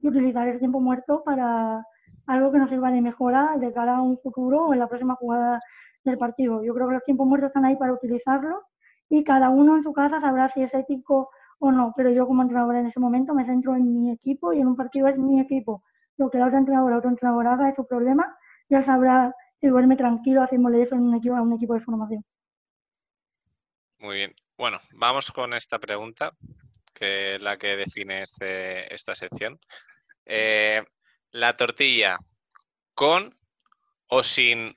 Y 0.00 0.08
utilizar 0.08 0.48
el 0.48 0.58
tiempo 0.58 0.80
muerto 0.80 1.22
para 1.24 1.86
algo 2.26 2.50
que 2.50 2.58
nos 2.58 2.68
sirva 2.68 2.90
de 2.90 3.00
mejora 3.00 3.56
de 3.60 3.72
cara 3.72 3.98
a 3.98 4.02
un 4.02 4.18
futuro 4.18 4.66
o 4.66 4.72
en 4.72 4.80
la 4.80 4.88
próxima 4.88 5.14
jugada 5.14 5.60
del 6.04 6.18
partido. 6.18 6.64
Yo 6.64 6.74
creo 6.74 6.88
que 6.88 6.94
los 6.94 7.04
tiempos 7.04 7.28
muertos 7.28 7.48
están 7.48 7.64
ahí 7.64 7.76
para 7.76 7.92
utilizarlo 7.92 8.62
y 9.08 9.22
cada 9.22 9.50
uno 9.50 9.76
en 9.76 9.84
su 9.84 9.92
casa 9.92 10.20
sabrá 10.20 10.48
si 10.48 10.62
es 10.62 10.74
ético 10.74 11.30
o 11.60 11.70
no, 11.70 11.92
pero 11.96 12.10
yo 12.10 12.26
como 12.26 12.42
entrenador 12.42 12.74
en 12.74 12.86
ese 12.86 12.98
momento 12.98 13.34
me 13.34 13.46
centro 13.46 13.76
en 13.76 13.94
mi 13.94 14.10
equipo 14.10 14.52
y 14.52 14.60
en 14.60 14.66
un 14.66 14.74
partido 14.74 15.06
es 15.06 15.16
mi 15.16 15.40
equipo. 15.40 15.84
Lo 16.16 16.30
que 16.30 16.38
la 16.38 16.46
otra 16.46 16.58
entrenadora 16.58 16.96
o 16.96 16.98
otro 16.98 17.10
entrenador 17.10 17.46
haga 17.46 17.68
es 17.68 17.76
su 17.76 17.86
problema 17.86 18.36
y 18.68 18.74
él 18.74 18.84
sabrá 18.84 19.34
si 19.60 19.68
duerme 19.68 19.96
tranquilo 19.96 20.42
haciéndole 20.42 20.82
eso 20.82 20.94
en 20.94 21.02
un 21.02 21.14
equipo, 21.14 21.36
a 21.36 21.42
un 21.42 21.52
equipo 21.52 21.74
de 21.74 21.80
formación. 21.80 22.24
Muy 23.98 24.16
bien. 24.16 24.34
Bueno, 24.56 24.80
vamos 24.92 25.30
con 25.30 25.54
esta 25.54 25.78
pregunta, 25.78 26.32
que 26.92 27.36
es 27.36 27.40
la 27.40 27.56
que 27.56 27.76
define 27.76 28.22
este, 28.22 28.92
esta 28.92 29.14
sección. 29.14 29.58
Eh, 30.24 30.82
la 31.30 31.56
tortilla 31.56 32.18
con 32.94 33.36
o 34.08 34.22
sin, 34.22 34.76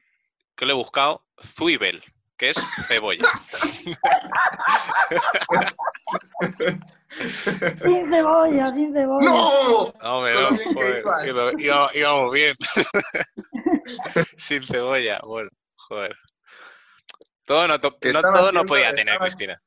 que 0.55 0.65
lo 0.65 0.73
he 0.73 0.75
buscado, 0.75 1.25
zuibel, 1.41 2.03
que 2.37 2.51
es 2.51 2.57
cebolla. 2.87 3.29
sin 7.83 8.11
cebolla, 8.11 8.69
sin 8.75 8.93
cebolla. 8.93 9.29
¡No! 9.29 9.93
No, 10.01 10.51
no, 10.51 10.57
joder, 10.73 11.03
íbamos 11.93 12.31
bien. 12.31 12.55
sin 14.37 14.65
cebolla, 14.65 15.19
bueno, 15.23 15.49
joder. 15.75 16.15
Todo 17.45 17.67
no, 17.67 17.77
no 17.77 18.21
todo 18.21 18.51
no 18.51 18.65
podía 18.65 18.93
tener, 18.93 19.19
Cristina. 19.19 19.61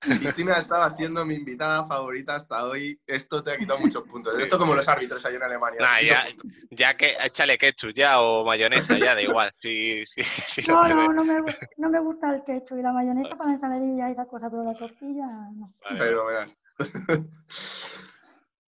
Cristina 0.00 0.58
estaba 0.58 0.90
siendo 0.90 1.24
mi 1.24 1.34
invitada 1.34 1.86
favorita 1.86 2.36
hasta 2.36 2.64
hoy. 2.64 3.00
Esto 3.06 3.42
te 3.42 3.52
ha 3.52 3.58
quitado 3.58 3.78
muchos 3.78 4.02
puntos. 4.04 4.38
Esto 4.38 4.58
como 4.58 4.74
los 4.74 4.88
árbitros 4.88 5.24
ahí 5.24 5.36
en 5.36 5.42
Alemania. 5.42 5.80
ya, 6.02 6.26
ya, 6.70 6.96
que 6.96 7.16
échale 7.24 7.58
ketchup 7.58 7.92
ya 7.94 8.20
o 8.20 8.44
mayonesa, 8.44 8.98
ya 8.98 9.14
da 9.14 9.22
igual. 9.22 9.52
Sí, 9.58 10.04
sí, 10.06 10.22
no, 10.68 10.88
no, 10.88 11.12
no, 11.12 11.24
me, 11.24 11.40
no 11.76 11.90
me 11.90 12.00
gusta 12.00 12.34
el 12.34 12.44
ketchup 12.44 12.78
y 12.78 12.82
la 12.82 12.92
mayonesa 12.92 13.36
para 13.36 13.52
ensaladilla 13.52 14.08
y 14.08 14.12
esas 14.12 14.28
cosas, 14.28 14.50
pero 14.50 14.64
la 14.64 14.78
tortilla 14.78 15.26
no. 15.54 15.74
Pero 15.98 16.26
verás. 16.26 16.56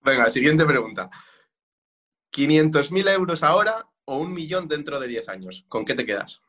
Venga, 0.03 0.31
siguiente 0.31 0.65
pregunta. 0.65 1.11
¿500.000 2.33 3.09
euros 3.11 3.43
ahora 3.43 3.87
o 4.05 4.19
un 4.19 4.33
millón 4.33 4.69
dentro 4.69 4.99
de 4.99 5.09
10 5.09 5.29
años? 5.29 5.65
¿Con 5.69 5.85
qué 5.85 5.95
te 5.95 6.07
quedas? 6.07 6.43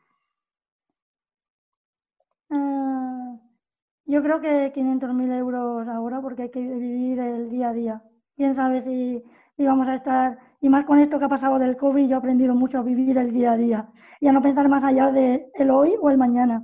Yo 4.04 4.22
creo 4.22 4.40
que 4.40 4.72
500.000 4.72 5.38
euros 5.38 5.88
ahora 5.88 6.20
porque 6.20 6.42
hay 6.42 6.50
que 6.50 6.60
vivir 6.60 7.18
el 7.20 7.50
día 7.50 7.70
a 7.70 7.72
día. 7.72 8.02
Quién 8.36 8.54
sabe 8.56 8.82
si, 8.82 9.22
vamos 9.64 9.86
a 9.88 9.96
estar, 9.96 10.38
y 10.60 10.68
más 10.68 10.84
con 10.84 10.98
esto 10.98 11.18
que 11.18 11.26
ha 11.26 11.28
pasado 11.28 11.58
del 11.58 11.76
COVID, 11.76 12.08
yo 12.08 12.16
he 12.16 12.18
aprendido 12.18 12.54
mucho 12.54 12.78
a 12.78 12.82
vivir 12.82 13.16
el 13.18 13.32
día 13.32 13.52
a 13.52 13.56
día 13.56 13.88
y 14.20 14.28
a 14.28 14.32
no 14.32 14.42
pensar 14.42 14.68
más 14.68 14.82
allá 14.84 15.10
de 15.10 15.46
el 15.54 15.70
hoy 15.70 15.94
o 16.00 16.10
el 16.10 16.18
mañana. 16.18 16.62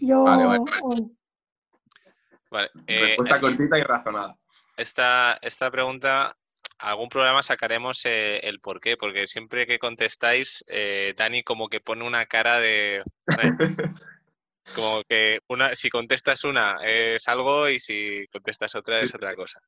Yo 0.00 0.24
hoy. 0.82 1.16
Vale, 2.50 2.70
eh, 2.86 3.16
Respuesta 3.16 3.40
cortita 3.40 3.78
y 3.78 3.82
razonada. 3.82 4.36
Esta, 4.76 5.38
esta 5.42 5.70
pregunta, 5.70 6.36
algún 6.78 7.08
programa 7.08 7.42
sacaremos 7.42 8.04
eh, 8.04 8.38
el 8.42 8.60
por 8.60 8.80
qué, 8.80 8.96
porque 8.96 9.26
siempre 9.26 9.66
que 9.66 9.78
contestáis, 9.78 10.64
eh, 10.68 11.14
Dani 11.16 11.42
como 11.42 11.68
que 11.68 11.80
pone 11.80 12.06
una 12.06 12.26
cara 12.26 12.60
de... 12.60 13.02
Como 14.74 15.02
que 15.04 15.40
una, 15.48 15.74
si 15.74 15.88
contestas 15.88 16.44
una 16.44 16.78
es 16.84 17.26
algo 17.28 17.68
y 17.68 17.78
si 17.78 18.26
contestas 18.28 18.74
otra 18.74 19.00
es 19.00 19.14
otra 19.14 19.34
cosa. 19.34 19.60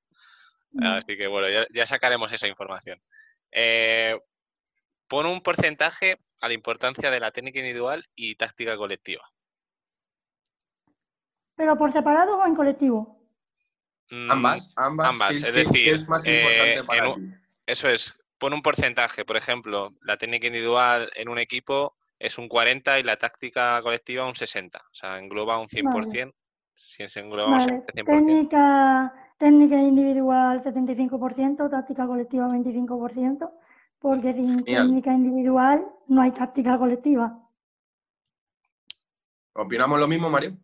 Así 0.80 1.16
que 1.16 1.26
bueno, 1.26 1.49
ya, 1.72 1.86
sacaremos 1.86 2.30
esa 2.32 2.46
información. 2.46 3.01
Eh, 3.51 4.18
pon 5.09 5.26
un 5.26 5.40
porcentaje 5.40 6.18
a 6.40 6.49
la 6.49 6.55
importancia 6.55 7.11
de 7.11 7.20
la 7.20 7.30
técnica 7.30 7.59
individual 7.59 8.05
y 8.14 8.34
táctica 8.34 8.76
colectiva. 8.76 9.24
¿Pero 11.57 11.76
por 11.76 11.90
separado 11.90 12.36
o 12.38 12.46
en 12.46 12.55
colectivo? 12.55 13.18
Mm, 14.11 14.30
Ambas, 14.30 14.72
ambas. 14.76 15.09
ambas, 15.09 15.42
¿qué- 15.42 15.49
es 15.49 15.55
decir, 15.55 15.94
es 15.94 16.09
más 16.09 16.24
eh, 16.24 16.36
importante 16.36 16.84
para 16.84 17.07
en 17.09 17.14
ti? 17.14 17.36
Eso 17.66 17.88
es, 17.88 18.14
pon 18.38 18.53
un 18.55 18.62
porcentaje. 18.62 19.24
Por 19.24 19.36
ejemplo, 19.36 19.90
la 20.03 20.16
técnica 20.16 20.46
individual 20.46 21.11
en 21.14 21.28
un 21.28 21.38
equipo 21.38 21.97
es 22.19 22.39
un 22.39 22.49
40 22.49 22.99
y 22.99 23.03
la 23.03 23.16
táctica 23.16 23.81
colectiva 23.83 24.27
un 24.27 24.35
60. 24.35 24.79
O 24.79 24.95
sea, 24.95 25.19
engloba 25.19 25.59
un 25.59 25.69
100%. 25.69 26.35
Si 26.75 27.09
se 27.09 27.21
englobamos 27.21 27.66
Vale. 27.66 27.79
en 27.79 27.85
este 27.89 28.05
100%. 28.05 28.07
Técnica, 28.07 29.12
técnica 29.39 29.77
individual 29.77 30.62
75%, 30.62 31.71
táctica 31.71 32.07
colectiva 32.07 32.47
25%, 32.49 33.51
porque 33.99 34.33
sin 34.33 34.64
Genial. 34.64 34.87
técnica 34.87 35.12
individual 35.12 35.87
no 36.07 36.23
hay 36.23 36.33
táctica 36.33 36.79
colectiva. 36.79 37.45
¿Opinamos 39.55 39.99
lo 39.99 40.07
mismo, 40.07 40.31
Mario? 40.31 40.57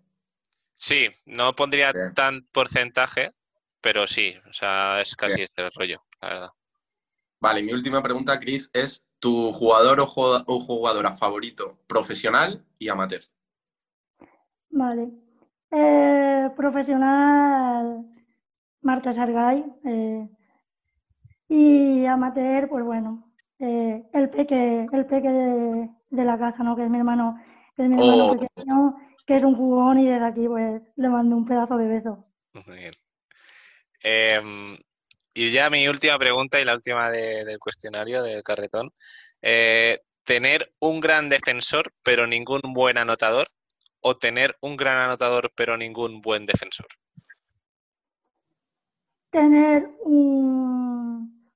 Sí, 0.77 1.09
no 1.27 1.55
pondría 1.55 1.93
Bien. 1.93 2.15
tan 2.15 2.47
porcentaje, 2.53 3.33
pero 3.81 4.07
sí, 4.07 4.35
o 4.49 4.53
sea, 4.53 5.01
es 5.01 5.17
casi 5.17 5.43
este 5.43 5.69
rollo, 5.71 6.05
la 6.21 6.29
verdad. 6.29 6.51
Vale, 7.41 7.63
mi 7.63 7.73
última 7.73 8.03
pregunta, 8.03 8.39
Chris, 8.39 8.71
es 8.73 9.04
tu 9.25 9.53
jugador 9.55 10.01
o 10.01 10.61
jugadora 10.69 11.17
favorito 11.17 11.79
profesional 11.87 12.63
y 12.79 12.91
amateur. 12.91 13.23
Vale. 14.69 15.09
Eh, 15.71 16.51
profesional, 16.55 18.05
Marta 18.83 19.15
Sargay. 19.15 19.65
eh, 19.87 20.29
y 21.49 22.05
amateur, 22.05 22.69
pues 22.69 22.85
bueno, 22.85 23.33
eh, 23.59 24.05
el 24.13 24.29
peque, 24.29 24.87
el 24.93 25.07
peque 25.07 25.29
de, 25.31 25.91
de 26.11 26.25
la 26.25 26.37
casa, 26.39 26.63
¿no? 26.63 26.77
Que 26.77 26.85
es 26.85 26.91
mi 26.91 26.99
hermano, 26.99 27.39
que 27.77 27.83
es 27.85 27.89
mi 27.89 27.97
hermano 27.97 28.27
Oh. 28.27 28.37
pequeño, 28.39 28.97
que 29.27 29.37
es 29.37 29.43
un 29.45 29.57
jugón 29.57 30.01
y 30.01 30.07
desde 30.07 30.27
aquí 30.27 30.47
pues 30.47 30.83
le 30.97 31.09
mando 31.09 31.35
un 31.37 31.47
pedazo 31.47 31.79
de 31.79 31.87
beso. 31.89 32.27
Muy 32.53 32.77
bien. 32.77 32.95
Em, 34.03 34.77
y 35.35 35.51
ya 35.53 35.69
mi 35.71 35.87
última 35.89 36.19
pregunta 36.19 36.61
y 36.61 36.65
la 36.65 36.75
última 36.75 37.11
de- 37.11 37.45
del 37.45 37.59
cuestionario 37.59 38.23
del 38.23 38.43
carretón. 38.43 38.91
Eh, 39.43 40.01
¿tener 40.25 40.73
un 40.81 41.01
gran 41.01 41.29
defensor 41.29 41.93
pero 42.03 42.27
ningún 42.27 42.61
buen 42.73 42.97
anotador? 42.99 43.49
¿O 44.01 44.17
tener 44.17 44.57
un 44.61 44.77
gran 44.77 44.99
anotador 44.99 45.51
pero 45.57 45.77
ningún 45.77 46.21
buen 46.21 46.47
defensor? 46.47 46.87
Tener 49.31 49.91
un, 50.05 51.51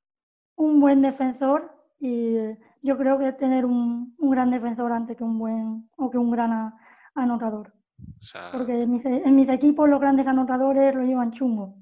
un 0.56 0.80
buen 0.80 1.00
defensor 1.02 1.72
y 2.00 2.34
yo 2.82 2.98
creo 2.98 3.18
que 3.18 3.32
tener 3.32 3.64
un, 3.64 4.14
un 4.18 4.30
gran 4.30 4.50
defensor 4.50 4.92
antes 4.92 5.16
que 5.16 5.24
un 5.24 5.38
buen 5.38 5.88
o 5.96 6.10
que 6.10 6.18
un 6.18 6.30
gran 6.30 6.52
a- 6.52 6.76
anotador. 7.14 7.72
O 8.20 8.24
sea, 8.24 8.50
Porque 8.52 8.82
en 8.82 8.90
mis, 8.90 9.04
en 9.04 9.34
mis 9.36 9.48
equipos 9.48 9.88
los 9.88 10.00
grandes 10.00 10.26
anotadores 10.26 10.94
lo 10.94 11.02
llevan 11.02 11.32
chungo. 11.32 11.76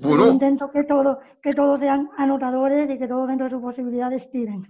Yo 0.00 0.08
Bueno, 0.08 0.28
intento 0.28 0.70
que, 0.72 0.82
todo, 0.84 1.20
que 1.42 1.52
todos 1.52 1.78
sean 1.78 2.08
anotadores 2.16 2.88
y 2.90 2.98
que 2.98 3.06
todos 3.06 3.28
dentro 3.28 3.44
de 3.46 3.50
sus 3.50 3.60
posibilidades 3.60 4.30
tiren. 4.30 4.62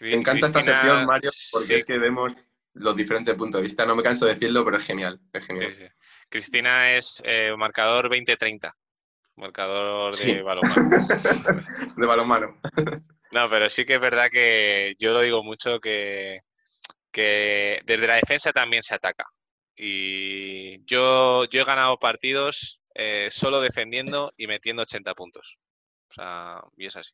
Me 0.00 0.14
encanta 0.14 0.46
esta 0.48 0.62
sección, 0.62 1.06
Mario, 1.06 1.30
porque 1.52 1.66
sí, 1.68 1.74
es 1.74 1.84
que 1.84 1.96
vemos 1.98 2.32
los 2.74 2.96
diferentes 2.96 3.32
puntos 3.36 3.60
de 3.60 3.62
vista. 3.62 3.86
No 3.86 3.94
me 3.94 4.02
canso 4.02 4.26
de 4.26 4.34
decirlo, 4.34 4.64
pero 4.64 4.78
es 4.78 4.84
genial, 4.84 5.20
es 5.32 5.44
sí, 5.44 5.52
genial. 5.52 5.74
sí. 5.74 5.84
Cristina 6.28 6.92
es 6.96 7.22
eh, 7.24 7.54
marcador 7.56 8.10
20-30, 8.10 8.72
marcador 9.36 10.14
de 10.16 10.24
Sí. 10.24 10.42
balonmano. 10.42 10.90
De 11.96 12.06
balonmano. 12.06 12.60
No, 13.30 13.48
pero 13.48 13.70
sí 13.70 13.84
que 13.84 13.94
es 13.94 14.00
verdad 14.00 14.28
que 14.28 14.94
yo 14.98 15.12
lo 15.12 15.20
digo 15.20 15.42
mucho 15.44 15.78
que, 15.78 16.40
que 17.12 17.80
desde 17.86 18.06
la 18.08 18.16
defensa 18.16 18.52
también 18.52 18.82
se 18.82 18.94
ataca. 18.96 19.24
Y 19.76 20.84
yo, 20.84 21.44
yo 21.44 21.60
he 21.60 21.64
ganado 21.64 21.96
partidos 21.98 22.80
eh, 22.98 23.28
solo 23.30 23.60
defendiendo 23.60 24.32
y 24.36 24.46
metiendo 24.46 24.82
80 24.82 25.14
puntos. 25.14 25.58
O 26.10 26.14
sea, 26.14 26.60
y 26.76 26.86
es 26.86 26.96
así. 26.96 27.12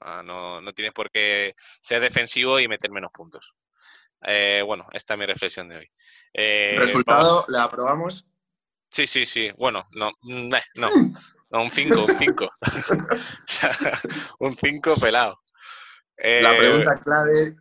Ah, 0.00 0.22
no, 0.24 0.60
no 0.60 0.72
tienes 0.72 0.92
por 0.94 1.10
qué 1.10 1.54
ser 1.82 2.00
defensivo 2.00 2.58
y 2.58 2.66
meter 2.68 2.90
menos 2.90 3.10
puntos. 3.12 3.54
Eh, 4.22 4.62
bueno, 4.64 4.86
esta 4.92 5.14
es 5.14 5.18
mi 5.20 5.26
reflexión 5.26 5.68
de 5.68 5.76
hoy. 5.76 5.90
Eh, 6.32 6.76
Resultado, 6.78 7.28
vamos- 7.36 7.48
le 7.48 7.58
aprobamos. 7.58 8.26
Sí, 8.90 9.06
sí, 9.06 9.26
sí. 9.26 9.50
Bueno, 9.58 9.86
no, 9.92 10.12
mm, 10.22 10.48
no. 10.76 10.88
No, 11.50 11.62
un 11.62 11.70
5, 11.70 12.06
un 12.06 12.16
5. 12.18 12.50
o 12.62 13.46
sea, 13.46 13.70
un 14.40 14.56
5 14.56 14.96
pelado. 14.96 15.40
La 16.16 16.56
pregunta 16.56 17.00
clave. 17.00 17.54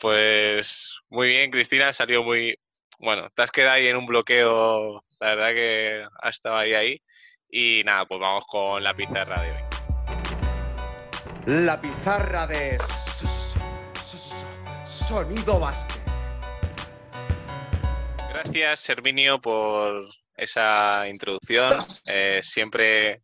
Pues 0.00 0.98
muy 1.08 1.28
bien, 1.28 1.50
Cristina, 1.52 1.92
salió 1.92 2.24
muy... 2.24 2.58
Bueno, 2.98 3.28
te 3.34 3.42
has 3.42 3.50
quedado 3.50 3.74
ahí 3.74 3.88
en 3.88 3.96
un 3.96 4.06
bloqueo, 4.06 5.04
la 5.20 5.28
verdad 5.34 5.52
que 5.52 6.06
has 6.22 6.34
estado 6.36 6.56
ahí 6.56 6.74
ahí. 6.74 7.02
Y 7.50 7.82
nada, 7.84 8.04
pues 8.06 8.20
vamos 8.20 8.44
con 8.46 8.82
la 8.82 8.94
pizarra 8.94 9.40
de 9.40 9.50
hoy. 9.50 9.58
La 11.46 11.80
pizarra 11.80 12.46
de 12.46 12.78
so- 12.78 13.26
so- 13.26 13.28
so- 13.28 14.18
so- 14.18 14.18
so- 14.18 14.44
Sonido 14.84 15.60
Básquet. 15.60 16.00
Gracias, 18.30 18.80
Servinio, 18.80 19.40
por 19.40 20.06
esa 20.36 21.06
introducción. 21.08 21.84
Eh, 22.06 22.40
siempre, 22.42 23.22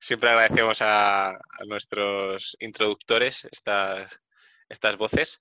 siempre 0.00 0.30
agradecemos 0.30 0.80
a, 0.82 1.28
a 1.30 1.64
nuestros 1.66 2.56
introductores 2.60 3.46
estas, 3.50 4.10
estas 4.68 4.96
voces. 4.96 5.38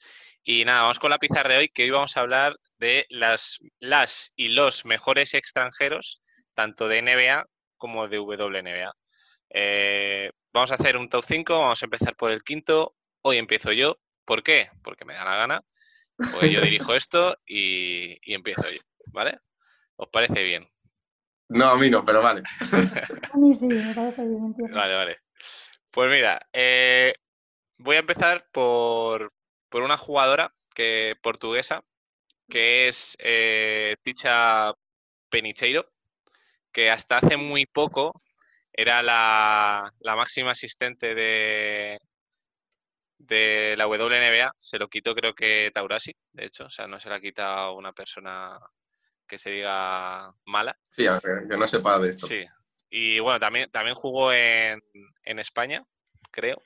Y 0.47 0.63
nada, 0.63 0.83
vamos 0.83 0.99
con 0.99 1.09
la 1.09 1.17
pizarra 1.17 1.53
de 1.53 1.57
hoy, 1.57 1.69
que 1.69 1.85
hoy 1.85 1.89
vamos 1.89 2.15
a 2.15 2.19
hablar 2.19 2.55
de 2.77 3.07
las, 3.09 3.57
las 3.79 4.31
y 4.35 4.49
los 4.49 4.85
mejores 4.85 5.33
extranjeros, 5.33 6.21
tanto 6.53 6.87
de 6.87 7.01
NBA 7.01 7.47
como 7.77 8.07
de 8.07 8.19
WNBA. 8.19 8.93
Eh, 9.49 10.31
vamos 10.53 10.71
a 10.71 10.75
hacer 10.75 10.97
un 10.97 11.09
top 11.09 11.25
5, 11.27 11.59
vamos 11.61 11.81
a 11.81 11.85
empezar 11.85 12.15
por 12.15 12.29
el 12.29 12.43
quinto. 12.43 12.95
Hoy 13.23 13.37
empiezo 13.37 13.71
yo. 13.71 13.97
¿Por 14.23 14.43
qué? 14.43 14.69
Porque 14.83 15.03
me 15.03 15.15
da 15.15 15.25
la 15.25 15.35
gana. 15.35 15.63
Pues 16.15 16.51
yo 16.51 16.61
dirijo 16.61 16.93
esto 16.95 17.35
y, 17.47 18.19
y 18.21 18.35
empiezo 18.35 18.69
yo, 18.69 18.81
¿vale? 19.07 19.39
¿Os 19.95 20.09
parece 20.09 20.43
bien? 20.43 20.69
No, 21.49 21.69
a 21.69 21.75
mí 21.75 21.89
no, 21.89 22.03
pero 22.03 22.21
vale. 22.21 22.43
A 23.33 23.37
mí 23.37 23.57
sí, 23.59 23.65
me 23.65 23.95
parece 23.95 24.21
bien. 24.23 24.53
Vale, 24.69 24.93
vale. 24.93 25.17
Pues 25.89 26.11
mira, 26.11 26.39
eh, 26.53 27.15
voy 27.77 27.95
a 27.95 27.99
empezar 27.99 28.47
por, 28.51 29.33
por 29.75 29.83
una 29.83 29.97
jugadora 29.97 30.55
que, 30.73 31.17
portuguesa 31.21 31.83
que 32.47 32.87
es 32.87 33.17
eh, 33.19 33.97
Ticha 34.03 34.71
Penicheiro, 35.29 35.91
que 36.71 36.89
hasta 36.89 37.17
hace 37.17 37.35
muy 37.35 37.65
poco 37.65 38.23
era 38.71 39.03
la, 39.03 39.93
la 39.99 40.15
máxima 40.15 40.51
asistente 40.51 41.13
de, 41.13 41.99
de 43.17 43.75
la 43.77 43.87
WNBA. 43.87 44.53
Se 44.55 44.79
lo 44.79 44.87
quitó 44.87 45.13
creo 45.13 45.35
que 45.35 45.71
Taurasi, 45.73 46.15
de 46.31 46.45
hecho, 46.45 46.67
o 46.67 46.69
sea, 46.69 46.87
no 46.87 46.97
se 47.01 47.09
la 47.09 47.15
ha 47.15 47.19
quitado 47.19 47.73
una 47.73 47.91
persona 47.91 48.57
que 49.27 49.37
se 49.37 49.51
diga 49.51 50.33
mala. 50.45 50.79
Sí, 50.91 51.05
que 51.49 51.57
no 51.57 51.67
sepa 51.67 51.99
de 51.99 52.11
esto. 52.11 52.27
Sí. 52.27 52.45
Y 52.89 53.19
bueno, 53.19 53.41
también, 53.41 53.69
también 53.71 53.95
jugó 53.95 54.31
en, 54.31 54.81
en 55.25 55.39
España, 55.39 55.83
creo. 56.31 56.63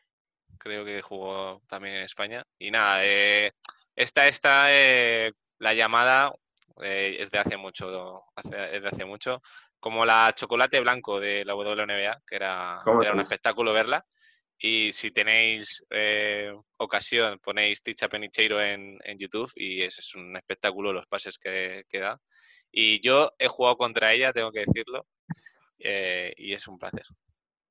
Creo 0.59 0.83
que 0.85 1.01
jugó 1.01 1.61
también 1.67 1.95
en 1.95 2.03
España. 2.03 2.43
Y 2.59 2.69
nada, 2.69 3.03
eh, 3.05 3.51
esta 3.95 4.27
está 4.27 4.67
eh, 4.71 5.31
la 5.57 5.73
llamada, 5.73 6.31
eh, 6.83 7.15
es 7.19 7.31
de 7.31 7.39
hace 7.39 7.57
mucho, 7.57 8.23
hace- 8.35 8.75
es 8.75 8.83
de 8.83 8.89
hace 8.89 9.05
mucho, 9.05 9.41
como 9.79 10.05
la 10.05 10.31
chocolate 10.35 10.79
blanco 10.81 11.19
de 11.19 11.45
la 11.45 11.55
WNBA, 11.55 12.21
que 12.27 12.35
era, 12.35 12.79
¿Cómo 12.83 13.01
era 13.01 13.13
un 13.13 13.19
es? 13.21 13.23
espectáculo 13.23 13.73
verla. 13.73 14.05
Y 14.61 14.91
si 14.91 15.11
tenéis 15.11 15.85
eh, 15.89 16.51
ocasión, 16.77 17.39
ponéis 17.39 17.81
Ticha 17.81 18.09
Penicheiro 18.09 18.61
en, 18.61 18.97
en 19.05 19.17
YouTube 19.17 19.49
y 19.55 19.81
es, 19.83 19.97
es 19.99 20.13
un 20.15 20.35
espectáculo 20.35 20.91
los 20.91 21.07
pases 21.07 21.37
que, 21.37 21.85
que 21.87 21.99
da. 21.99 22.19
Y 22.69 22.99
yo 22.99 23.31
he 23.39 23.47
jugado 23.47 23.77
contra 23.77 24.11
ella, 24.11 24.33
tengo 24.33 24.51
que 24.51 24.65
decirlo, 24.65 25.07
eh, 25.79 26.33
y 26.35 26.53
es 26.53 26.67
un 26.67 26.77
placer. 26.77 27.05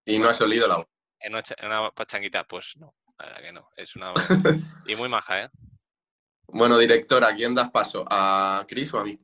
Y 0.07 0.19
no 0.19 0.31
has 0.31 0.41
olido 0.41 0.67
la 0.67 0.77
voz. 0.77 0.87
En 1.21 1.33
una, 1.33 1.43
cha- 1.43 1.57
en 1.59 1.67
una 1.67 1.91
pachanguita, 1.91 2.45
pues 2.45 2.75
no, 2.79 2.95
la 3.19 3.27
verdad 3.27 3.41
que 3.43 3.53
no. 3.53 3.69
Es 3.77 3.97
una. 3.97 4.13
y 4.87 4.97
muy 4.97 5.09
maja, 5.09 5.45
¿eh? 5.45 5.51
Bueno, 6.47 6.79
directora, 6.79 7.29
¿a 7.29 7.35
quién 7.35 7.55
das 7.55 7.71
paso? 7.71 8.05
¿A 8.09 8.65
Chris 8.67 8.93
o 8.95 9.01
a 9.01 9.05
mí? 9.05 9.19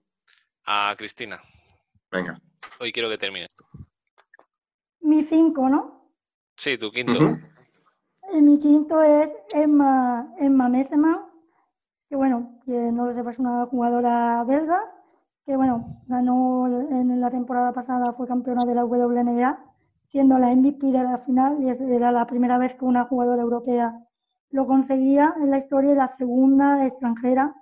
A 0.66 0.94
Cristina, 0.96 1.40
Venga. 2.10 2.40
hoy 2.80 2.92
quiero 2.92 3.08
que 3.08 3.18
termines 3.18 3.54
tú. 3.54 3.64
Mi 5.00 5.22
cinco, 5.24 5.68
¿no? 5.68 6.10
Sí, 6.56 6.78
tu 6.78 6.90
quinto. 6.90 7.18
Y 8.32 8.40
mi 8.40 8.58
quinto 8.58 9.02
es 9.02 9.28
Emma, 9.52 10.34
Emma 10.38 10.70
que 12.08 12.16
bueno, 12.16 12.60
que 12.64 12.72
no 12.72 13.06
lo 13.06 13.14
sepa, 13.14 13.30
es 13.30 13.38
una 13.38 13.66
jugadora 13.66 14.42
belga, 14.44 14.80
que 15.44 15.56
bueno, 15.56 16.02
ganó 16.06 16.66
en 16.66 17.20
la 17.20 17.30
temporada 17.30 17.72
pasada, 17.72 18.12
fue 18.12 18.26
campeona 18.26 18.64
de 18.64 18.74
la 18.74 18.84
WNBA, 18.84 19.73
siendo 20.14 20.38
la 20.38 20.54
MVP 20.54 20.92
de 20.92 21.02
la 21.02 21.18
final 21.18 21.56
y 21.60 21.68
era 21.92 22.12
la 22.12 22.24
primera 22.24 22.56
vez 22.56 22.74
que 22.76 22.84
una 22.84 23.04
jugadora 23.04 23.42
europea 23.42 23.98
lo 24.50 24.64
conseguía 24.64 25.34
en 25.42 25.50
la 25.50 25.58
historia 25.58 25.90
y 25.90 25.96
la 25.96 26.06
segunda 26.06 26.86
extranjera 26.86 27.52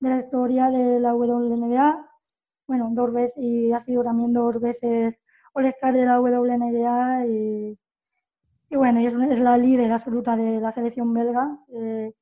de 0.00 0.08
la 0.08 0.20
historia 0.20 0.70
de 0.70 1.00
la 1.00 1.14
WNBA. 1.14 2.08
Bueno, 2.66 2.88
dos 2.92 3.12
veces 3.12 3.34
y 3.36 3.72
ha 3.72 3.80
sido 3.82 4.02
también 4.02 4.32
dos 4.32 4.58
veces 4.58 5.16
All-Star 5.52 5.92
de 5.92 6.06
la 6.06 6.18
WNBA 6.18 7.26
y, 7.26 7.78
bueno, 8.70 9.00
y 9.00 9.06
es, 9.06 9.12
es, 9.12 9.38
la 9.40 9.58
líder 9.58 9.92
absoluta 9.92 10.34
de 10.34 10.60
la 10.60 10.72
selección 10.72 11.12
belga. 11.12 11.58
Eh, 11.74 12.14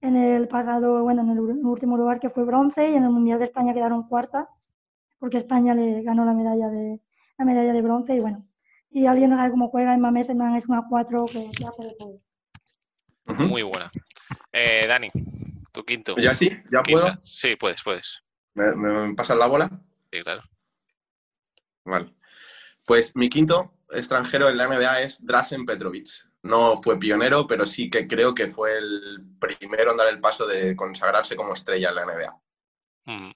en 0.00 0.16
el 0.16 0.48
pasado, 0.48 1.04
bueno, 1.04 1.22
en 1.22 1.30
el 1.30 1.38
último 1.38 1.96
lugar 1.96 2.18
que 2.18 2.30
fue 2.30 2.44
bronce 2.44 2.90
y 2.90 2.94
en 2.96 3.04
el 3.04 3.10
Mundial 3.10 3.38
de 3.38 3.44
España 3.44 3.74
quedaron 3.74 4.08
cuarta, 4.08 4.48
porque 5.20 5.38
España 5.38 5.72
le 5.72 6.02
ganó 6.02 6.24
la 6.24 6.34
medalla 6.34 6.68
de, 6.68 7.00
la 7.38 7.44
medalla 7.44 7.72
de 7.72 7.82
bronce 7.82 8.16
y 8.16 8.20
bueno, 8.20 8.49
si 8.92 9.06
alguien 9.06 9.30
no 9.30 9.36
sabe 9.36 9.50
cómo 9.50 9.68
juega, 9.68 9.94
en 9.94 10.00
Mameseman 10.00 10.56
es 10.56 10.66
una 10.66 10.84
4 10.88 11.26
que, 11.26 11.50
que 11.50 11.66
hace 11.66 11.84
de 11.84 11.94
todo. 11.98 12.20
Muy 13.46 13.62
buena. 13.62 13.90
Eh, 14.52 14.86
Dani, 14.88 15.10
tu 15.72 15.84
quinto. 15.84 16.16
¿Ya 16.16 16.34
sí? 16.34 16.48
¿Ya 16.72 16.82
Quinta. 16.82 17.02
puedo? 17.02 17.20
Sí, 17.22 17.56
puedes, 17.56 17.82
puedes. 17.82 18.22
¿Me, 18.54 18.74
me 18.76 19.14
pasas 19.14 19.36
la 19.36 19.46
bola? 19.46 19.70
Sí, 20.12 20.20
claro. 20.22 20.42
Vale. 21.84 22.12
Pues 22.84 23.14
mi 23.14 23.28
quinto 23.28 23.72
extranjero 23.90 24.48
en 24.48 24.56
la 24.56 24.66
NBA 24.66 25.02
es 25.02 25.24
Drasen 25.24 25.64
Petrovic. 25.64 26.08
No 26.42 26.80
fue 26.82 26.98
pionero, 26.98 27.46
pero 27.46 27.66
sí 27.66 27.90
que 27.90 28.08
creo 28.08 28.34
que 28.34 28.48
fue 28.48 28.76
el 28.78 29.24
primero 29.38 29.92
en 29.92 29.96
dar 29.96 30.08
el 30.08 30.20
paso 30.20 30.46
de 30.46 30.74
consagrarse 30.74 31.36
como 31.36 31.52
estrella 31.52 31.90
en 31.90 31.94
la 31.94 32.04
NBA. 32.06 32.40
Mm. 33.04 33.32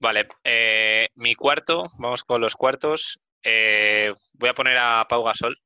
Vale, 0.00 0.28
eh, 0.42 1.08
mi 1.16 1.34
cuarto, 1.34 1.90
vamos 1.98 2.24
con 2.24 2.40
los 2.40 2.56
cuartos. 2.56 3.20
Eh, 3.42 4.12
voy 4.34 4.48
a 4.48 4.54
poner 4.54 4.76
a 4.78 5.06
Pau 5.08 5.24
Gasol 5.24 5.56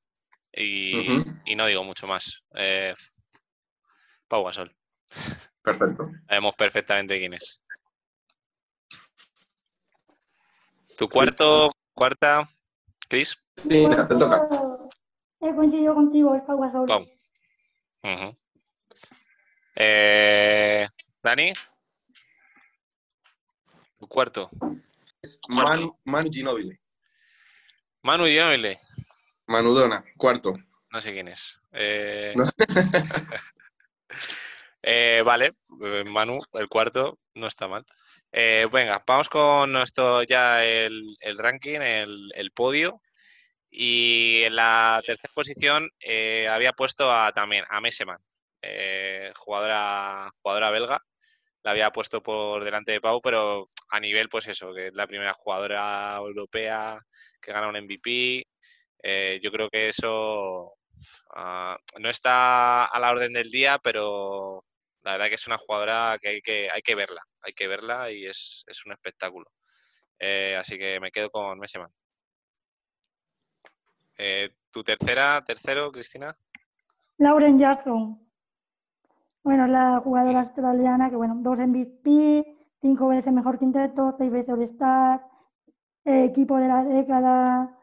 y, 0.53 1.18
no 1.57 1.66
digo 1.66 1.85
mucho 1.85 2.07
más. 2.07 2.45
Eh, 2.55 2.95
Pau 4.29 4.45
Gasol. 4.45 4.75
Perfecto. 5.62 6.11
Sabemos 6.29 6.55
perfectamente 6.55 7.18
quién 7.18 7.35
es. 7.35 7.62
Tu 10.97 11.09
cuarto, 11.09 11.72
cuarta, 11.93 12.49
Chris. 13.09 13.37
Sí, 13.57 13.87
te 14.09 14.14
toca. 14.16 14.49
He 15.41 15.55
coincidido 15.55 15.95
contigo, 15.95 16.35
es 16.35 16.43
Pau 16.43 16.61
Gasol. 16.61 16.87
Pau. 16.87 17.07
Eh, 19.77 20.87
Dani. 21.22 21.53
Tu 23.99 24.07
cuarto. 24.07 24.51
Man, 25.49 25.91
Manu 26.05 26.31
Ginóbili. 26.31 26.79
Manu 28.05 28.26
Ginóbili. 28.26 28.78
Manudona, 29.46 30.05
cuarto. 30.18 30.59
No 30.90 31.00
sé 31.00 31.12
quién 31.14 31.28
es. 31.28 31.59
Eh, 31.72 32.34
No. 32.36 32.44
eh, 34.82 35.22
vale, 35.24 35.55
eh, 35.82 36.05
Manu, 36.05 36.38
el 36.52 36.68
cuarto, 36.68 37.16
no 37.34 37.46
está 37.46 37.66
mal. 37.66 37.86
Eh, 38.30 38.68
venga, 38.70 39.02
vamos 39.07 39.30
con 39.30 39.72
nuestro 39.72 40.22
ya 40.22 40.62
el, 40.62 41.16
el 41.20 41.38
ranking, 41.38 41.80
el, 41.80 42.30
el 42.34 42.50
podio. 42.50 43.00
Y 43.70 44.42
en 44.44 44.55
la 44.57 45.02
tercera 45.05 45.32
posición 45.34 45.90
había 46.50 46.74
puesto 46.74 47.11
a, 47.11 47.32
también 47.32 47.64
a 47.70 47.80
Meseman, 47.80 48.20
jugadora, 49.34 50.30
jugadora 50.42 50.70
belga. 50.70 51.02
La 51.65 51.73
había 51.73 51.91
puesto 51.91 52.23
por 52.23 52.62
delante 52.62 52.93
de 52.93 53.01
Pau, 53.01 53.21
pero 53.23 53.69
a 53.91 53.99
nivel, 53.99 54.29
pues 54.29 54.47
eso, 54.47 54.73
que 54.73 54.89
es 54.89 54.95
la 54.95 55.07
primera 55.07 55.33
jugadora 55.33 56.17
europea 56.19 57.01
que 57.41 57.53
gana 57.53 57.69
un 57.69 57.77
MVP. 57.85 58.47
Eh, 59.03 59.41
yo 59.43 59.51
creo 59.51 59.69
que 59.71 59.89
eso 59.89 60.75
ah, 61.35 61.77
no 61.99 62.11
está 62.11 62.85
a 62.85 63.01
la 63.01 63.11
orden 63.11 63.33
del 63.33 63.51
día, 63.51 63.79
pero 63.83 64.65
la 65.03 65.12
verdad 65.12 65.29
que 65.29 65.35
es 65.35 65.47
una 65.47 65.59
jugadora 65.59 66.19
que 66.21 66.29
hay 66.29 66.41
que, 66.41 66.71
hay 66.71 66.83
que 66.83 66.95
verla, 66.95 67.23
hay 67.43 67.53
que 67.53 67.69
verla 67.69 68.11
y 68.11 68.27
es, 68.27 68.65
es 68.67 68.87
un 68.87 68.93
espectáculo. 68.93 69.47
Eh, 70.19 70.57
así 70.59 70.79
que 70.79 71.01
me 71.01 71.11
quedo 71.11 71.31
con 71.31 71.59
Meseman. 71.59 71.91
Eh, 74.17 74.51
¿Tu 74.71 74.85
tercera, 74.85 75.43
tercero, 75.45 75.91
Cristina? 75.91 76.37
Lauren 77.19 77.59
Jackson. 77.59 78.21
Bueno, 79.45 79.66
la 79.66 80.01
jugadora 80.01 80.40
australiana 80.40 81.11
que, 81.11 81.16
bueno, 81.16 81.36
dos 81.40 81.59
MVP, 81.59 82.45
cinco 82.80 83.09
veces 83.09 83.32
mejor 83.32 83.59
quinteto, 83.59 84.14
seis 84.18 84.30
veces 84.30 84.49
All-Star, 84.55 85.26
eh, 86.05 86.24
equipo 86.24 86.57
de 86.59 86.68
la 86.68 86.82
década, 86.84 87.78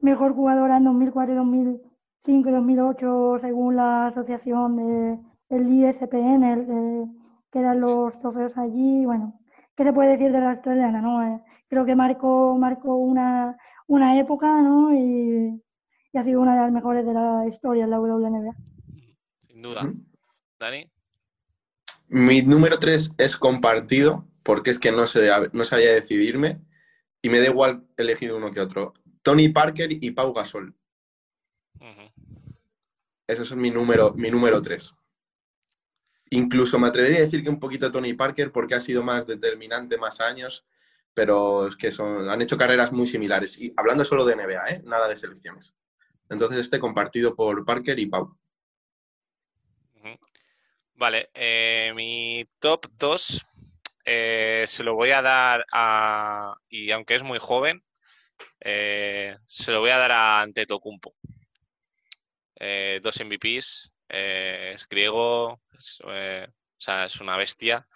mejor 0.00 0.34
jugadora 0.34 0.76
en 0.78 0.84
2004 0.84 1.32
y 1.34 1.36
2005 1.36 2.48
y 2.48 2.52
2008 2.52 3.38
según 3.40 3.76
la 3.76 4.08
asociación 4.08 4.76
de 4.76 5.18
el 5.50 5.68
ISPN, 5.68 6.44
el, 6.44 6.60
eh, 6.70 7.06
que 7.50 7.62
dan 7.62 7.80
los 7.80 8.18
trofeos 8.20 8.56
allí. 8.58 9.04
Bueno, 9.06 9.40
¿qué 9.76 9.84
se 9.84 9.92
puede 9.92 10.10
decir 10.10 10.32
de 10.32 10.40
la 10.40 10.50
australiana? 10.52 11.00
No? 11.00 11.22
Eh, 11.22 11.40
creo 11.68 11.84
que 11.84 11.94
marcó, 11.96 12.56
marcó 12.58 12.96
una, 12.96 13.56
una 13.86 14.18
época 14.18 14.62
¿no? 14.62 14.92
y, 14.94 15.62
y 16.12 16.18
ha 16.18 16.24
sido 16.24 16.40
una 16.40 16.54
de 16.54 16.62
las 16.62 16.72
mejores 16.72 17.04
de 17.06 17.14
la 17.14 17.46
historia 17.48 17.84
en 17.84 17.90
la 17.90 18.00
WNBA. 18.00 18.54
Sin 19.60 19.68
duda. 19.68 19.92
Dani. 20.58 20.90
Mi 22.08 22.40
número 22.40 22.78
3 22.78 23.12
es 23.18 23.36
compartido, 23.36 24.26
porque 24.42 24.70
es 24.70 24.78
que 24.78 24.90
no, 24.90 25.06
sé, 25.06 25.28
no 25.52 25.64
sabía 25.64 25.92
decidirme 25.92 26.62
y 27.20 27.28
me 27.28 27.40
da 27.40 27.48
igual 27.48 27.86
elegir 27.98 28.32
uno 28.32 28.50
que 28.50 28.60
otro. 28.60 28.94
Tony 29.22 29.50
Parker 29.50 29.92
y 29.92 30.12
Pau 30.12 30.32
Gasol. 30.32 30.74
Ujú. 31.74 32.56
Eso 33.26 33.42
es 33.42 33.54
mi 33.54 33.70
número, 33.70 34.14
mi 34.14 34.30
número 34.30 34.62
3. 34.62 34.96
Incluso 36.30 36.78
me 36.78 36.86
atrevería 36.86 37.18
a 37.18 37.22
decir 37.22 37.44
que 37.44 37.50
un 37.50 37.60
poquito 37.60 37.90
Tony 37.90 38.14
Parker 38.14 38.50
porque 38.50 38.76
ha 38.76 38.80
sido 38.80 39.02
más 39.02 39.26
determinante, 39.26 39.98
más 39.98 40.22
años, 40.22 40.66
pero 41.12 41.66
es 41.66 41.76
que 41.76 41.90
son, 41.90 42.30
han 42.30 42.40
hecho 42.40 42.56
carreras 42.56 42.92
muy 42.92 43.06
similares. 43.06 43.60
Y 43.60 43.74
hablando 43.76 44.04
solo 44.04 44.24
de 44.24 44.36
NBA, 44.36 44.66
¿eh? 44.68 44.82
nada 44.86 45.06
de 45.06 45.18
selecciones. 45.18 45.76
Entonces 46.30 46.60
este 46.60 46.80
compartido 46.80 47.36
por 47.36 47.62
Parker 47.66 47.98
y 47.98 48.06
Pau. 48.06 48.39
Vale, 51.00 51.30
eh, 51.32 51.92
mi 51.96 52.46
top 52.58 52.86
2 52.98 53.46
se 54.04 54.82
lo 54.84 54.94
voy 54.94 55.12
a 55.12 55.22
dar 55.22 55.64
a, 55.72 56.54
y 56.68 56.90
aunque 56.90 57.14
es 57.14 57.22
muy 57.22 57.38
joven, 57.38 57.82
eh, 58.60 59.34
se 59.46 59.72
lo 59.72 59.80
voy 59.80 59.88
a 59.88 59.96
dar 59.96 60.12
a 60.12 60.42
Antetokounmpo. 60.42 61.14
Eh, 62.54 63.00
dos 63.02 63.18
MVPs, 63.18 63.94
eh, 64.10 64.72
es 64.74 64.86
griego, 64.90 65.62
es, 65.78 66.02
eh, 66.06 66.46
o 66.50 66.80
sea, 66.80 67.06
es 67.06 67.18
una 67.18 67.38
bestia. 67.38 67.88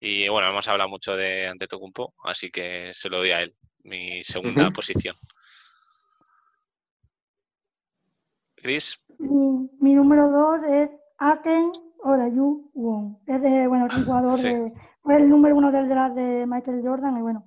Y 0.00 0.26
bueno, 0.30 0.48
hemos 0.48 0.66
hablado 0.68 0.88
mucho 0.88 1.16
de 1.16 1.48
Antetokounmpo, 1.48 2.14
así 2.24 2.50
que 2.50 2.92
se 2.94 3.10
lo 3.10 3.18
doy 3.18 3.32
a 3.32 3.42
él, 3.42 3.54
mi 3.82 4.24
segunda 4.24 4.70
posición. 4.70 5.16
Chris, 8.56 8.98
Mi, 9.18 9.68
mi 9.80 9.92
número 9.92 10.30
dos 10.30 10.60
es 10.66 10.90
Aken 11.18 11.87
Odayu 12.02 12.70
Wong. 12.74 13.16
Es 13.26 13.40
de, 13.42 13.66
bueno, 13.66 13.86
es 13.86 13.96
un 13.96 14.04
jugador 14.06 14.38
Sí. 14.38 14.48
de, 14.48 14.72
fue 15.02 15.16
el 15.16 15.28
número 15.28 15.56
uno 15.56 15.70
del 15.72 15.88
draft 15.88 16.14
de 16.16 16.46
Michael 16.46 16.82
Jordan 16.86 17.18
y 17.18 17.22
bueno, 17.22 17.44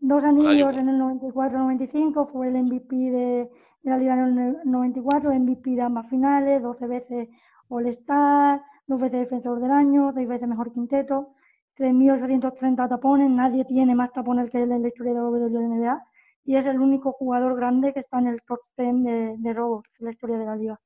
dos 0.00 0.24
anillos 0.24 0.76
en 0.76 0.88
el 0.88 0.98
94-95, 1.00 2.30
fue 2.32 2.48
el 2.48 2.56
MVP 2.62 2.96
de, 2.96 3.50
de 3.82 3.90
la 3.90 3.98
liga 3.98 4.14
en 4.14 4.38
el 4.38 4.56
94, 4.64 5.32
MVP 5.34 5.70
de 5.76 5.82
ambas 5.82 6.08
finales, 6.08 6.62
12 6.62 6.86
veces 6.86 7.28
All-Star, 7.68 8.62
dos 8.86 9.00
veces 9.00 9.20
defensor 9.20 9.60
del 9.60 9.70
año, 9.70 10.12
seis 10.14 10.26
veces 10.28 10.48
mejor 10.48 10.72
quinteto, 10.72 11.34
3.830 11.76 12.88
tapones, 12.88 13.30
nadie 13.30 13.64
tiene 13.64 13.94
más 13.94 14.12
tapones 14.12 14.50
que 14.50 14.62
él 14.62 14.72
en 14.72 14.82
la 14.82 14.88
historia 14.88 15.12
de 15.14 15.18
la 15.20 15.24
WNBA 15.28 16.02
y 16.44 16.56
es 16.56 16.66
el 16.66 16.80
único 16.80 17.12
jugador 17.12 17.54
grande 17.56 17.92
que 17.92 18.00
está 18.00 18.18
en 18.18 18.28
el 18.28 18.40
top 18.46 18.58
10 18.76 19.04
de, 19.04 19.34
de 19.38 19.52
robos 19.54 19.84
en 19.98 20.06
la 20.06 20.12
historia 20.12 20.38
de 20.38 20.44
la 20.46 20.56
liga. 20.56 20.80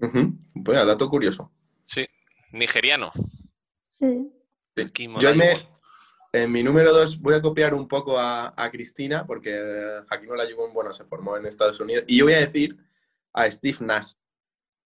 Ujú. 0.00 0.18
Bueno, 0.56 0.86
dato 0.86 1.08
curioso. 1.08 1.50
sí, 1.84 2.06
nigeriano. 2.52 3.12
Sí. 4.00 4.32
Yo 5.20 5.34
me, 5.34 5.52
en 6.32 6.52
mi 6.52 6.62
número 6.62 6.92
2 6.92 7.20
voy 7.20 7.34
a 7.34 7.42
copiar 7.42 7.74
un 7.74 7.86
poco 7.88 8.18
a, 8.18 8.54
a 8.56 8.70
Cristina, 8.70 9.26
porque 9.26 9.50
eh, 9.52 10.00
Hakim 10.08 10.30
Olajuwon, 10.30 10.72
bueno, 10.72 10.92
se 10.92 11.04
formó 11.04 11.36
en 11.36 11.46
Estados 11.46 11.80
Unidos. 11.80 12.04
Y 12.06 12.18
yo 12.18 12.24
voy 12.24 12.34
a 12.34 12.40
decir 12.46 12.76
a 13.32 13.50
Steve 13.50 13.78
Nash, 13.80 14.12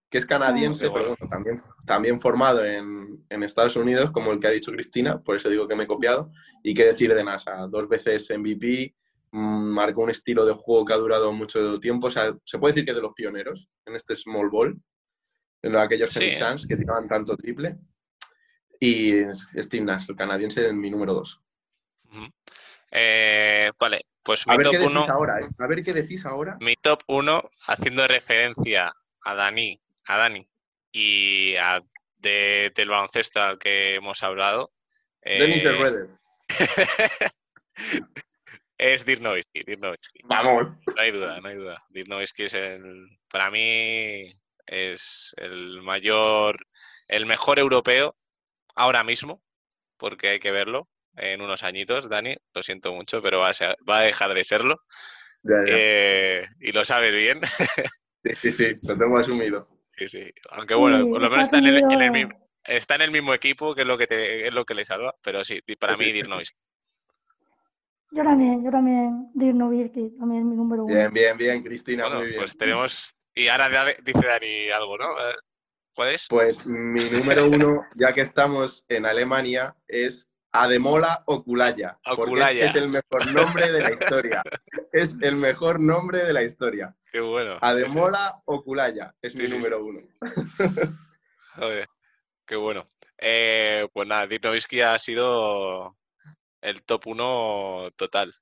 que 0.09 0.17
es 0.17 0.25
canadiense, 0.25 0.87
Ah, 0.87 0.89
bueno. 0.89 1.05
pero 1.05 1.17
bueno, 1.17 1.29
también, 1.29 1.61
también 1.85 2.19
formado 2.19 2.63
en, 2.65 3.23
en 3.29 3.43
Estados 3.43 3.75
Unidos, 3.75 4.11
como 4.11 4.31
el 4.31 4.39
que 4.39 4.47
ha 4.47 4.51
dicho 4.51 4.71
Cristina, 4.71 5.21
por 5.21 5.35
eso 5.35 5.49
digo 5.49 5.67
que 5.67 5.75
me 5.75 5.83
he 5.83 5.87
copiado. 5.87 6.31
Y 6.63 6.73
qué 6.73 6.85
decir 6.85 7.13
de 7.13 7.23
Nash, 7.23 7.47
a 7.47 7.67
dos 7.67 7.87
veces 7.87 8.29
MVP, 8.29 8.95
mm, 9.31 9.69
marcó 9.69 10.01
un 10.01 10.09
estilo 10.09 10.45
de 10.45 10.53
juego 10.53 10.83
que 10.83 10.93
ha 10.93 10.97
durado 10.97 11.31
mucho 11.31 11.79
tiempo. 11.79 12.07
O 12.07 12.11
sea, 12.11 12.35
se 12.43 12.57
puede 12.59 12.73
decir 12.73 12.85
que 12.85 12.93
de 12.93 13.01
los 13.01 13.13
pioneros 13.13 13.69
en 13.85 13.95
este 13.95 14.15
small 14.15 14.49
ball, 14.49 14.79
en 15.65 15.71
los- 15.73 15.81
aquellos 15.81 16.09
Sí. 16.11 16.31
Suns 16.31 16.67
que 16.67 16.75
tiraban 16.77 17.07
tanto 17.07 17.35
triple. 17.35 17.77
Y 18.79 19.23
Steve 19.57 19.83
Nash, 19.85 20.05
el 20.09 20.15
canadiense, 20.15 20.67
en 20.67 20.79
mi 20.79 20.89
número 20.91 21.13
2. 21.13 21.41
Ujú. 22.11 22.27
Eh, 22.91 23.71
vale, 23.79 24.05
Pues 24.23 24.43
A 24.47 24.51
mi 24.53 24.57
ver 24.57 24.63
top 24.65 24.71
qué 24.71 24.77
decís 24.79 24.91
1, 24.91 25.05
ahora, 25.07 25.39
¿eh? 25.39 25.47
A 25.59 25.67
ver 25.67 25.83
qué 25.83 25.93
decís 25.93 26.25
ahora. 26.25 26.57
mi 26.59 26.75
top 26.75 27.03
1, 27.07 27.47
haciendo 27.67 28.07
referencia 28.07 28.91
a 29.23 29.35
Dani, 29.35 29.79
a 30.05 30.17
Dani 30.17 30.49
y 30.91 31.55
a 31.57 31.79
de- 32.17 32.71
del 32.75 32.89
baloncesto 32.89 33.39
al 33.39 33.59
que 33.59 33.93
hemos 33.95 34.23
hablado. 34.23 34.71
Eh, 35.21 35.59
Schroeder. 35.59 36.09
es 38.79 39.05
Dirk 39.05 39.21
Nowitzki. 39.21 39.61
Vamos. 40.23 40.69
No 40.95 41.01
hay 41.01 41.11
duda, 41.11 41.39
no 41.39 41.47
hay 41.47 41.55
duda. 41.55 41.83
Dirk 41.89 42.07
Nowitzki 42.07 42.43
es 42.43 42.53
el, 42.55 43.07
para 43.29 43.51
mí 43.51 44.33
es 44.67 45.33
el 45.37 45.81
mayor, 45.81 46.65
el 47.07 47.25
mejor 47.25 47.59
europeo 47.59 48.15
ahora 48.75 49.03
mismo, 49.03 49.41
porque 49.97 50.29
hay 50.29 50.39
que 50.39 50.51
verlo 50.51 50.89
en 51.17 51.41
unos 51.41 51.63
añitos, 51.63 52.09
Dani, 52.09 52.35
lo 52.53 52.63
siento 52.63 52.93
mucho, 52.93 53.21
pero 53.21 53.39
va 53.39 53.49
a, 53.49 53.53
ser- 53.53 53.77
va 53.89 53.99
a 53.99 54.03
dejar 54.03 54.33
de 54.33 54.43
serlo. 54.43 54.81
Ya, 55.43 55.55
ya. 55.57 55.63
Eh, 55.67 56.47
y 56.59 56.71
lo 56.71 56.83
sabes 56.85 57.13
bien. 57.13 57.39
Sí, 58.23 58.33
sí, 58.35 58.51
sí, 58.51 58.75
lo 58.83 58.97
tengo 58.97 59.19
asumido. 59.19 59.69
Sí, 59.95 60.07
sí. 60.07 60.31
Aunque 60.49 60.73
bueno, 60.73 60.97
Sí, 61.03 61.09
por 61.11 61.21
lo 61.21 61.29
menos 61.29 61.43
está 61.43 61.59
en 61.59 61.67
el, 61.67 61.77
en 61.77 61.83
el 61.91 61.97
tenido- 61.99 62.11
mismo, 62.13 62.49
está 62.63 62.95
en 62.95 63.01
el 63.03 63.11
mismo 63.11 63.33
equipo, 63.33 63.75
que 63.75 63.81
es 63.81 63.87
lo 63.87 63.97
que 63.97 64.07
te, 64.07 64.47
es 64.47 64.53
lo 64.53 64.65
que 64.65 64.73
le 64.73 64.83
salva, 64.83 65.13
pero 65.21 65.43
sí, 65.43 65.61
para 65.79 65.93
Sí, 65.93 65.99
mí 65.99 66.05
sí. 66.07 66.11
Dirk 66.13 66.27
Nowitzki. 66.29 66.57
Yo 68.11 68.23
también, 68.23 68.63
yo 68.63 68.71
también, 68.71 69.29
Dirk 69.33 69.55
Nowitzki, 69.55 70.17
también 70.17 70.41
es 70.41 70.47
mi 70.47 70.55
número 70.55 70.85
uno. 70.85 70.93
Bien, 70.93 71.13
bien, 71.13 71.37
bien, 71.37 71.63
Cristina, 71.63 72.03
Bueno, 72.05 72.19
muy 72.19 72.27
bien. 72.29 72.39
pues 72.39 72.57
tenemos. 72.57 73.15
Y 73.35 73.49
ahora 73.49 73.93
dice 74.01 74.25
Dani 74.25 74.69
algo, 74.69 74.97
¿no? 74.97 75.09
¿Cuál 75.93 76.09
es? 76.09 76.27
Pues 76.29 76.65
mi 76.67 77.03
número 77.09 77.47
uno, 77.47 77.85
ya 77.95 78.13
que 78.13 78.21
estamos 78.21 78.85
en 78.87 79.05
Alemania, 79.05 79.75
es 79.87 80.29
Ademola 80.53 81.23
Okulaya. 81.25 81.99
Porque 82.03 82.21
Okulaya. 82.23 82.65
es, 82.65 82.75
el 82.75 82.89
mejor 82.89 83.31
nombre 83.33 83.71
de 83.71 83.81
la 83.81 83.91
historia. 83.91 84.41
Es 84.93 85.17
el 85.21 85.35
mejor 85.35 85.79
nombre 85.81 86.23
de 86.23 86.31
la 86.31 86.43
historia. 86.43 86.95
Qué 87.11 87.19
bueno. 87.19 87.57
Ademola 87.59 88.41
Okulaya 88.45 89.13
es 89.21 89.33
Sí, 89.33 89.39
mi 89.41 89.47
sí, 89.49 89.55
número 89.55 89.83
uno. 89.83 90.01
Joder, 91.57 91.87
qué 92.45 92.55
bueno. 92.55 92.89
Eh, 93.17 93.87
pues 93.93 94.07
nada, 94.07 94.27
Dirk 94.27 94.43
Nowitzki 94.43 94.81
ha 94.81 94.97
sido 94.99 95.97
el 96.61 96.83
top 96.83 97.07
1 97.07 97.89
total. 97.97 98.33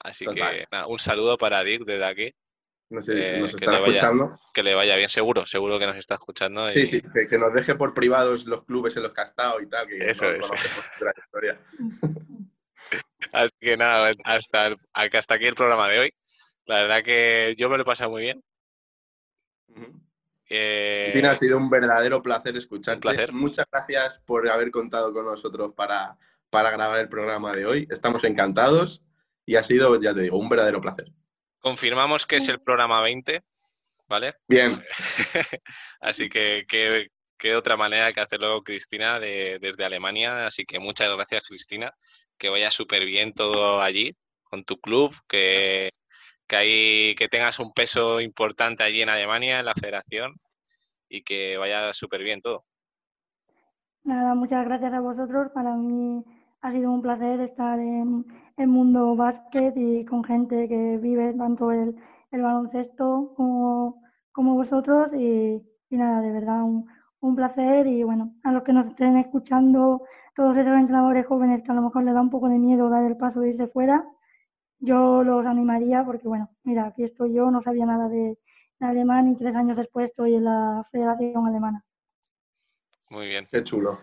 Así 0.00 0.26
que 0.26 0.66
nada, 0.70 0.86
un 0.86 0.98
saludo 0.98 1.38
para 1.38 1.64
Dirk 1.64 1.84
desde 1.84 2.04
aquí. 2.04 2.34
No 2.92 3.00
sé, 3.00 3.36
Eh, 3.36 3.40
nos 3.40 3.54
está 3.54 3.70
vaya- 3.70 3.86
escuchando. 3.86 4.38
Que 4.52 4.62
le 4.62 4.74
vaya 4.74 4.96
bien, 4.96 5.08
seguro, 5.08 5.46
seguro 5.46 5.78
que 5.78 5.86
nos 5.86 5.96
está 5.96 6.14
escuchando. 6.14 6.70
y- 6.70 6.86
Sí, 6.86 7.00
sí, 7.00 7.02
que, 7.14 7.26
que 7.26 7.38
nos 7.38 7.52
deje 7.54 7.74
por 7.74 7.94
privados 7.94 8.44
los 8.44 8.64
clubes 8.64 8.94
en 8.98 9.02
los 9.04 9.14
que 9.14 9.20
ha 9.22 9.24
estado 9.24 9.60
y 9.62 9.66
tal, 9.68 9.86
que 9.88 9.96
Eso 10.10 10.24
no 10.30 10.46
trayectoria. 10.98 11.58
Así 13.32 13.52
que 13.60 13.76
nada, 13.78 14.12
hasta, 14.24 14.66
el- 14.66 14.76
hasta 14.92 15.34
aquí 15.34 15.46
el 15.46 15.54
programa 15.54 15.88
de 15.88 15.98
hoy. 16.00 16.14
La 16.66 16.82
verdad 16.82 17.02
que 17.02 17.54
yo 17.56 17.70
me 17.70 17.76
lo 17.76 17.82
he 17.82 17.86
pasado 17.86 18.10
muy 18.10 18.22
bien. 18.22 18.42
Eh, 20.50 21.04
Cristina, 21.04 21.30
ha 21.30 21.36
sido 21.36 21.56
un 21.56 21.70
verdadero 21.70 22.22
placer 22.22 22.56
escucharte. 22.58 22.96
un 22.96 23.00
placer. 23.14 23.32
Muchas 23.32 23.64
gracias 23.72 24.18
por 24.26 24.46
haber 24.50 24.70
contado 24.70 25.14
con 25.14 25.24
nosotros 25.24 25.72
para, 25.74 26.18
para 26.50 26.70
grabar 26.70 27.00
el 27.00 27.08
programa 27.08 27.52
de 27.52 27.64
hoy. 27.64 27.88
Estamos 27.90 28.22
encantados 28.24 29.02
y 29.46 29.56
ha 29.56 29.62
sido, 29.62 29.98
ya 29.98 30.12
te 30.12 30.20
digo, 30.20 30.36
un 30.38 30.50
verdadero 30.50 30.80
placer. 30.82 31.10
Confirmamos 31.62 32.26
que 32.26 32.36
es 32.36 32.48
el 32.48 32.60
programa 32.60 33.00
20, 33.00 33.40
¿vale? 34.08 34.34
Bien, 34.46 34.72
Así 36.00 36.28
que 36.28 36.64
qué, 36.68 37.08
qué 37.38 37.56
otra 37.56 37.76
manera 37.78 38.12
que 38.12 38.20
hacerlo, 38.20 38.62
Cristina, 38.62 39.18
de- 39.18 39.58
desde 39.60 39.84
Alemania. 39.84 40.46
Así 40.46 40.64
que 40.66 40.78
muchas 40.78 41.08
gracias, 41.16 41.44
Cristina. 41.48 41.90
Que 42.36 42.50
vaya 42.50 42.70
súper 42.70 43.04
bien 43.06 43.32
todo 43.32 43.80
allí, 43.80 44.12
con 44.42 44.64
tu 44.64 44.78
club, 44.80 45.14
que, 45.28 45.90
que, 46.46 46.56
ahí, 46.56 47.14
que 47.16 47.28
tengas 47.28 47.58
un 47.60 47.72
peso 47.72 48.20
importante 48.20 48.82
allí 48.82 49.00
en 49.00 49.08
Alemania, 49.08 49.60
en 49.60 49.64
la 49.64 49.74
federación, 49.74 50.34
y 51.08 51.22
que 51.22 51.56
vaya 51.56 51.92
súper 51.92 52.22
bien 52.22 52.40
todo. 52.40 52.64
Nada, 54.04 54.34
muchas 54.34 54.64
gracias 54.64 54.92
a 54.92 55.00
vosotros. 55.00 55.52
Para 55.54 55.74
mí 55.76 56.24
ha 56.60 56.72
sido 56.72 56.90
un 56.90 57.02
placer 57.02 57.40
estar 57.40 57.78
en 57.78 58.24
el 58.56 58.68
mundo 58.68 59.16
básquet 59.16 59.74
y 59.76 60.04
con 60.04 60.24
gente 60.24 60.68
que 60.68 60.98
vive 60.98 61.34
tanto 61.34 61.72
el, 61.72 61.96
el 62.30 62.42
baloncesto 62.42 63.32
como, 63.36 64.02
como 64.32 64.54
vosotros. 64.54 65.08
Y, 65.14 65.62
y 65.90 65.96
nada, 65.96 66.20
de 66.20 66.32
verdad, 66.32 66.62
un, 66.62 66.86
un 67.20 67.36
placer. 67.36 67.86
Y 67.86 68.02
bueno, 68.02 68.34
a 68.44 68.52
los 68.52 68.62
que 68.62 68.72
nos 68.72 68.86
estén 68.86 69.16
escuchando, 69.16 70.02
todos 70.34 70.56
esos 70.56 70.72
entrenadores 70.72 71.26
jóvenes 71.26 71.62
que 71.62 71.72
a 71.72 71.74
lo 71.74 71.82
mejor 71.82 72.04
les 72.04 72.14
da 72.14 72.20
un 72.20 72.30
poco 72.30 72.48
de 72.48 72.58
miedo 72.58 72.88
dar 72.88 73.04
el 73.04 73.16
paso 73.16 73.40
de 73.40 73.50
irse 73.50 73.66
fuera, 73.66 74.04
yo 74.78 75.22
los 75.22 75.46
animaría 75.46 76.04
porque, 76.04 76.26
bueno, 76.26 76.50
mira, 76.64 76.86
aquí 76.86 77.04
estoy 77.04 77.34
yo, 77.34 77.50
no 77.50 77.62
sabía 77.62 77.86
nada 77.86 78.08
de, 78.08 78.38
de 78.80 78.86
alemán 78.86 79.28
y 79.28 79.36
tres 79.36 79.54
años 79.54 79.76
después 79.76 80.10
estoy 80.10 80.34
en 80.34 80.44
la 80.44 80.86
Federación 80.90 81.46
Alemana. 81.46 81.84
Muy 83.10 83.28
bien. 83.28 83.46
qué 83.50 83.62
chulo. 83.62 84.00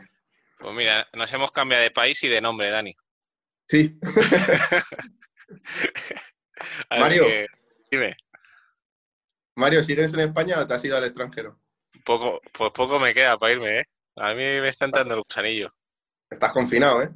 Pues 0.60 0.74
mira, 0.76 1.08
nos 1.14 1.32
hemos 1.34 1.52
cambiado 1.52 1.84
de 1.84 1.91
país 1.91 2.24
y 2.24 2.28
de 2.28 2.41
nombre, 2.41 2.70
Dani. 2.70 2.95
Sí, 3.70 3.99
Mario. 6.89 7.26
que, 7.28 7.45
dime. 7.91 8.17
Mario, 9.55 9.84
¿sigues 9.84 10.13
en 10.13 10.22
España 10.22 10.59
o 10.59 10.67
te 10.67 10.74
has 10.74 10.84
ido 10.84 10.97
al 10.97 11.03
extranjero? 11.03 11.59
Poco, 12.03 12.41
pues 12.51 12.72
poco 12.72 12.99
me 12.99 13.13
queda 13.13 13.38
para 13.38 13.53
irme, 13.53 13.80
¿eh? 13.82 13.86
A 14.15 14.30
mí 14.30 14.38
me 14.38 14.67
está 14.67 14.86
entrando 14.86 15.13
el 15.15 15.22
gusanillo. 15.22 15.72
Estás 16.30 16.51
confinado, 16.51 17.03
¿eh? 17.03 17.11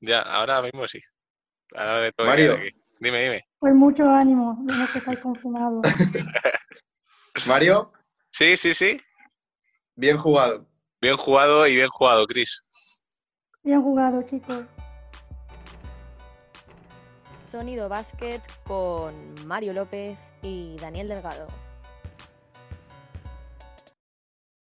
Ya, 0.00 0.20
ahora 0.22 0.60
mismo 0.62 0.86
sí. 0.88 1.00
Ahora 1.74 2.00
me 2.00 2.12
tengo 2.12 2.16
que 2.16 2.24
Mario. 2.24 2.54
aquí. 2.54 2.70
Dime, 2.98 3.22
dime. 3.22 3.44
Pues 3.58 3.74
mucho 3.74 4.08
ánimo, 4.08 4.56
vemos 4.64 4.90
que 4.90 4.98
estáis 4.98 5.18
confirmados. 5.20 5.82
Mario, 7.46 7.92
Sí, 8.30 8.56
sí, 8.56 8.74
sí. 8.74 8.98
bien 9.94 10.16
jugado. 10.18 10.66
Bien 11.00 11.16
jugado 11.16 11.66
y 11.66 11.76
bien 11.76 11.88
jugado, 11.88 12.26
Chris. 12.26 12.64
Bien 13.62 13.80
jugado, 13.82 14.22
chicos. 14.24 14.64
Sonido 17.52 17.86
Básquet 17.86 18.40
con 18.64 19.12
Mario 19.46 19.74
López 19.74 20.16
y 20.40 20.78
Daniel 20.80 21.08
Delgado. 21.08 21.46